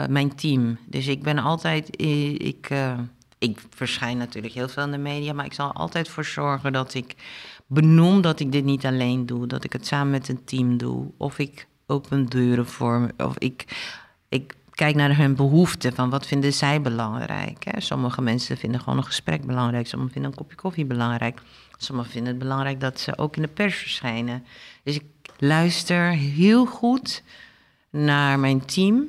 mijn 0.09 0.35
team. 0.35 0.79
Dus 0.87 1.07
ik 1.07 1.23
ben 1.23 1.39
altijd. 1.39 2.01
Ik, 2.43 2.71
eh, 2.71 2.93
ik 3.39 3.63
verschijn 3.71 4.17
natuurlijk 4.17 4.55
heel 4.55 4.69
veel 4.69 4.83
in 4.83 4.91
de 4.91 4.99
media, 4.99 5.33
maar 5.33 5.45
ik 5.45 5.53
zal 5.53 5.73
altijd 5.73 6.09
voor 6.09 6.25
zorgen 6.25 6.73
dat 6.73 6.95
ik 6.95 7.15
benoem 7.67 8.21
dat 8.21 8.41
ik 8.41 8.53
dit 8.53 8.65
niet 8.65 8.87
alleen 8.87 9.27
doe. 9.27 9.47
Dat 9.47 9.65
ik 9.65 9.73
het 9.73 9.87
samen 9.87 10.11
met 10.11 10.29
een 10.29 10.45
team 10.45 10.77
doe. 10.77 11.11
Of 11.17 11.39
ik 11.39 11.67
open 11.87 12.27
deuren 12.27 12.67
voor. 12.67 13.11
Of 13.17 13.39
ik, 13.39 13.65
ik 14.29 14.55
kijk 14.71 14.95
naar 14.95 15.17
hun 15.17 15.37
behoeften. 15.37 15.95
Van 15.95 16.11
wat 16.11 16.27
vinden 16.27 16.53
zij 16.53 16.81
belangrijk? 16.81 17.65
Hè? 17.65 17.81
Sommige 17.81 18.23
mensen 18.23 18.57
vinden 18.57 18.81
gewoon 18.81 18.99
een 18.99 19.05
gesprek 19.05 19.47
belangrijk. 19.47 19.87
Sommigen 19.87 20.13
vinden 20.13 20.31
een 20.31 20.37
kopje 20.37 20.57
koffie 20.57 20.85
belangrijk. 20.85 21.43
Sommigen 21.77 22.13
vinden 22.13 22.31
het 22.31 22.43
belangrijk 22.43 22.81
dat 22.81 23.01
ze 23.01 23.19
ook 23.19 23.37
in 23.37 23.43
de 23.43 23.49
pers 23.49 23.77
verschijnen. 23.77 24.45
Dus 24.83 24.95
ik 24.95 25.05
luister 25.39 26.11
heel 26.11 26.67
goed 26.67 27.23
naar 27.91 28.39
mijn 28.39 28.65
team, 28.65 29.09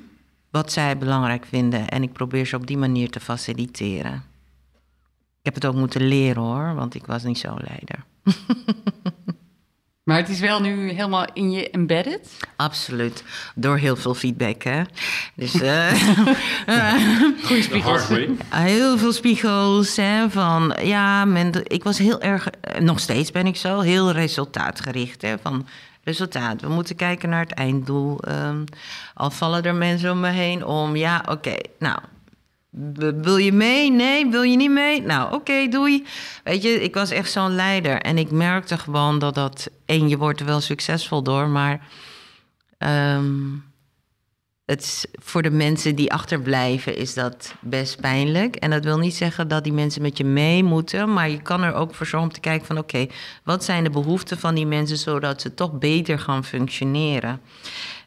wat 0.51 0.71
zij 0.71 0.97
belangrijk 0.97 1.45
vinden. 1.45 1.89
En 1.89 2.03
ik 2.03 2.13
probeer 2.13 2.45
ze 2.45 2.55
op 2.55 2.67
die 2.67 2.77
manier 2.77 3.09
te 3.09 3.19
faciliteren. 3.19 4.23
Ik 5.39 5.53
heb 5.53 5.55
het 5.55 5.65
ook 5.65 5.75
moeten 5.75 6.07
leren 6.07 6.41
hoor, 6.41 6.75
want 6.75 6.95
ik 6.95 7.05
was 7.05 7.23
niet 7.23 7.37
zo 7.37 7.57
leider. 7.59 8.03
Maar 10.07 10.17
het 10.17 10.29
is 10.29 10.39
wel 10.39 10.61
nu 10.61 10.89
helemaal 10.91 11.25
in 11.33 11.51
je 11.51 11.69
embedded. 11.69 12.37
Absoluut. 12.55 13.23
Door 13.55 13.77
heel 13.77 13.95
veel 13.95 14.13
feedback, 14.13 14.63
hè. 14.63 14.81
Dus 15.35 15.53
eh, 15.61 15.91
Goeie 17.43 17.61
De 17.61 17.61
spiegels. 17.61 18.07
heel 18.49 18.97
veel 18.97 19.11
spiegels, 19.11 19.95
hè, 19.95 20.29
van... 20.29 20.75
Ja, 20.81 21.25
men, 21.25 21.51
ik 21.63 21.83
was 21.83 21.97
heel 21.97 22.21
erg... 22.21 22.49
Nog 22.79 22.99
steeds 22.99 23.31
ben 23.31 23.47
ik 23.47 23.55
zo, 23.55 23.79
heel 23.79 24.11
resultaatgericht, 24.11 25.21
hè, 25.21 25.37
van... 25.41 25.67
Resultaat. 26.07 26.61
We 26.61 26.69
moeten 26.69 26.95
kijken 26.95 27.29
naar 27.29 27.39
het 27.39 27.51
einddoel. 27.53 28.19
Ehm, 28.19 28.63
al 29.13 29.29
vallen 29.29 29.63
er 29.63 29.75
mensen 29.75 30.11
om 30.11 30.19
me 30.19 30.29
heen 30.29 30.65
om, 30.65 30.95
ja, 30.95 31.23
oké, 31.29 31.55
nou, 31.79 31.99
wil 33.15 33.37
je 33.37 33.51
mee? 33.51 33.91
Nee, 33.91 34.25
wil 34.25 34.41
je 34.41 34.57
niet 34.57 34.71
mee? 34.71 35.01
Nou, 35.01 35.33
oké, 35.33 35.67
doei. 35.67 36.05
Weet 36.43 36.63
je, 36.63 36.69
ik 36.69 36.93
was 36.93 37.11
echt 37.11 37.31
zo'n 37.31 37.55
leider. 37.55 38.01
En 38.01 38.17
ik 38.17 38.31
merkte 38.31 38.77
gewoon 38.77 39.19
dat 39.19 39.35
dat... 39.35 39.69
één, 39.85 40.07
je 40.07 40.17
wordt 40.17 40.39
er 40.39 40.45
wel 40.45 40.61
succesvol 40.61 41.23
door, 41.23 41.47
maar... 41.47 41.87
ehm, 42.77 43.55
het, 44.67 45.09
voor 45.13 45.41
de 45.41 45.49
mensen 45.49 45.95
die 45.95 46.13
achterblijven 46.13 46.97
is 46.97 47.13
dat 47.13 47.55
best 47.59 48.01
pijnlijk. 48.01 48.55
En 48.55 48.69
dat 48.69 48.83
wil 48.83 48.97
niet 48.97 49.15
zeggen 49.15 49.47
dat 49.47 49.63
die 49.63 49.73
mensen 49.73 50.01
met 50.01 50.17
je 50.17 50.23
mee 50.23 50.63
moeten. 50.63 51.13
Maar 51.13 51.29
je 51.29 51.41
kan 51.41 51.63
er 51.63 51.73
ook 51.73 51.95
voor 51.95 52.05
zorgen 52.05 52.29
om 52.29 52.35
te 52.35 52.39
kijken 52.39 52.67
van... 52.67 52.77
oké, 52.77 53.07
wat 53.43 53.63
zijn 53.63 53.83
de 53.83 53.89
behoeften 53.89 54.37
van 54.37 54.55
die 54.55 54.65
mensen... 54.65 54.97
zodat 54.97 55.41
ze 55.41 55.53
toch 55.53 55.77
beter 55.77 56.19
gaan 56.19 56.43
functioneren. 56.43 57.41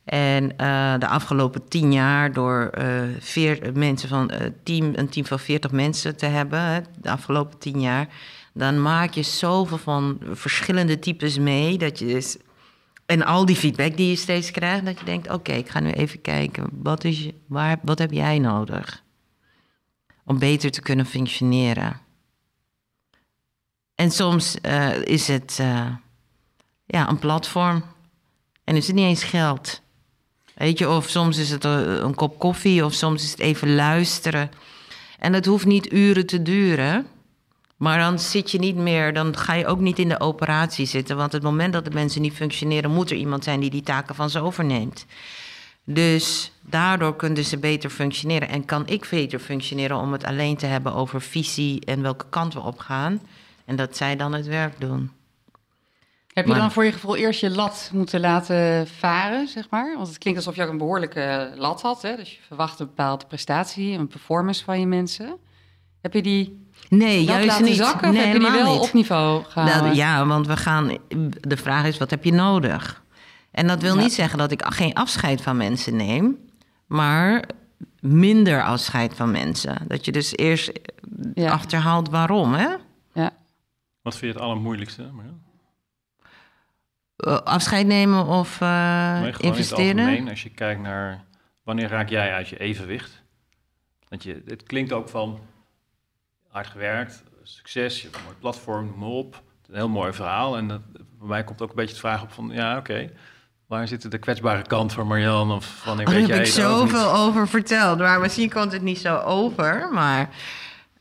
En 0.05 0.57
eh, 0.57 0.95
de 0.99 1.07
afgelopen 1.07 1.69
tien 1.69 1.93
jaar 1.93 2.33
door 2.33 2.71
veer, 3.19 3.71
mensen 3.75 4.09
van, 4.09 4.31
eh, 4.31 4.47
team, 4.63 4.93
een 4.95 5.09
team 5.09 5.27
van 5.27 5.39
40 5.39 5.71
mensen 5.71 6.17
te 6.17 6.27
hebben... 6.27 6.85
De 7.01 7.11
afgelopen 7.11 7.59
tien 7.59 7.81
jaar... 7.81 8.09
dan 8.55 8.83
maak 8.83 9.13
je 9.13 9.23
zoveel 9.23 9.79
van 9.79 10.19
verschillende 10.33 10.99
types 10.99 11.39
mee... 11.39 11.79
dat 11.79 11.99
je 11.99 12.07
dus 12.07 12.37
en 13.11 13.25
al 13.25 13.47
die 13.47 13.57
feedback 13.57 13.97
die 13.97 14.09
je 14.09 14.17
steeds 14.17 14.51
krijgt, 14.51 14.85
dat 14.85 14.99
je 14.99 15.05
denkt: 15.05 15.31
oké, 15.31 15.53
ik 15.53 15.69
ga 15.69 15.81
nu 15.81 15.91
even 15.91 16.21
kijken, 16.21 16.69
wat, 16.73 17.05
is 17.05 17.29
waar, 17.47 17.79
wat 17.83 17.99
heb 17.99 18.13
jij 18.13 18.39
nodig? 18.39 19.03
om 20.31 20.39
beter 20.39 20.71
te 20.71 20.81
kunnen 20.81 21.07
functioneren. 21.07 22.01
En 23.95 24.11
soms 24.11 24.61
eh, 24.61 25.03
is 25.03 25.29
het 25.29 25.57
eh, 25.61 25.87
ja, 26.87 27.09
een 27.09 27.19
platform 27.19 27.85
en 28.65 28.77
is 28.77 28.87
het 28.87 28.97
niet 28.97 29.05
eens 29.05 29.25
geld. 29.25 29.81
Weet 30.55 30.79
je, 30.79 30.89
of 30.89 31.09
soms 31.09 31.39
is 31.39 31.51
het 31.51 31.65
een, 31.65 32.05
een 32.05 32.15
kop 32.15 32.39
koffie 32.39 32.85
of 32.85 32.93
soms 32.93 33.23
is 33.23 33.31
het 33.31 33.41
even 33.41 33.75
luisteren. 33.75 34.51
En 35.19 35.33
dat 35.33 35.45
hoeft 35.45 35.67
niet 35.67 35.93
uren 35.93 36.27
te 36.27 36.43
duren. 36.43 37.07
Maar 37.81 37.99
dan 37.99 38.19
zit 38.19 38.51
je 38.51 38.59
niet 38.59 38.77
meer, 38.77 39.13
dan 39.13 39.37
ga 39.37 39.55
je 39.55 39.67
ook 39.67 39.79
niet 39.81 39.99
in 39.99 40.09
de 40.09 40.21
operatie 40.21 40.87
zitten. 40.87 41.17
Want 41.17 41.33
het 41.33 41.43
moment 41.43 41.73
dat 41.73 41.85
de 41.85 41.91
mensen 41.91 42.21
niet 42.23 42.33
functioneren, 42.35 42.91
moet 42.91 43.11
er 43.11 43.17
iemand 43.17 43.45
zijn 43.45 43.61
die 43.61 43.71
die 43.71 43.83
taken 43.83 44.15
van 44.15 44.31
ze 44.31 44.41
overneemt. 44.41 45.07
Dus 45.85 46.53
daardoor 46.61 47.17
kunnen 47.17 47.45
ze 47.45 47.59
beter 47.59 47.91
functioneren. 47.91 48.49
En 48.49 48.65
kan 48.65 48.87
ik 48.87 49.07
beter 49.11 49.39
functioneren 49.39 49.97
om 49.97 50.13
het 50.13 50.25
alleen 50.25 50.57
te 50.57 50.67
hebben 50.67 50.95
over 50.95 51.21
visie 51.21 51.85
en 51.85 52.03
welke 52.03 52.25
kant 52.31 52.55
we 52.55 52.61
op 52.61 52.79
gaan. 52.79 53.21
En 53.65 53.77
dat 53.77 53.97
zij 53.97 54.17
dan 54.17 54.33
het 54.33 54.47
werk 54.47 54.81
doen. 54.81 55.11
Heb 56.33 56.45
je 56.45 56.51
Maar- 56.51 56.61
dan 56.61 56.73
voor 56.73 56.85
je 56.85 56.93
gevoel 56.93 57.17
eerst 57.17 57.41
je 57.41 57.51
lat 57.51 57.91
moeten 57.93 58.21
laten 58.21 58.87
varen, 58.89 59.49
zeg 59.49 59.71
maar? 59.71 59.95
Want 59.97 60.09
het 60.09 60.19
klinkt 60.19 60.39
alsof 60.39 60.57
je 60.57 60.63
ook 60.63 60.71
een 60.71 60.79
behoorlijke 60.79 61.53
lat 61.57 61.83
had. 61.83 62.03
Hè? 62.03 62.17
Dus 62.17 62.31
je 62.35 62.41
verwacht 62.47 62.81
een 62.81 62.87
bepaalde 62.87 63.27
prestatie, 63.27 63.99
een 63.99 64.09
performance 64.09 64.65
van 64.65 64.81
je 64.81 64.87
mensen. 64.87 65.37
Heb 66.01 66.13
je 66.15 66.23
die 66.23 66.69
Nee, 66.91 67.19
lat 67.19 67.27
juist 67.35 67.47
laten 67.47 67.65
niet. 67.65 67.77
zakken 67.77 68.09
of 68.09 68.15
nee, 68.15 68.25
heb 68.25 68.33
je 68.33 68.39
die 68.39 68.49
helemaal 68.49 68.65
wel 68.73 68.79
niet. 68.81 68.89
op 68.89 68.93
niveau 68.95 69.45
gehouden? 69.45 69.83
Nou, 69.83 69.95
ja, 69.97 70.27
want 70.27 70.47
we 70.47 70.57
gaan. 70.57 70.97
De 71.41 71.57
vraag 71.57 71.85
is: 71.87 71.99
wat 71.99 72.11
heb 72.11 72.25
je 72.25 72.33
nodig? 72.33 73.03
En 73.51 73.67
dat 73.67 73.83
wil 73.83 73.95
Ja. 73.97 74.03
niet 74.03 74.13
zeggen 74.13 74.39
dat 74.39 74.51
ik 74.51 74.63
geen 74.65 74.95
afscheid 74.95 75.43
van 75.43 75.57
mensen 75.57 75.97
neem, 75.97 76.37
maar 76.87 77.45
minder 78.01 78.63
afscheid 78.65 79.15
van 79.15 79.31
mensen. 79.31 79.77
Dat 79.89 80.05
je 80.05 80.13
dus 80.13 80.37
eerst 80.37 80.73
Ja. 81.35 81.51
achterhaalt 81.51 82.09
waarom, 82.09 82.53
hè? 82.55 82.69
Ja. 83.13 83.31
Wat 84.03 84.17
vind 84.17 84.33
je 84.33 84.39
het 84.39 84.47
allermoeilijkste? 84.49 85.03
Marjan? 85.13 85.41
Eh, 87.17 87.37
afscheid 87.39 87.87
nemen 87.87 88.27
of 88.27 88.61
eh, 88.61 88.69
Nee, 88.69 89.13
gewoon 89.13 89.27
in 89.27 89.33
het 89.33 89.41
investeren? 89.43 89.99
algemeen, 90.05 90.29
als 90.29 90.43
je 90.43 90.51
kijkt 90.51 90.81
naar 90.81 91.25
wanneer 91.63 91.89
raak 91.89 92.09
jij 92.09 92.33
uit 92.33 92.49
je 92.49 92.59
evenwicht? 92.59 93.23
Want 94.09 94.23
je, 94.23 94.43
het 94.47 94.63
klinkt 94.63 94.93
ook 94.93 95.09
van 95.09 95.39
hard 96.51 96.67
gewerkt, 96.67 97.23
succes, 97.43 97.97
je 97.97 98.03
hebt 98.03 98.17
een 98.17 98.25
mooi 98.25 98.37
platform, 98.37 98.87
noem 98.87 98.99
maar 98.99 99.09
op. 99.09 99.43
Een 99.69 99.77
heel 99.77 99.89
mooi 99.89 100.13
verhaal. 100.13 100.57
En 100.57 100.69
dat, 100.69 100.93
bij 100.93 101.29
mij 101.29 101.45
komt 101.45 101.63
ook 101.63 101.69
een 101.69 101.77
beetje 101.77 101.95
de 101.95 102.01
vraag 102.01 102.23
op 102.23 102.33
van, 102.33 102.51
ja, 102.53 102.77
oké, 102.77 103.11
waar 103.67 103.89
zit 103.89 104.11
de 104.11 104.19
kwetsbare 104.19 104.63
kant 104.63 104.93
van 104.93 105.07
Marjan? 105.07 105.53
Of 105.53 105.85
wanneer 105.85 106.07
Oh, 106.07 106.13
weet 106.13 106.29
daar 106.29 106.37
heb 106.37 106.47
ik 106.47 106.53
zoveel 106.53 107.15
over 107.15 107.49
verteld. 107.49 107.99
Maar 107.99 108.21
misschien 108.21 108.51
komt 108.51 108.73
het 108.73 108.83
niet 108.83 108.99
zo 108.99 109.17
over. 109.17 109.89
Maar 109.93 110.29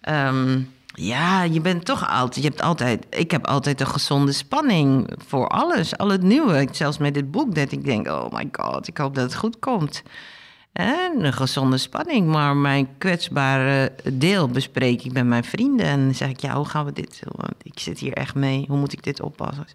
ehm, 0.02 0.62
ja, 0.94 1.44
je 1.44 1.62
bent 1.62 1.86
toch 1.86 2.10
altijd. 2.10 2.44
Je 2.44 2.50
hebt 2.50 2.62
altijd. 2.62 3.06
Ik 3.10 3.32
heb 3.32 3.46
altijd 3.46 3.82
een 3.82 3.88
gezonde 3.88 4.32
spanning 4.32 5.14
voor 5.28 5.48
alles. 5.48 5.98
Al 5.98 6.10
het 6.10 6.22
nieuwe. 6.22 6.68
Zelfs 6.72 6.98
met 6.98 7.14
dit 7.14 7.32
boek. 7.32 7.56
Dat 7.56 7.72
ik 7.72 7.86
denk: 7.86 8.08
oh 8.08 8.32
my 8.32 8.50
god, 8.52 8.88
ik 8.88 8.98
hoop 8.98 9.16
dat 9.16 9.24
het 9.24 9.36
goed 9.36 9.60
komt. 9.60 10.04
En 10.74 11.26
een 11.26 11.34
gezonde 11.34 11.78
spanning. 11.78 12.28
Maar 12.28 12.56
mijn 12.56 12.88
kwetsbare 12.98 13.92
deel 14.14 14.48
bespreek 14.48 15.04
ik 15.04 15.12
met 15.14 15.26
mijn 15.26 15.44
vrienden. 15.44 15.86
En 15.86 16.04
dan 16.04 16.16
zeg 16.16 16.30
ik: 16.30 16.40
ja, 16.40 16.56
hoe 16.56 16.66
gaan 16.66 16.86
we 16.86 16.94
dit? 16.94 17.22
Want 17.26 17.54
ik 17.64 17.80
zit 17.80 18.00
hier 18.00 18.14
echt 18.14 18.36
mee. 18.36 18.66
Hoe 18.68 18.78
moet 18.78 18.94
ik 18.94 19.04
dit 19.04 19.22
oppassen? 19.22 19.66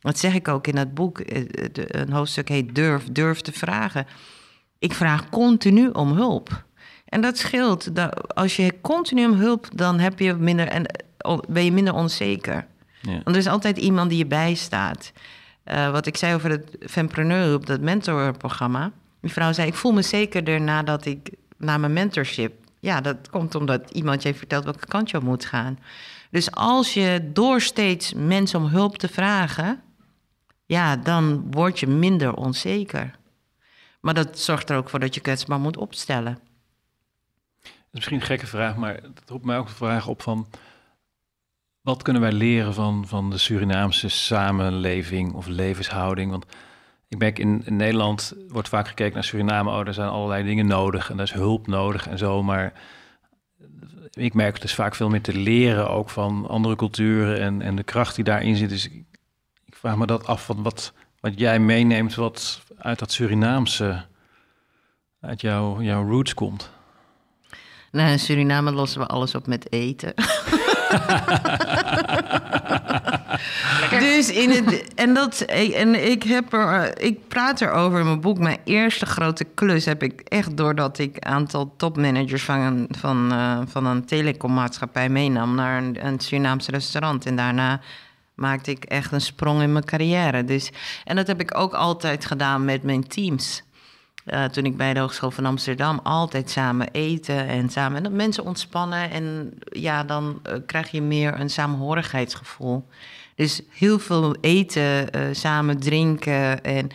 Dat 0.00 0.18
zeg 0.18 0.34
ik 0.34 0.48
ook 0.48 0.66
in 0.66 0.76
het 0.76 0.94
boek. 0.94 1.18
Eh, 1.20 1.44
de- 1.72 1.98
Een 1.98 2.12
hoofdstuk 2.12 2.48
heet 2.48 2.74
Durf, 2.74 3.04
durf 3.12 3.40
te 3.40 3.52
vragen. 3.52 4.06
Ik 4.78 4.92
vraag 4.94 5.28
continu 5.28 5.88
om 5.88 6.12
hulp. 6.12 6.64
En 7.04 7.20
dat 7.20 7.38
scheelt. 7.38 7.96
Dat 7.96 8.34
als 8.34 8.56
je 8.56 8.74
continu 8.80 9.26
om 9.26 9.32
hulp, 9.38 9.66
dan 9.74 9.98
heb 9.98 10.18
je 10.18 10.34
minder 10.34 10.68
en, 10.68 10.86
eh, 11.16 11.38
ben 11.48 11.64
je 11.64 11.72
minder 11.72 11.94
onzeker. 11.94 12.66
Ja. 13.02 13.12
Want 13.12 13.28
er 13.28 13.36
is 13.36 13.46
altijd 13.46 13.78
iemand 13.78 14.08
die 14.10 14.18
je 14.18 14.26
bijstaat. 14.26 15.12
Eh, 15.64 15.90
wat 15.90 16.06
ik 16.06 16.16
zei 16.16 16.34
over 16.34 16.50
het 16.50 16.76
Fempreneur, 16.86 17.54
op 17.54 17.66
dat 17.66 17.80
mentorprogramma. 17.80 18.92
Die 19.20 19.32
vrouw 19.32 19.52
zei, 19.52 19.68
ik 19.68 19.74
voel 19.74 19.92
me 19.92 20.02
zekerder 20.02 20.60
nadat 20.60 21.04
ik 21.06 21.30
na 21.56 21.78
mijn 21.78 21.92
mentorship... 21.92 22.58
Ja, 22.80 23.00
dat 23.00 23.30
komt 23.30 23.54
omdat 23.54 23.90
iemand 23.90 24.22
je 24.22 24.28
heeft 24.28 24.38
verteld 24.38 24.64
welke 24.64 24.86
kant 24.86 25.10
je 25.10 25.16
op 25.16 25.22
moet 25.22 25.44
gaan. 25.44 25.78
Dus 26.30 26.50
als 26.50 26.94
je 26.94 27.30
door 27.32 27.60
steeds 27.60 28.14
mensen 28.14 28.58
om 28.58 28.66
hulp 28.66 28.98
te 28.98 29.08
vragen... 29.08 29.82
ja, 30.66 30.96
dan 30.96 31.50
word 31.50 31.80
je 31.80 31.86
minder 31.86 32.34
onzeker. 32.34 33.18
Maar 34.00 34.14
dat 34.14 34.38
zorgt 34.38 34.70
er 34.70 34.76
ook 34.76 34.88
voor 34.88 34.98
dat 34.98 35.14
je 35.14 35.20
kwetsbaar 35.20 35.60
moet 35.60 35.76
opstellen. 35.76 36.38
Dat 37.62 37.72
is 37.72 37.90
misschien 37.90 38.20
een 38.20 38.26
gekke 38.26 38.46
vraag, 38.46 38.76
maar 38.76 38.94
het 38.94 39.22
roept 39.26 39.44
mij 39.44 39.58
ook 39.58 39.66
de 39.66 39.74
vraag 39.74 40.06
op 40.06 40.22
van... 40.22 40.46
Wat 41.80 42.02
kunnen 42.02 42.22
wij 42.22 42.32
leren 42.32 42.74
van, 42.74 43.06
van 43.06 43.30
de 43.30 43.38
Surinaamse 43.38 44.08
samenleving 44.08 45.32
of 45.32 45.46
levenshouding? 45.46 46.30
Want 46.30 46.46
ik 47.10 47.18
merk 47.18 47.38
in, 47.38 47.62
in 47.64 47.76
Nederland 47.76 48.34
wordt 48.48 48.68
vaak 48.68 48.88
gekeken 48.88 49.14
naar 49.14 49.24
Suriname. 49.24 49.70
Oh, 49.70 49.86
er 49.86 49.94
zijn 49.94 50.08
allerlei 50.08 50.44
dingen 50.44 50.66
nodig 50.66 51.10
en 51.10 51.16
er 51.16 51.24
is 51.24 51.32
hulp 51.32 51.66
nodig 51.66 52.08
en 52.08 52.18
zo. 52.18 52.42
Maar 52.42 52.72
ik 54.10 54.34
merk 54.34 54.60
dus 54.60 54.74
vaak 54.74 54.94
veel 54.94 55.08
meer 55.08 55.22
te 55.22 55.34
leren 55.34 55.90
ook 55.90 56.10
van 56.10 56.48
andere 56.48 56.76
culturen 56.76 57.40
en, 57.40 57.62
en 57.62 57.76
de 57.76 57.82
kracht 57.82 58.14
die 58.14 58.24
daarin 58.24 58.56
zit. 58.56 58.68
Dus 58.68 58.84
ik, 58.84 59.04
ik 59.64 59.76
vraag 59.76 59.96
me 59.96 60.06
dat 60.06 60.26
af 60.26 60.44
van 60.44 60.62
wat, 60.62 60.92
wat 61.20 61.38
jij 61.38 61.58
meeneemt 61.58 62.14
wat 62.14 62.62
uit 62.78 62.98
dat 62.98 63.12
Surinaamse, 63.12 64.04
uit 65.20 65.40
jouw, 65.40 65.82
jouw 65.82 66.08
roots 66.08 66.34
komt. 66.34 66.70
Nou, 67.92 68.10
in 68.10 68.18
Suriname 68.18 68.72
lossen 68.72 69.00
we 69.00 69.06
alles 69.06 69.34
op 69.34 69.46
met 69.46 69.72
eten. 69.72 70.14
dus 73.90 74.30
in 74.30 74.50
het. 74.50 74.94
En, 74.94 75.14
dat, 75.14 75.40
en 75.40 76.10
ik, 76.10 76.22
heb 76.22 76.52
er, 76.52 77.00
ik 77.00 77.28
praat 77.28 77.60
erover 77.60 77.98
in 77.98 78.04
mijn 78.04 78.20
boek. 78.20 78.38
Mijn 78.38 78.58
eerste 78.64 79.06
grote 79.06 79.44
klus 79.44 79.84
heb 79.84 80.02
ik 80.02 80.20
echt 80.20 80.56
doordat 80.56 80.98
ik 80.98 81.16
een 81.16 81.24
aantal 81.24 81.74
topmanagers 81.76 82.42
van 82.42 82.58
een, 82.58 82.88
van, 82.98 83.32
eh, 83.32 83.58
van 83.66 83.86
een 83.86 84.04
telecommaatschappij 84.04 85.08
meenam 85.08 85.54
naar 85.54 85.82
een, 85.82 86.06
een 86.06 86.20
Surinaams 86.20 86.68
restaurant. 86.68 87.26
En 87.26 87.36
daarna 87.36 87.80
maakte 88.34 88.70
ik 88.70 88.84
echt 88.84 89.12
een 89.12 89.20
sprong 89.20 89.62
in 89.62 89.72
mijn 89.72 89.84
carrière. 89.84 90.44
Dus, 90.44 90.70
en 91.04 91.16
dat 91.16 91.26
heb 91.26 91.40
ik 91.40 91.56
ook 91.56 91.72
altijd 91.72 92.26
gedaan 92.26 92.64
met 92.64 92.82
mijn 92.82 93.08
teams. 93.08 93.62
Eh, 94.24 94.44
toen 94.44 94.64
ik 94.64 94.76
bij 94.76 94.94
de 94.94 95.00
Hogeschool 95.00 95.30
van 95.30 95.46
Amsterdam 95.46 96.00
altijd 96.02 96.50
samen 96.50 96.88
eten 96.92 97.46
en 97.46 97.70
samen 97.70 97.96
en 97.96 98.02
dat 98.02 98.12
mensen 98.12 98.44
ontspannen. 98.44 99.10
En 99.10 99.52
ja, 99.70 100.04
dan 100.04 100.40
eh, 100.42 100.54
krijg 100.66 100.90
je 100.90 101.02
meer 101.02 101.40
een 101.40 101.50
samenhorigheidsgevoel. 101.50 102.88
Dus 103.40 103.60
heel 103.68 103.98
veel 103.98 104.36
eten, 104.40 105.10
eh, 105.10 105.22
samen 105.32 105.78
drinken. 105.78 106.64
En 106.64 106.88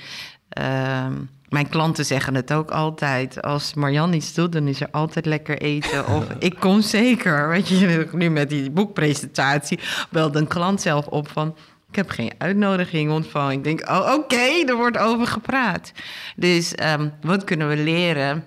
ehm, 0.50 1.14
mijn 1.50 1.70
klanten 1.70 2.06
zeggen 2.06 2.36
het 2.36 2.54
ook 2.54 2.72
altijd. 2.72 3.42
Als 3.42 3.74
Marjan 3.74 4.14
iets 4.14 4.34
doet, 4.34 4.52
dan 4.52 4.68
is 4.68 4.82
er 4.82 4.88
altijd 4.92 5.26
lekker 5.26 5.58
eten. 5.58 6.08
Of 6.16 6.28
ik 6.40 6.60
kom 6.60 6.82
zeker. 6.82 7.50
Weet 7.50 7.68
je, 7.68 8.08
nu 8.12 8.30
met 8.30 8.50
die 8.50 8.72
boekpresentatie 8.72 9.80
belde 10.10 10.40
een 10.40 10.48
klant 10.48 10.82
zelf 10.82 11.08
op 11.08 11.30
van... 11.30 11.56
Ik 11.90 11.96
heb 11.96 12.10
geen 12.10 12.34
uitnodiging 12.38 13.12
ontvangen. 13.12 13.54
Ik 13.54 13.64
denk, 13.64 13.90
oh, 13.90 14.14
oké, 14.14 14.66
er 14.66 14.76
wordt 14.76 14.98
over 14.98 15.28
gepraat. 15.28 15.92
Dus 16.36 16.76
ehm, 16.76 17.10
wat 17.22 17.44
kunnen 17.44 17.68
we 17.70 17.78
leren? 17.78 18.44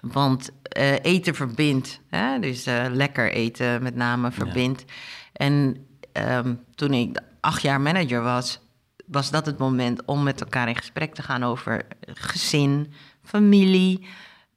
Want 0.00 0.50
eh, 0.62 0.92
eten 1.02 1.34
verbindt. 1.34 2.00
Hè? 2.10 2.38
Dus 2.38 2.66
eh, 2.66 2.84
lekker 2.92 3.32
eten 3.32 3.82
met 3.82 3.94
name 3.94 4.30
verbindt. 4.30 4.84
En 5.32 5.86
ehm, 6.14 6.54
toen 6.74 6.92
ik 6.92 7.20
acht 7.40 7.62
jaar 7.62 7.80
manager 7.80 8.22
was, 8.22 8.60
was 9.06 9.30
dat 9.30 9.46
het 9.46 9.58
moment 9.58 10.04
om 10.04 10.22
met 10.22 10.40
elkaar 10.40 10.68
in 10.68 10.76
gesprek 10.76 11.14
te 11.14 11.22
gaan 11.22 11.44
over 11.44 11.86
gezin, 12.06 12.92
familie. 13.22 14.06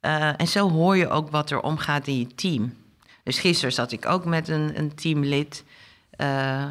Eh, 0.00 0.40
en 0.40 0.48
zo 0.48 0.70
hoor 0.70 0.96
je 0.96 1.08
ook 1.08 1.30
wat 1.30 1.50
er 1.50 1.60
omgaat 1.60 2.06
in 2.06 2.18
je 2.18 2.34
team. 2.34 2.74
Dus 3.22 3.38
gisteren 3.38 3.72
zat 3.72 3.92
ik 3.92 4.06
ook 4.06 4.24
met 4.24 4.48
een, 4.48 4.78
een 4.78 4.94
teamlid, 4.94 5.64
eh, 6.10 6.66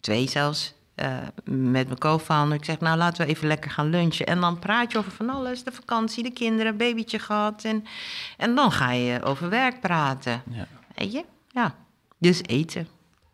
twee 0.00 0.28
zelfs, 0.28 0.74
eh, 0.94 1.16
met 1.44 1.86
mijn 1.86 1.98
co-founder. 1.98 2.58
Ik 2.58 2.64
zeg, 2.64 2.80
nou 2.80 2.96
laten 2.96 3.26
we 3.26 3.32
even 3.32 3.48
lekker 3.48 3.70
gaan 3.70 3.90
lunchen. 3.90 4.26
En 4.26 4.40
dan 4.40 4.58
praat 4.58 4.92
je 4.92 4.98
over 4.98 5.12
van 5.12 5.30
alles, 5.30 5.64
de 5.64 5.72
vakantie, 5.72 6.22
de 6.22 6.32
kinderen, 6.32 6.76
babytje 6.76 7.18
gehad. 7.18 7.64
En, 7.64 7.84
en 8.36 8.54
dan 8.54 8.72
ga 8.72 8.90
je 8.90 9.22
over 9.22 9.48
werk 9.48 9.80
praten. 9.80 10.42
Ja. 10.50 10.66
Weet 10.94 11.12
je? 11.12 11.24
Ja. 11.48 11.74
Dus 12.18 12.42
eten. 12.42 12.88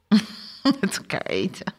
met 0.80 0.96
elkaar 0.96 1.26
eten. 1.26 1.74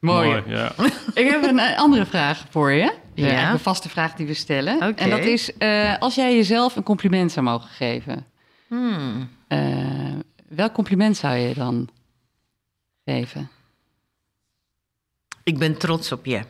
Mooi. 0.00 0.42
ja. 0.46 0.72
Ik 1.14 1.30
heb 1.30 1.42
een 1.42 1.58
eh, 1.58 1.78
andere 1.78 2.06
vraag 2.06 2.44
voor 2.50 2.72
je. 2.72 2.94
Ja. 3.14 3.52
Een 3.52 3.58
vaste 3.58 3.88
vraag 3.88 4.14
die 4.14 4.26
we 4.26 4.34
stellen. 4.34 4.74
Oké. 4.76 5.02
En 5.02 5.10
dat 5.10 5.24
is, 5.24 5.56
eh, 5.56 5.98
als 5.98 6.14
jij 6.14 6.34
jezelf 6.34 6.76
een 6.76 6.82
compliment 6.82 7.32
zou 7.32 7.44
mogen 7.44 7.68
geven... 7.68 8.26
Hmm. 8.68 9.28
eh, 9.48 10.14
welk 10.48 10.72
compliment 10.72 11.16
zou 11.16 11.36
je 11.36 11.54
dan 11.54 11.88
geven? 13.04 13.50
Ik 15.42 15.58
ben 15.58 15.78
trots 15.78 16.12
op 16.12 16.24
je. 16.26 16.40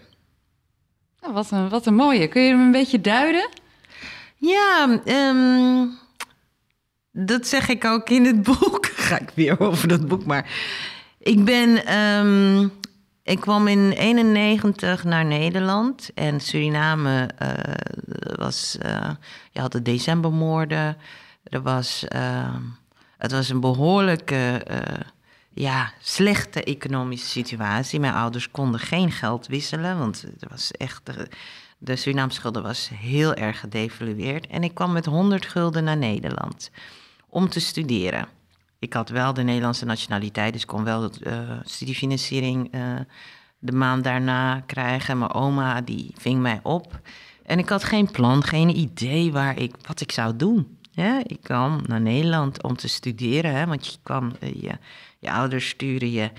Nou, 1.21 1.33
wat, 1.33 1.51
een, 1.51 1.69
wat 1.69 1.87
een 1.87 1.95
mooie. 1.95 2.29
Kun 2.29 2.43
je 2.43 2.51
hem 2.51 2.61
een 2.61 2.73
beetje 2.73 3.01
duiden? 3.01 3.49
Ja, 4.37 5.01
ehm, 5.05 5.87
dat 7.13 7.47
zeg 7.47 7.69
ik 7.69 7.85
ook 7.85 8.11
in 8.11 8.25
het 8.25 8.43
boek. 8.43 8.87
Ga 9.09 9.19
ik 9.19 9.31
weer 9.35 9.61
over 9.61 9.89
dat 9.89 10.09
boek, 10.09 10.25
maar 10.25 10.51
ik 11.21 11.45
ben. 11.45 11.87
ehm, 11.87 12.69
ik 13.23 13.41
kwam 13.41 13.69
in 13.69 13.91
91 13.93 15.05
naar 15.05 15.25
Nederland 15.25 16.11
en 16.15 16.41
Suriname 16.41 17.27
eh, 17.39 18.35
was. 18.37 18.79
eh, 18.79 19.11
je 19.51 19.61
had 19.61 19.73
de 19.73 19.83
decembermoorden. 19.83 20.97
Er 21.45 21.63
was. 21.63 22.05
ehm, 22.09 22.63
het 23.19 23.33
was 23.33 23.49
een 23.49 23.61
behoorlijke. 23.61 24.63
eh, 24.67 25.01
ja, 25.53 25.93
slechte 26.01 26.65
economische 26.65 27.29
situatie. 27.29 28.01
Mijn 28.01 28.15
ouders 28.15 28.51
konden 28.51 28.81
geen 28.81 29.13
geld 29.13 29.47
wisselen, 29.47 29.99
want 29.99 30.21
het 30.23 30.45
was 30.51 30.71
echt. 30.71 31.07
De, 31.07 31.29
de 31.79 31.97
Surinaamse 31.97 32.51
was 32.51 32.91
heel 32.95 33.35
erg 33.35 33.61
gedevalueerd. 33.61 34.47
En 34.47 34.63
ik 34.65 34.75
kwam 34.75 34.93
met 34.93 35.05
100 35.07 35.47
gulden 35.47 35.85
naar 35.85 35.97
Nederland 35.97 36.71
om 37.29 37.49
te 37.49 37.61
studeren. 37.61 38.29
Ik 38.81 38.93
had 38.93 39.09
wel 39.09 39.35
de 39.35 39.43
Nederlandse 39.43 39.85
nationaliteit, 39.85 40.53
dus 40.53 40.65
kon 40.65 40.85
wel 40.85 41.11
de 41.11 41.25
eh, 41.25 41.59
studiefinanciering 41.65 42.73
eh, 42.73 42.97
de 43.59 43.73
maand 43.73 44.05
daarna 44.05 44.61
krijgen. 44.61 45.19
Mijn 45.19 45.33
oma 45.33 45.81
die 45.81 46.15
ving 46.19 46.41
mij 46.41 46.61
op. 46.63 47.01
En 47.43 47.59
ik 47.59 47.69
had 47.69 47.85
geen 47.85 48.11
plan, 48.11 48.45
geen 48.45 48.77
idee 48.77 49.33
waar 49.33 49.59
ik, 49.59 49.75
wat 49.87 50.01
ik 50.01 50.13
zou 50.13 50.37
doen. 50.37 50.79
Ik 51.23 51.39
kwam 51.43 51.81
naar 51.87 52.01
Nederland 52.01 52.63
om 52.63 52.77
te 52.77 52.89
studeren, 52.89 53.55
hè, 53.55 53.67
want 53.67 53.87
je 53.87 53.97
kwam, 54.03 54.33
eh, 54.41 54.55
je, 54.63 54.79
je 55.19 55.33
ouders 55.33 55.69
sturen 55.69 56.11
je. 56.11 56.31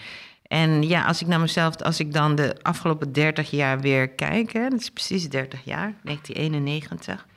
En 0.47 0.83
ja, 0.83 1.05
als 1.05 1.21
ik 1.21 1.27
naar 1.27 1.39
mezelf, 1.39 1.81
als 1.81 1.99
ik 1.99 2.13
dan 2.13 2.35
de 2.35 2.55
afgelopen 2.61 3.11
30 3.11 3.51
jaar 3.51 3.79
weer 3.79 4.09
kijk, 4.09 4.53
hè, 4.53 4.69
dat 4.69 4.79
is 4.79 4.89
precies 4.89 5.29
30 5.29 5.63
jaar, 5.63 5.93
1991. 6.03 7.27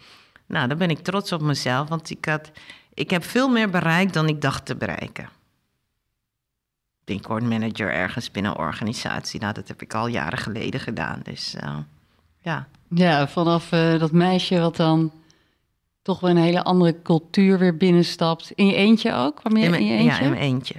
Nou, 0.46 0.68
dan 0.68 0.78
ben 0.78 0.90
ik 0.90 0.98
trots 0.98 1.32
op 1.32 1.40
mezelf, 1.42 1.88
want 1.88 2.10
ik, 2.10 2.24
had, 2.24 2.50
ik 2.94 3.10
heb 3.10 3.24
veel 3.24 3.48
meer 3.48 3.70
bereikt 3.70 4.14
dan 4.14 4.28
ik 4.28 4.40
dacht 4.40 4.66
te 4.66 4.76
bereiken. 4.76 5.28
Ik 7.04 7.26
word 7.26 7.42
manager 7.42 7.92
ergens 7.92 8.30
binnen 8.30 8.52
een 8.52 8.58
organisatie. 8.58 9.40
Nou, 9.40 9.52
dat 9.54 9.68
heb 9.68 9.82
ik 9.82 9.94
al 9.94 10.06
jaren 10.06 10.38
geleden 10.38 10.80
gedaan. 10.80 11.20
Dus 11.22 11.54
eh, 11.54 11.76
ja. 12.40 12.68
Ja, 12.88 13.28
vanaf 13.28 13.72
eh, 13.72 13.98
dat 13.98 14.12
meisje 14.12 14.58
wat 14.60 14.76
dan 14.76 15.12
toch 16.02 16.20
wel 16.20 16.30
een 16.30 16.36
hele 16.36 16.62
andere 16.64 17.02
cultuur 17.02 17.58
weer 17.58 17.76
binnenstapt. 17.76 18.50
In 18.54 18.66
je 18.66 18.74
eentje 18.74 19.12
ook? 19.14 19.36
Kwam 19.36 19.56
je 19.56 19.58
In 19.58 19.64
in, 19.64 19.70
mijn- 19.70 19.84
je 19.84 19.92
eentje? 19.92 20.06
Ja, 20.10 20.18
in 20.20 20.30
mijn 20.30 20.42
eentje. 20.42 20.74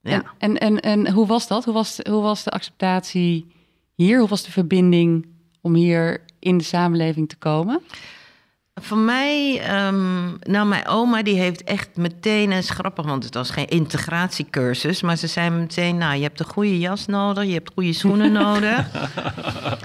Ja. 0.00 0.22
En, 0.38 0.58
en, 0.58 0.80
en, 0.80 0.80
en 1.06 1.12
hoe 1.12 1.26
was 1.26 1.46
dat? 1.48 1.64
Hoe 1.64 1.74
was, 1.74 1.98
hoe 2.08 2.22
was 2.22 2.42
de 2.44 2.50
acceptatie 2.50 3.46
hier? 3.94 4.18
Hoe 4.18 4.28
was 4.28 4.42
de 4.44 4.50
verbinding 4.50 5.26
om 5.60 5.74
hier 5.74 6.24
in 6.38 6.58
de 6.58 6.64
samenleving 6.64 7.28
te 7.28 7.36
komen? 7.36 7.80
Voor 8.80 8.98
mij, 8.98 9.60
ehm, 9.60 10.28
nou, 10.40 10.66
mijn 10.66 10.86
oma 10.86 11.22
die 11.22 11.36
heeft 11.36 11.64
echt 11.64 11.88
meteen, 11.94 12.52
en 12.52 12.58
is 12.58 12.70
grappig, 12.70 13.04
want 13.04 13.24
het 13.24 13.34
was 13.34 13.50
geen 13.50 13.68
integratiecursus, 13.68 15.02
maar 15.02 15.16
ze 15.16 15.26
zei 15.26 15.50
meteen, 15.50 15.98
nou, 15.98 16.16
je 16.16 16.22
hebt 16.22 16.40
een 16.40 16.46
goede 16.46 16.78
jas 16.78 17.06
nodig, 17.06 17.44
je 17.44 17.52
hebt 17.52 17.70
goede 17.74 17.92
schoenen 17.92 18.32
nodig. 18.42 18.86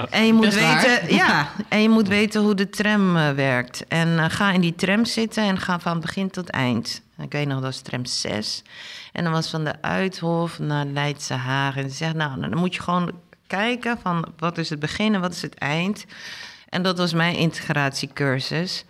en 0.10 0.26
je 0.26 0.34
moet 0.34 0.54
weten, 0.54 1.16
ja, 1.16 1.50
en 1.70 1.82
je 1.82 1.90
moet 1.90 2.08
weten 2.08 2.42
hoe 2.42 2.56
de 2.56 2.70
tram 2.70 3.18
eh, 3.18 3.30
werkt. 3.30 3.88
En 3.88 4.20
eh, 4.20 4.26
ga 4.30 4.52
in 4.52 4.62
die 4.62 4.76
tram 4.76 5.06
zitten 5.06 5.44
en 5.44 5.60
ga 5.60 5.80
van 5.80 6.00
begin 6.00 6.30
tot 6.30 6.50
eind. 6.50 7.02
Ik 7.18 7.32
weet 7.32 7.48
nog, 7.48 7.56
dat 7.56 7.64
was 7.64 7.82
tram 7.82 8.06
6. 8.06 8.64
En 9.12 9.24
dan 9.24 9.34
was 9.34 9.50
van 9.50 9.64
de 9.64 9.82
Uithof 9.82 10.60
naar 10.60 10.86
Leidse 10.86 11.34
Hagen. 11.34 11.84
En 11.84 11.90
ze 11.90 11.96
zegt, 11.96 12.16
nou, 12.16 12.40
dan 12.40 12.58
moet 12.58 12.76
je 12.76 12.82
gewoon 12.82 13.12
kijken 13.48 13.98
van 14.02 14.26
wat 14.38 14.58
is 14.58 14.70
het 14.70 14.80
begin 14.80 15.14
en 15.14 15.22
wat 15.22 15.34
is 15.34 15.42
het 15.42 15.56
eind. 15.56 16.06
En 16.76 16.82
dat 16.82 16.98
was 16.98 17.14
mijn 17.14 17.36
integratiecursus. 17.36 18.86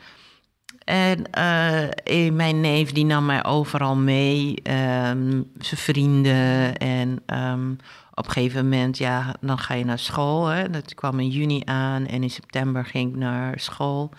En 0.84 1.32
eh, 1.32 2.32
mijn 2.32 2.62
neef 2.62 2.92
die 2.92 3.06
nam 3.06 3.26
mij 3.26 3.44
overal 3.44 3.96
mee, 3.96 4.56
ehm, 4.64 5.42
zijn 5.58 5.80
vrienden. 5.80 6.78
En 6.78 7.22
ehm, 7.26 7.72
op 8.14 8.26
een 8.26 8.32
gegeven 8.32 8.64
moment, 8.64 8.98
ja, 8.98 9.36
dan 9.42 9.58
ga 9.58 9.74
je 9.74 9.86
naar 9.86 10.00
school. 10.00 10.46
Hè. 10.46 10.70
Dat 10.70 10.94
kwam 10.94 11.20
in 11.20 11.30
juni 11.30 11.62
aan 11.66 12.06
en 12.06 12.24
in 12.24 12.30
september 12.30 12.86
ging 12.86 13.10
ik 13.10 13.18
naar 13.18 13.60
school. 13.60 14.12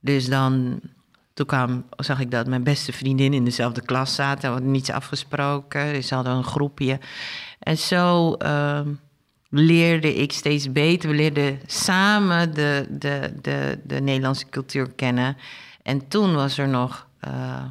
Dus 0.00 0.28
dan, 0.28 0.80
toen 1.34 1.46
kwam, 1.46 1.84
zag 1.96 2.20
ik 2.20 2.30
dat 2.30 2.46
mijn 2.46 2.62
beste 2.62 2.92
vriendin 2.92 3.34
in 3.34 3.44
dezelfde 3.44 3.80
klas 3.80 4.14
zaten. 4.14 4.42
We 4.42 4.54
hadden 4.54 4.70
niets 4.70 4.90
afgesproken, 4.90 5.92
dus 5.92 6.06
ze 6.06 6.14
hadden 6.14 6.32
een 6.32 6.44
groepje. 6.44 6.98
En 7.58 7.78
zo 7.78 8.32
ehm, 8.32 8.88
leerde 9.58 10.14
ik 10.14 10.32
steeds 10.32 10.72
beter. 10.72 11.08
We 11.10 11.14
leerden 11.14 11.60
samen 11.66 12.54
de, 12.54 12.86
de, 12.90 13.32
de, 13.42 13.78
de 13.84 14.00
Nederlandse 14.00 14.48
cultuur 14.48 14.92
kennen. 14.92 15.36
En 15.82 16.08
toen 16.08 16.34
was 16.34 16.58
er 16.58 16.68
nog 16.68 17.06
eh, 17.20 17.64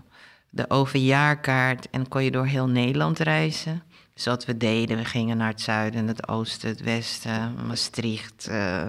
de 0.50 0.70
overjaarkaart 0.70 1.90
en 1.90 2.08
kon 2.08 2.24
je 2.24 2.32
door 2.32 2.46
heel 2.46 2.68
Nederland 2.68 3.20
reizen. 3.20 3.84
Dus 4.14 4.26
wat 4.26 4.46
we 4.46 4.58
deden, 4.58 4.98
we 4.98 5.06
gingen 5.06 5.38
naar 5.38 5.50
het 5.50 5.62
zuiden, 5.62 6.08
het 6.08 6.28
oosten, 6.28 6.70
het 6.70 6.82
westen, 6.82 7.56
Maastricht, 7.68 8.48
eh, 8.48 8.88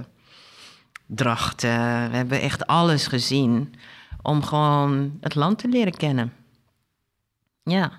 Drachten. 1.07 2.11
We 2.11 2.17
hebben 2.17 2.41
echt 2.41 2.67
alles 2.67 3.07
gezien 3.07 3.75
om 4.23 4.43
gewoon 4.43 5.19
het 5.21 5.35
land 5.35 5.59
te 5.59 5.69
leren 5.69 5.97
kennen. 5.97 6.33
Ja. 7.63 7.93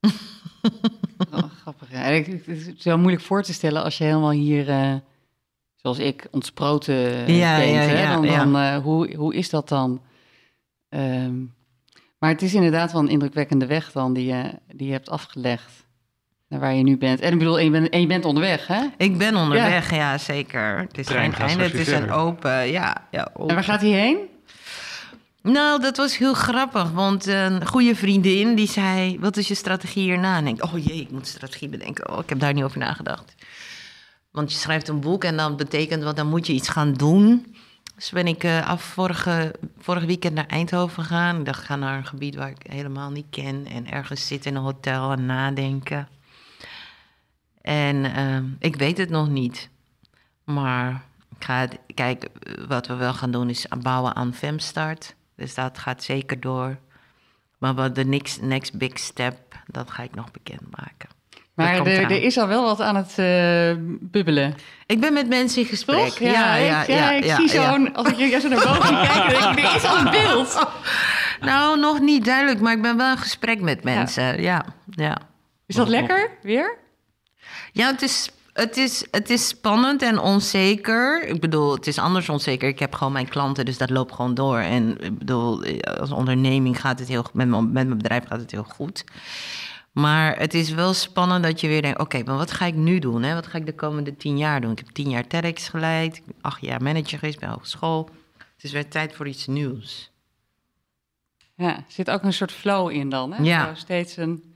Oh, 1.34 1.42
grappig. 1.60 1.90
Ja. 1.90 2.02
En 2.02 2.14
ik- 2.14 2.26
Het 2.26 2.46
is 2.46 2.72
zo 2.78 2.98
moeilijk 2.98 3.22
voor 3.22 3.42
te 3.42 3.52
stellen 3.52 3.82
als 3.82 3.98
je 3.98 4.04
helemaal 4.04 4.30
hier, 4.30 4.68
eh, 4.68 4.94
zoals 5.76 5.98
ik, 5.98 6.26
ontsproten 6.30 6.94
Ja, 7.34 7.56
bent. 7.56 7.70
ja, 7.70 7.76
hè? 7.80 8.02
ja, 8.02 8.14
Dan, 8.14 8.24
ja. 8.24 8.36
dan, 8.44 8.56
eh, 8.56 8.76
hoe, 8.76 9.14
hoe 9.16 9.34
is 9.34 9.50
dat 9.50 9.68
dan? 9.68 10.00
Ehm, 10.88 11.38
maar 12.18 12.30
het 12.30 12.42
is 12.42 12.54
inderdaad 12.54 12.92
wel 12.92 13.00
een 13.00 13.08
indrukwekkende 13.08 13.66
weg 13.66 13.92
dan 13.92 14.12
die 14.12 14.26
je, 14.26 14.52
die 14.74 14.86
je 14.86 14.92
hebt 14.92 15.10
afgelegd. 15.10 15.88
Naar 16.48 16.60
waar 16.60 16.74
je 16.74 16.82
nu 16.82 16.96
bent. 16.98 17.20
En 17.20 17.32
ik 17.32 17.38
bedoel, 17.38 17.58
en 17.58 17.64
je 17.64 17.70
bent, 17.70 17.88
en 17.88 18.00
je 18.00 18.06
bent 18.06 18.24
onderweg, 18.24 18.66
hè? 18.66 18.82
Ik 18.96 19.18
ben 19.18 19.36
onderweg, 19.36 19.90
ja, 19.94 20.18
zeker. 20.18 20.78
Het 20.78 20.98
is 20.98 21.06
geen 21.08 21.34
einde, 21.34 21.62
het 21.64 21.74
is 21.74 21.90
een 21.92 22.10
open, 22.10 22.50
ja. 22.70 23.06
ja 23.10 23.26
En 23.26 23.36
open. 23.36 23.54
waar 23.54 23.64
gaat 23.64 23.80
hij 23.80 23.90
heen? 23.90 24.16
Nou, 25.42 25.80
dat 25.80 25.96
was 25.96 26.18
heel 26.18 26.34
grappig, 26.34 26.90
want 26.90 27.26
een 27.26 27.66
goede 27.66 27.94
vriendin 27.94 28.54
die 28.54 28.68
zei... 28.68 29.18
wat 29.20 29.36
is 29.36 29.48
je 29.48 29.54
strategie 29.54 30.02
hierna? 30.02 30.36
En 30.36 30.46
ik 30.46 30.64
oh 30.64 30.84
jee, 30.84 31.00
ik 31.00 31.10
moet 31.10 31.26
strategie 31.26 31.68
bedenken. 31.68 32.10
Oh, 32.12 32.18
ik 32.18 32.28
heb 32.28 32.40
daar 32.40 32.52
niet 32.52 32.64
over 32.64 32.78
nagedacht. 32.78 33.34
Want 34.30 34.52
je 34.52 34.58
schrijft 34.58 34.88
een 34.88 35.00
boek 35.00 35.24
en 35.24 35.36
dan 35.36 35.56
betekent 35.56 36.02
wat, 36.02 36.16
dan 36.16 36.28
moet 36.28 36.46
je 36.46 36.52
iets 36.52 36.68
gaan 36.68 36.92
doen. 36.92 37.54
Dus 37.94 38.10
ben 38.10 38.26
ik 38.26 38.44
eh, 38.44 38.68
af 38.68 38.82
vorige, 38.82 39.54
vorig 39.78 40.04
weekend 40.04 40.34
naar 40.34 40.46
Eindhoven 40.46 41.02
gegaan. 41.02 41.38
Ik 41.38 41.44
dacht, 41.44 41.64
ga 41.64 41.76
naar 41.76 41.96
een 41.96 42.06
gebied 42.06 42.34
waar 42.34 42.50
ik 42.50 42.72
helemaal 42.72 43.10
niet 43.10 43.26
ken... 43.30 43.66
en 43.66 43.90
ergens 43.90 44.26
zitten 44.26 44.50
in 44.50 44.56
een 44.56 44.62
hotel 44.62 45.12
en 45.12 45.26
nadenken. 45.26 46.08
En 47.62 48.14
ehm, 48.14 48.44
ik 48.58 48.76
weet 48.76 48.98
het 48.98 49.10
nog 49.10 49.28
niet. 49.28 49.68
Maar 50.44 51.04
ik 51.38 51.44
ga 51.44 51.58
het, 51.58 51.78
kijk, 51.94 52.28
wat 52.68 52.86
we 52.86 52.94
wel 52.94 53.14
gaan 53.14 53.30
doen 53.30 53.50
is 53.50 53.66
bouwen 53.82 54.16
aan 54.16 54.34
Femstart. 54.34 55.14
Dus 55.40 55.54
dat 55.54 55.78
gaat 55.78 56.02
zeker 56.02 56.40
door. 56.40 56.76
Maar 57.58 57.74
wat 57.74 57.94
de 57.94 58.04
next, 58.04 58.42
next 58.42 58.78
big 58.78 58.98
step, 58.98 59.38
dat 59.66 59.90
ga 59.90 60.02
ik 60.02 60.14
nog 60.14 60.30
bekendmaken. 60.30 61.08
Maar 61.54 61.86
er, 61.86 62.02
er 62.02 62.22
is 62.22 62.38
al 62.38 62.48
wel 62.48 62.64
wat 62.64 62.80
aan 62.80 62.96
het 62.96 63.18
eh, 63.18 63.82
bubbelen. 64.00 64.54
Ik 64.86 65.00
ben 65.00 65.12
met 65.12 65.28
mensen 65.28 65.62
in 65.62 65.68
gesprek. 65.68 66.08
Toch? 66.08 66.18
Ja, 66.18 66.54
ik, 66.54 66.86
ja, 66.86 67.10
ik 67.10 67.24
zie 67.24 67.60
ja. 67.60 67.72
zo'n... 67.72 67.94
Als 67.94 68.08
ik 68.08 68.16
juist 68.16 68.42
zo 68.42 68.48
naar 68.48 68.64
boven 68.66 69.00
kijken, 69.06 69.28
denk 69.28 69.58
ik, 69.58 69.64
er 69.64 69.74
is 69.74 69.84
al 69.84 69.98
een 69.98 70.10
beeld. 70.10 70.58
Nou, 71.40 71.78
nog 71.78 72.00
niet 72.00 72.24
duidelijk, 72.24 72.60
maar 72.60 72.72
ik 72.72 72.82
ben 72.82 72.96
wel 72.96 73.10
in 73.10 73.18
gesprek 73.18 73.60
met 73.60 73.84
mensen. 73.84 74.42
Ja, 74.42 74.64
ja. 74.90 75.18
Is 75.66 75.74
dat 75.74 75.88
lekker, 75.88 76.30
weer? 76.42 76.78
Ja, 77.72 77.86
het 77.90 78.02
is, 78.02 78.30
het, 78.60 78.76
is, 78.76 79.06
het 79.10 79.30
is 79.30 79.48
spannend 79.48 80.02
en 80.02 80.18
onzeker. 80.18 81.26
Ik 81.28 81.40
bedoel, 81.40 81.74
het 81.74 81.86
is 81.86 81.98
anders 81.98 82.28
onzeker. 82.28 82.68
Ik 82.68 82.78
heb 82.78 82.94
gewoon 82.94 83.12
mijn 83.12 83.28
klanten, 83.28 83.64
dus 83.64 83.78
dat 83.78 83.90
loopt 83.90 84.12
gewoon 84.14 84.34
door. 84.34 84.58
En 84.58 85.00
ik 85.00 85.18
bedoel, 85.18 85.64
als 85.82 86.10
onderneming 86.10 86.80
gaat 86.80 86.98
het 86.98 87.08
heel 87.08 87.22
goed. 87.22 87.34
Met 87.34 87.48
mijn, 87.48 87.72
met 87.72 87.86
mijn 87.86 87.96
bedrijf 87.96 88.24
gaat 88.26 88.40
het 88.40 88.50
heel 88.50 88.64
goed. 88.64 89.04
Maar 89.92 90.38
het 90.38 90.54
is 90.54 90.70
wel 90.70 90.94
spannend 90.94 91.44
dat 91.44 91.60
je 91.60 91.68
weer 91.68 91.82
denkt... 91.82 91.98
oké, 91.98 92.22
maar 92.22 92.36
wat 92.36 92.50
ga 92.50 92.66
ik 92.66 92.74
nu 92.74 92.98
doen? 92.98 93.22
Hè? 93.22 93.34
Wat 93.34 93.46
ga 93.46 93.58
ik 93.58 93.66
de 93.66 93.74
komende 93.74 94.16
tien 94.16 94.38
jaar 94.38 94.60
doen? 94.60 94.70
Ik 94.70 94.78
heb 94.78 94.88
tien 94.88 95.10
jaar 95.10 95.26
TEDx 95.26 95.68
geleid. 95.68 96.22
Acht 96.40 96.60
jaar 96.60 96.82
manager 96.82 97.18
geweest 97.18 97.40
bij 97.40 97.48
hogeschool. 97.48 98.10
Het 98.36 98.64
is 98.64 98.72
weer 98.72 98.88
tijd 98.88 99.14
voor 99.14 99.28
iets 99.28 99.46
nieuws. 99.46 100.10
Ja, 101.54 101.76
er 101.76 101.84
zit 101.88 102.10
ook 102.10 102.22
een 102.22 102.32
soort 102.32 102.52
flow 102.52 102.90
in 102.90 103.08
dan, 103.08 103.32
hè? 103.32 103.42
Ja. 103.42 103.66
Zo 103.66 103.74
steeds 103.74 104.16
een... 104.16 104.54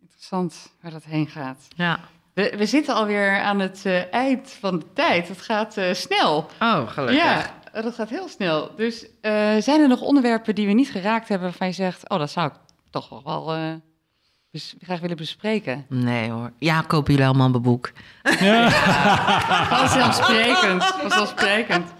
Interessant 0.00 0.72
waar 0.80 0.90
dat 0.90 1.04
heen 1.04 1.26
gaat. 1.26 1.68
Ja. 1.76 2.00
We, 2.38 2.54
we 2.56 2.66
zitten 2.66 2.94
alweer 2.94 3.40
aan 3.40 3.58
het 3.58 3.80
eh, 3.84 4.12
eind 4.12 4.56
van 4.60 4.78
de 4.78 4.84
tijd. 4.94 5.28
Het 5.28 5.40
gaat 5.40 5.76
eh, 5.76 5.94
snel. 5.94 6.50
Oh, 6.60 6.88
gelukkig. 6.88 7.16
Ja, 7.24 7.50
dat 7.82 7.94
gaat 7.94 8.08
heel 8.08 8.28
snel. 8.28 8.72
Dus 8.76 9.06
eh, 9.20 9.56
zijn 9.58 9.80
er 9.80 9.88
nog 9.88 10.00
onderwerpen 10.00 10.54
die 10.54 10.66
we 10.66 10.72
niet 10.72 10.90
geraakt 10.90 11.28
hebben... 11.28 11.48
waarvan 11.48 11.66
je 11.66 11.72
zegt, 11.72 12.08
oh, 12.08 12.18
dat 12.18 12.30
zou 12.30 12.46
ik 12.46 12.52
toch 12.90 13.10
nog 13.10 13.22
wel 13.22 13.54
eh, 13.54 14.60
graag 14.80 15.00
willen 15.00 15.16
bespreken? 15.16 15.86
Nee 15.88 16.30
hoor. 16.30 16.52
Ja, 16.58 16.80
kopen 16.86 17.12
jullie 17.12 17.28
allemaal 17.28 17.48
mijn 17.50 17.62
boek. 17.62 17.90
Vanzelfsprekend, 19.68 20.84
vanzelfsprekend. 20.84 21.90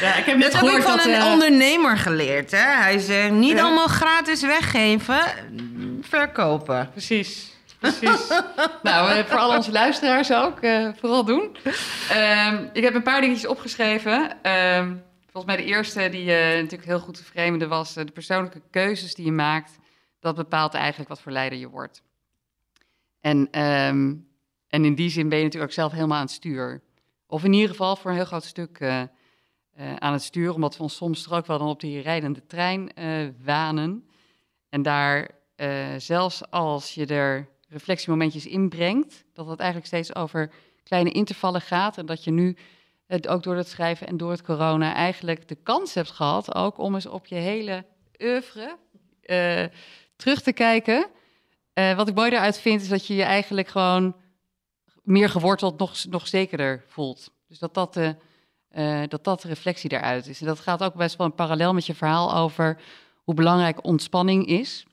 Ja, 0.00 0.14
ik 0.14 0.24
heb 0.24 0.36
net 0.36 0.52
Dat 0.52 0.60
heb 0.60 0.70
ik 0.70 0.82
van 0.82 0.96
dat... 0.96 1.06
een 1.06 1.22
ondernemer 1.22 1.98
geleerd. 1.98 2.50
Hè? 2.50 2.82
Hij 2.82 2.98
zegt, 2.98 3.30
niet 3.30 3.56
Ja. 3.56 3.62
allemaal 3.62 3.88
gratis 3.88 4.42
weggeven, 4.42 5.20
verkopen. 6.00 6.90
Precies, 6.90 7.56
precies. 7.78 8.28
nou, 8.82 9.10
eh, 9.10 9.24
voor 9.24 9.38
al 9.38 9.56
onze 9.56 9.72
luisteraars 9.72 10.32
ook, 10.32 10.60
eh, 10.60 10.88
vooral 10.96 11.24
doen. 11.24 11.56
Ehm, 12.10 12.66
ik 12.72 12.82
heb 12.82 12.94
een 12.94 13.02
paar 13.02 13.20
dingetjes 13.20 13.46
opgeschreven. 13.46 14.42
Ehm, 14.42 14.96
volgens 15.30 15.44
mij 15.44 15.56
de 15.56 15.70
eerste 15.70 16.08
die 16.08 16.32
eh, 16.32 16.54
natuurlijk 16.54 16.84
heel 16.84 17.00
goed 17.00 17.14
te 17.14 17.24
vreemden 17.24 17.68
was... 17.68 17.94
de 17.94 18.04
persoonlijke 18.04 18.62
keuzes 18.70 19.14
die 19.14 19.24
je 19.24 19.32
maakt... 19.32 19.78
dat 20.20 20.36
bepaalt 20.36 20.74
eigenlijk 20.74 21.08
wat 21.08 21.20
voor 21.20 21.32
leider 21.32 21.58
je 21.58 21.68
wordt. 21.68 22.02
En, 23.20 23.48
ehm, 23.50 24.14
en 24.68 24.84
in 24.84 24.94
die 24.94 25.10
zin 25.10 25.28
ben 25.28 25.38
je 25.38 25.44
natuurlijk 25.44 25.70
ook 25.70 25.78
zelf 25.78 25.92
helemaal 25.92 26.16
aan 26.16 26.22
het 26.22 26.32
stuur. 26.32 26.82
Of 27.26 27.44
in 27.44 27.52
ieder 27.52 27.70
geval 27.70 27.96
voor 27.96 28.10
een 28.10 28.16
heel 28.16 28.26
groot 28.26 28.44
stuk 28.44 28.82
aan 29.98 30.12
het 30.12 30.22
stuur... 30.22 30.54
omdat 30.54 30.76
we 30.76 30.82
ons 30.82 30.96
soms 30.96 31.26
er 31.26 31.34
ook 31.34 31.46
wel 31.46 31.58
dan 31.58 31.68
op 31.68 31.80
die 31.80 32.00
rijdende 32.00 32.46
trein 32.46 32.92
wanen... 33.44 34.02
En 34.68 34.82
daar, 34.82 35.30
zelfs 35.96 36.50
als 36.50 36.94
je 36.94 37.06
er 37.06 37.48
reflectiemomentjes 37.68 38.46
inbrengt, 38.46 39.24
dat 39.32 39.46
het 39.46 39.58
eigenlijk 39.58 39.88
steeds 39.88 40.14
over 40.14 40.50
kleine 40.82 41.10
intervallen 41.10 41.60
gaat. 41.60 41.98
En 41.98 42.06
dat 42.06 42.24
je 42.24 42.30
nu, 42.30 42.56
het 43.06 43.28
ook 43.28 43.42
door 43.42 43.56
het 43.56 43.68
schrijven 43.68 44.06
en 44.06 44.16
door 44.16 44.30
het 44.30 44.42
corona, 44.42 44.94
eigenlijk 44.94 45.48
de 45.48 45.54
kans 45.54 45.94
hebt 45.94 46.10
gehad 46.10 46.54
ook 46.54 46.78
om 46.78 46.94
eens 46.94 47.06
op 47.06 47.26
je 47.26 47.34
hele 47.34 47.84
oeuvre 48.22 48.76
eh, 49.22 49.64
terug 50.16 50.42
te 50.42 50.52
kijken. 50.52 51.06
Eh, 51.72 51.96
wat 51.96 52.08
ik 52.08 52.14
mooi 52.14 52.30
daaruit 52.30 52.58
vind, 52.58 52.80
is 52.80 52.88
dat 52.88 53.06
je 53.06 53.14
je 53.14 53.22
eigenlijk 53.22 53.68
gewoon 53.68 54.16
meer 55.02 55.28
geworteld, 55.28 55.78
nog, 55.78 56.04
nog 56.08 56.26
zekerder 56.26 56.84
voelt. 56.86 57.30
Dus 57.48 57.58
dat 57.58 57.74
dat 57.74 57.94
de, 57.94 58.16
eh, 58.68 59.02
dat 59.08 59.24
dat 59.24 59.42
reflectie 59.42 59.88
daaruit 59.88 60.26
is. 60.26 60.40
En 60.40 60.46
dat 60.46 60.60
gaat 60.60 60.82
ook 60.82 60.94
best 60.94 61.16
wel 61.16 61.26
een 61.26 61.34
parallel 61.34 61.74
met 61.74 61.86
je 61.86 61.94
verhaal 61.94 62.34
over 62.34 62.80
hoe 63.24 63.34
belangrijk 63.34 63.84
ontspanning 63.84 64.46
is. 64.46 64.86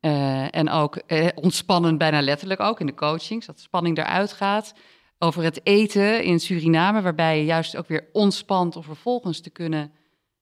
Eh, 0.00 0.54
en 0.54 0.70
ook 0.70 0.96
eh, 0.96 1.28
ontspannen 1.34 1.98
bijna 1.98 2.20
letterlijk 2.20 2.60
ook 2.60 2.80
in 2.80 2.86
de 2.86 2.94
coachings, 2.94 3.46
dat 3.46 3.60
spanning 3.60 3.98
eruit 3.98 4.32
gaat. 4.32 4.74
Over 5.18 5.42
het 5.42 5.60
eten 5.66 6.22
in 6.22 6.40
Suriname, 6.40 7.02
waarbij 7.02 7.38
je 7.38 7.44
juist 7.44 7.76
ook 7.76 7.88
weer 7.88 8.08
ontspant 8.12 8.76
om 8.76 8.82
vervolgens 8.82 9.40
te 9.40 9.50
kunnen, 9.50 9.92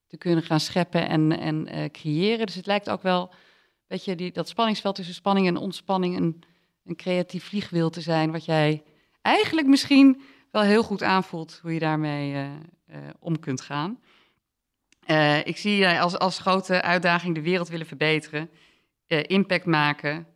te 0.06 0.16
kunnen 0.16 0.44
gaan 0.44 0.60
scheppen 0.60 1.08
en, 1.08 1.38
en 1.38 1.66
eh, 1.66 1.90
creëren. 1.90 2.46
Dus 2.46 2.54
het 2.54 2.66
lijkt 2.66 2.90
ook 2.90 3.02
wel, 3.02 3.30
weet 3.86 4.04
je, 4.04 4.14
die, 4.14 4.32
dat 4.32 4.48
spanningsveld 4.48 4.94
tussen 4.94 5.14
spanning 5.14 5.46
en 5.46 5.56
ontspanning 5.56 6.16
een, 6.16 6.42
een 6.84 6.96
creatief 6.96 7.44
vliegwiel 7.44 7.90
te 7.90 8.00
zijn, 8.00 8.32
wat 8.32 8.44
jij 8.44 8.82
eigenlijk 9.22 9.66
misschien 9.66 10.22
wel 10.50 10.62
heel 10.62 10.82
goed 10.82 11.02
aanvoelt 11.02 11.58
hoe 11.62 11.72
je 11.72 11.78
daarmee 11.78 12.34
eh, 12.34 12.98
om 13.18 13.38
kunt 13.38 13.60
gaan. 13.60 13.98
Ik 15.44 15.56
zie 15.56 15.76
jij 15.76 16.00
als, 16.00 16.18
als 16.18 16.38
grote 16.38 16.82
uitdaging 16.82 17.34
de 17.34 17.42
wereld 17.42 17.68
willen 17.68 17.86
verbeteren, 17.86 18.50
impact 19.22 19.66
maken, 19.66 20.26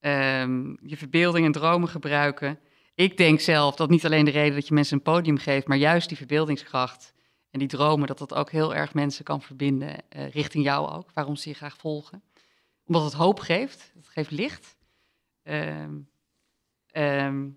ehm, 0.00 0.74
je 0.82 0.96
verbeelding 0.96 1.46
en 1.46 1.52
dromen 1.52 1.88
gebruiken. 1.88 2.58
Ik 2.94 3.16
denk 3.16 3.40
zelf 3.40 3.74
dat 3.74 3.90
niet 3.90 4.04
alleen 4.04 4.24
de 4.24 4.30
reden 4.30 4.54
dat 4.54 4.68
je 4.68 4.74
mensen 4.74 4.96
een 4.96 5.02
podium 5.02 5.38
geeft, 5.38 5.66
maar 5.66 5.76
juist 5.76 6.08
die 6.08 6.16
verbeeldingskracht 6.16 7.14
en 7.50 7.58
die 7.58 7.68
dromen, 7.68 8.06
dat 8.06 8.18
dat 8.18 8.34
ook 8.34 8.50
heel 8.50 8.74
erg 8.74 8.94
mensen 8.94 9.24
kan 9.24 9.42
verbinden, 9.42 10.08
eh, 10.08 10.30
richting 10.30 10.64
jou 10.64 10.90
ook, 10.90 11.10
waarom 11.14 11.36
ze 11.36 11.48
je 11.48 11.54
graag 11.54 11.76
volgen. 11.76 12.22
Omdat 12.86 13.04
het 13.04 13.12
hoop 13.12 13.40
geeft, 13.40 13.92
het 13.94 14.08
geeft 14.08 14.30
licht. 14.30 14.76
Ehm, 15.42 15.94
ehm, 16.86 17.48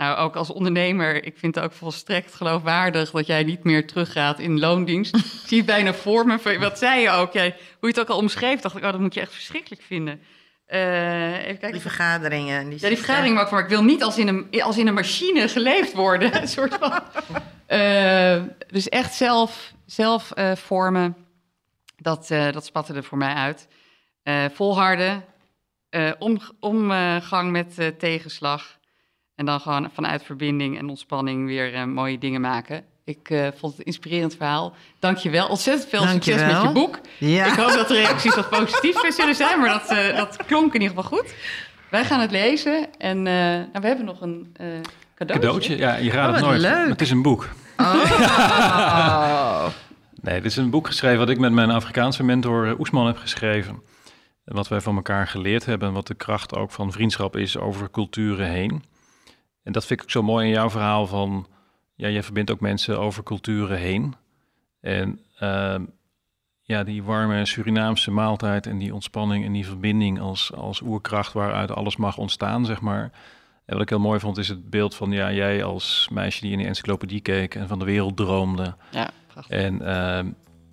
nou, 0.00 0.18
ook 0.18 0.36
als 0.36 0.50
ondernemer, 0.50 1.24
ik 1.24 1.38
vind 1.38 1.54
het 1.54 1.64
ook 1.64 1.72
volstrekt 1.72 2.34
geloofwaardig 2.34 3.10
dat 3.10 3.26
jij 3.26 3.44
niet 3.44 3.64
meer 3.64 3.86
teruggaat 3.86 4.38
in 4.38 4.58
loondienst. 4.58 5.16
ik 5.16 5.22
zie 5.46 5.56
het 5.56 5.66
bijna 5.66 5.94
voor 5.94 6.26
me. 6.26 6.58
Wat 6.58 6.78
zei 6.78 7.00
je 7.00 7.10
ook? 7.10 7.32
Jij, 7.32 7.48
hoe 7.48 7.58
je 7.80 7.86
het 7.86 8.00
ook 8.00 8.08
al 8.08 8.16
omschreef, 8.16 8.60
dacht 8.60 8.76
ik, 8.76 8.84
oh, 8.84 8.90
dat 8.90 9.00
moet 9.00 9.14
je 9.14 9.20
echt 9.20 9.32
verschrikkelijk 9.32 9.82
vinden. 9.82 10.20
Eh, 10.66 11.32
even 11.32 11.46
kijken. 11.46 11.72
Die 11.72 11.80
vergaderingen. 11.80 12.68
Die 12.68 12.78
Ja, 12.80 12.88
die 12.88 12.96
vergadering 12.96 13.34
maakt 13.34 13.50
maar 13.50 13.62
ik 13.62 13.68
wil 13.68 13.82
niet 13.82 14.02
als 14.02 14.18
in 14.18 14.28
een, 14.28 14.62
als 14.62 14.78
in 14.78 14.86
een 14.86 14.94
machine 14.94 15.48
geleefd 15.48 15.92
worden. 15.92 16.36
een 16.40 16.48
soort 16.48 16.74
van. 16.74 17.00
Eh, 17.66 18.42
dus 18.66 18.88
echt 18.88 19.14
zelf, 19.14 19.72
zelf 19.86 20.30
eh, 20.30 20.56
vormen, 20.56 21.16
dat, 21.96 22.28
dat 22.28 22.64
spatte 22.64 22.94
er 22.94 23.04
voor 23.04 23.18
mij 23.18 23.34
uit. 23.34 23.68
Volharden, 24.54 25.24
om, 26.18 26.40
omgang 26.60 27.50
met 27.50 27.98
tegenslag. 27.98 28.78
En 29.40 29.46
dan 29.46 29.60
gewoon 29.60 29.90
vanuit 29.92 30.22
verbinding 30.22 30.78
en 30.78 30.88
ontspanning 30.88 31.46
weer 31.46 31.74
eh, 31.74 31.84
mooie 31.84 32.18
dingen 32.18 32.40
maken. 32.40 32.84
Ik 33.04 33.30
eh, 33.30 33.48
vond 33.56 33.72
het 33.72 33.80
een 33.80 33.86
inspirerend 33.86 34.36
verhaal. 34.36 34.74
Dank 34.98 35.16
je 35.16 35.30
wel. 35.30 35.48
Ontzettend 35.48 35.88
veel 35.90 36.06
succes 36.06 36.42
met 36.42 36.62
je 36.62 36.70
boek. 36.72 36.98
Ja. 37.18 37.46
Ik 37.46 37.52
hoop 37.52 37.72
dat 37.72 37.88
de 37.88 37.94
reacties 37.94 38.34
wat 38.34 38.50
positief 38.50 39.14
zullen 39.14 39.34
zijn, 39.34 39.60
maar 39.60 39.68
dat, 39.68 39.88
eh, 39.98 40.16
dat 40.16 40.36
klonk 40.46 40.74
in 40.74 40.80
ieder 40.80 40.96
geval 40.96 41.18
goed. 41.18 41.34
Wij 41.90 42.04
gaan 42.04 42.20
het 42.20 42.30
lezen 42.30 42.86
en 42.98 43.26
eh, 43.26 43.34
nou, 43.34 43.68
we 43.72 43.86
hebben 43.86 44.04
nog 44.04 44.20
een 44.20 44.54
eh, 44.56 44.66
cadeautje. 45.14 45.46
Cadeautje, 45.46 45.76
ja, 45.76 45.96
je 45.96 46.10
raadt 46.10 46.28
Oh, 46.28 46.34
het 46.36 46.44
nooit. 46.44 46.60
leuk. 46.60 46.88
Het 46.88 47.00
is 47.00 47.10
een 47.10 47.22
boek. 47.22 47.48
Oh. 47.76 49.66
Nee, 50.22 50.34
dit 50.34 50.50
is 50.50 50.56
een 50.56 50.70
boek 50.70 50.86
geschreven 50.86 51.18
wat 51.18 51.28
ik 51.28 51.38
met 51.38 51.52
mijn 51.52 51.70
Afrikaanse 51.70 52.22
mentor 52.22 52.78
Oesman 52.78 53.06
heb 53.06 53.16
geschreven. 53.16 53.82
En 54.44 54.54
wat 54.54 54.68
wij 54.68 54.80
van 54.80 54.96
elkaar 54.96 55.26
geleerd 55.26 55.64
hebben 55.64 55.88
en 55.88 55.94
wat 55.94 56.06
de 56.06 56.14
kracht 56.14 56.56
ook 56.56 56.70
van 56.70 56.92
vriendschap 56.92 57.36
is 57.36 57.58
over 57.58 57.90
culturen 57.90 58.46
heen. 58.46 58.84
En 59.62 59.72
dat 59.72 59.86
vind 59.86 60.00
ik 60.00 60.04
ook 60.04 60.12
zo 60.12 60.22
mooi 60.22 60.46
in 60.46 60.52
jouw 60.52 60.70
verhaal 60.70 61.06
van, 61.06 61.46
ja, 61.94 62.08
je 62.08 62.22
verbindt 62.22 62.50
ook 62.50 62.60
mensen 62.60 62.98
over 62.98 63.22
culturen 63.22 63.78
heen. 63.78 64.14
En 64.80 65.20
ehm, 65.38 65.84
ja, 66.62 66.84
die 66.84 67.02
warme 67.02 67.46
Surinaamse 67.46 68.10
maaltijd 68.10 68.66
en 68.66 68.78
die 68.78 68.94
ontspanning 68.94 69.44
en 69.44 69.52
die 69.52 69.66
verbinding 69.66 70.20
als, 70.20 70.52
als 70.52 70.80
oerkracht 70.80 71.32
waaruit 71.32 71.70
alles 71.70 71.96
mag 71.96 72.18
ontstaan, 72.18 72.64
zeg 72.64 72.80
maar. 72.80 73.10
En 73.64 73.76
wat 73.76 73.82
ik 73.82 73.88
heel 73.88 73.98
mooi 73.98 74.20
vond 74.20 74.38
is 74.38 74.48
het 74.48 74.70
beeld 74.70 74.94
van, 74.94 75.10
ja, 75.10 75.32
jij 75.32 75.64
als 75.64 76.08
meisje 76.12 76.40
die 76.40 76.52
in 76.52 76.58
de 76.58 76.64
encyclopedie 76.64 77.20
keek 77.20 77.54
en 77.54 77.68
van 77.68 77.78
de 77.78 77.84
wereld 77.84 78.16
droomde. 78.16 78.74
Ja, 78.90 79.10
prachtig. 79.26 79.56
En 79.56 79.86
ehm, 79.86 80.30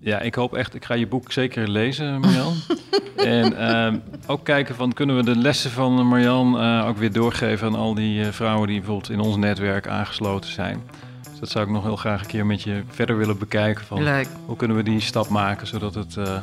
ja, 0.07 0.19
ik 0.19 0.35
hoop 0.35 0.55
echt, 0.55 0.75
ik 0.75 0.85
ga 0.85 0.93
je 0.93 1.07
boek 1.07 1.31
zeker 1.31 1.67
lezen, 1.67 2.19
Marjan. 2.19 2.53
en 3.15 3.57
ehm, 3.57 3.97
ook 4.27 4.43
kijken 4.43 4.75
van, 4.75 4.93
kunnen 4.93 5.15
we 5.15 5.23
de 5.23 5.35
lessen 5.35 5.71
van 5.71 6.07
Marjan 6.07 6.59
eh, 6.59 6.87
ook 6.87 6.97
weer 6.97 7.11
doorgeven 7.11 7.67
aan 7.67 7.75
al 7.75 7.93
die 7.93 8.23
eh, 8.23 8.31
vrouwen 8.31 8.67
die 8.67 8.77
bijvoorbeeld 8.77 9.09
in 9.09 9.19
ons 9.19 9.35
netwerk 9.35 9.87
aangesloten 9.87 10.51
zijn. 10.51 10.83
Dus 11.29 11.39
dat 11.39 11.49
zou 11.49 11.65
ik 11.65 11.71
nog 11.71 11.83
heel 11.83 11.95
graag 11.95 12.21
een 12.21 12.27
keer 12.27 12.45
met 12.45 12.63
je 12.63 12.83
verder 12.89 13.17
willen 13.17 13.37
bekijken 13.37 13.85
van, 13.85 14.03
Leuk. 14.03 14.27
hoe 14.45 14.55
kunnen 14.55 14.77
we 14.77 14.83
die 14.83 14.99
stap 14.99 15.29
maken, 15.29 15.67
zodat 15.67 15.93
het 15.93 16.17
eh, 16.17 16.41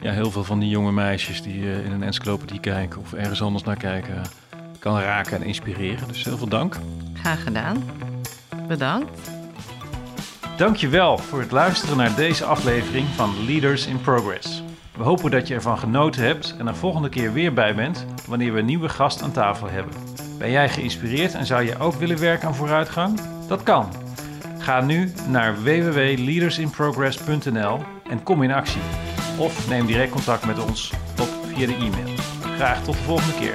ja, 0.00 0.12
heel 0.12 0.30
veel 0.30 0.44
van 0.44 0.58
die 0.58 0.68
jonge 0.68 0.92
meisjes 0.92 1.42
die 1.42 1.82
in 1.84 1.92
een 1.92 2.02
encyclopedie 2.02 2.60
kijken 2.60 3.00
of 3.00 3.12
ergens 3.12 3.42
anders 3.42 3.64
naar 3.64 3.76
kijken, 3.76 4.22
kan 4.78 5.00
raken 5.00 5.36
en 5.36 5.46
inspireren. 5.46 6.08
Dus 6.08 6.24
heel 6.24 6.38
veel 6.38 6.48
dank. 6.48 6.76
Graag 7.14 7.42
gedaan. 7.42 7.84
Bedankt. 8.68 9.35
Dankjewel 10.56 11.18
voor 11.18 11.40
het 11.40 11.50
luisteren 11.50 11.96
naar 11.96 12.14
deze 12.14 12.44
aflevering 12.44 13.08
van 13.08 13.44
Leaders 13.46 13.86
in 13.86 14.00
Progress. 14.00 14.62
We 14.96 15.02
hopen 15.02 15.30
dat 15.30 15.48
je 15.48 15.54
ervan 15.54 15.78
genoten 15.78 16.22
hebt 16.22 16.54
en 16.58 16.66
er 16.66 16.76
volgende 16.76 17.08
keer 17.08 17.32
weer 17.32 17.52
bij 17.52 17.74
bent 17.74 18.06
wanneer 18.26 18.52
we 18.52 18.58
een 18.58 18.64
nieuwe 18.64 18.88
gast 18.88 19.22
aan 19.22 19.32
tafel 19.32 19.68
hebben. 19.68 19.92
Ben 20.38 20.50
jij 20.50 20.68
geïnspireerd 20.68 21.34
en 21.34 21.46
zou 21.46 21.62
je 21.62 21.78
ook 21.78 21.94
willen 21.94 22.20
werken 22.20 22.48
aan 22.48 22.54
vooruitgang? 22.54 23.20
Dat 23.48 23.62
kan. 23.62 23.88
Ga 24.58 24.80
nu 24.80 25.12
naar 25.28 25.62
www.leadersinprogress.nl 25.62 27.78
en 28.08 28.22
kom 28.22 28.42
in 28.42 28.52
actie. 28.52 28.82
Of 29.38 29.68
neem 29.68 29.86
direct 29.86 30.12
contact 30.12 30.46
met 30.46 30.64
ons 30.64 30.92
op 31.20 31.28
via 31.54 31.66
de 31.66 31.74
e-mail. 31.74 32.14
Graag 32.56 32.84
tot 32.84 32.94
de 32.94 33.02
volgende 33.02 33.38
keer. 33.38 33.54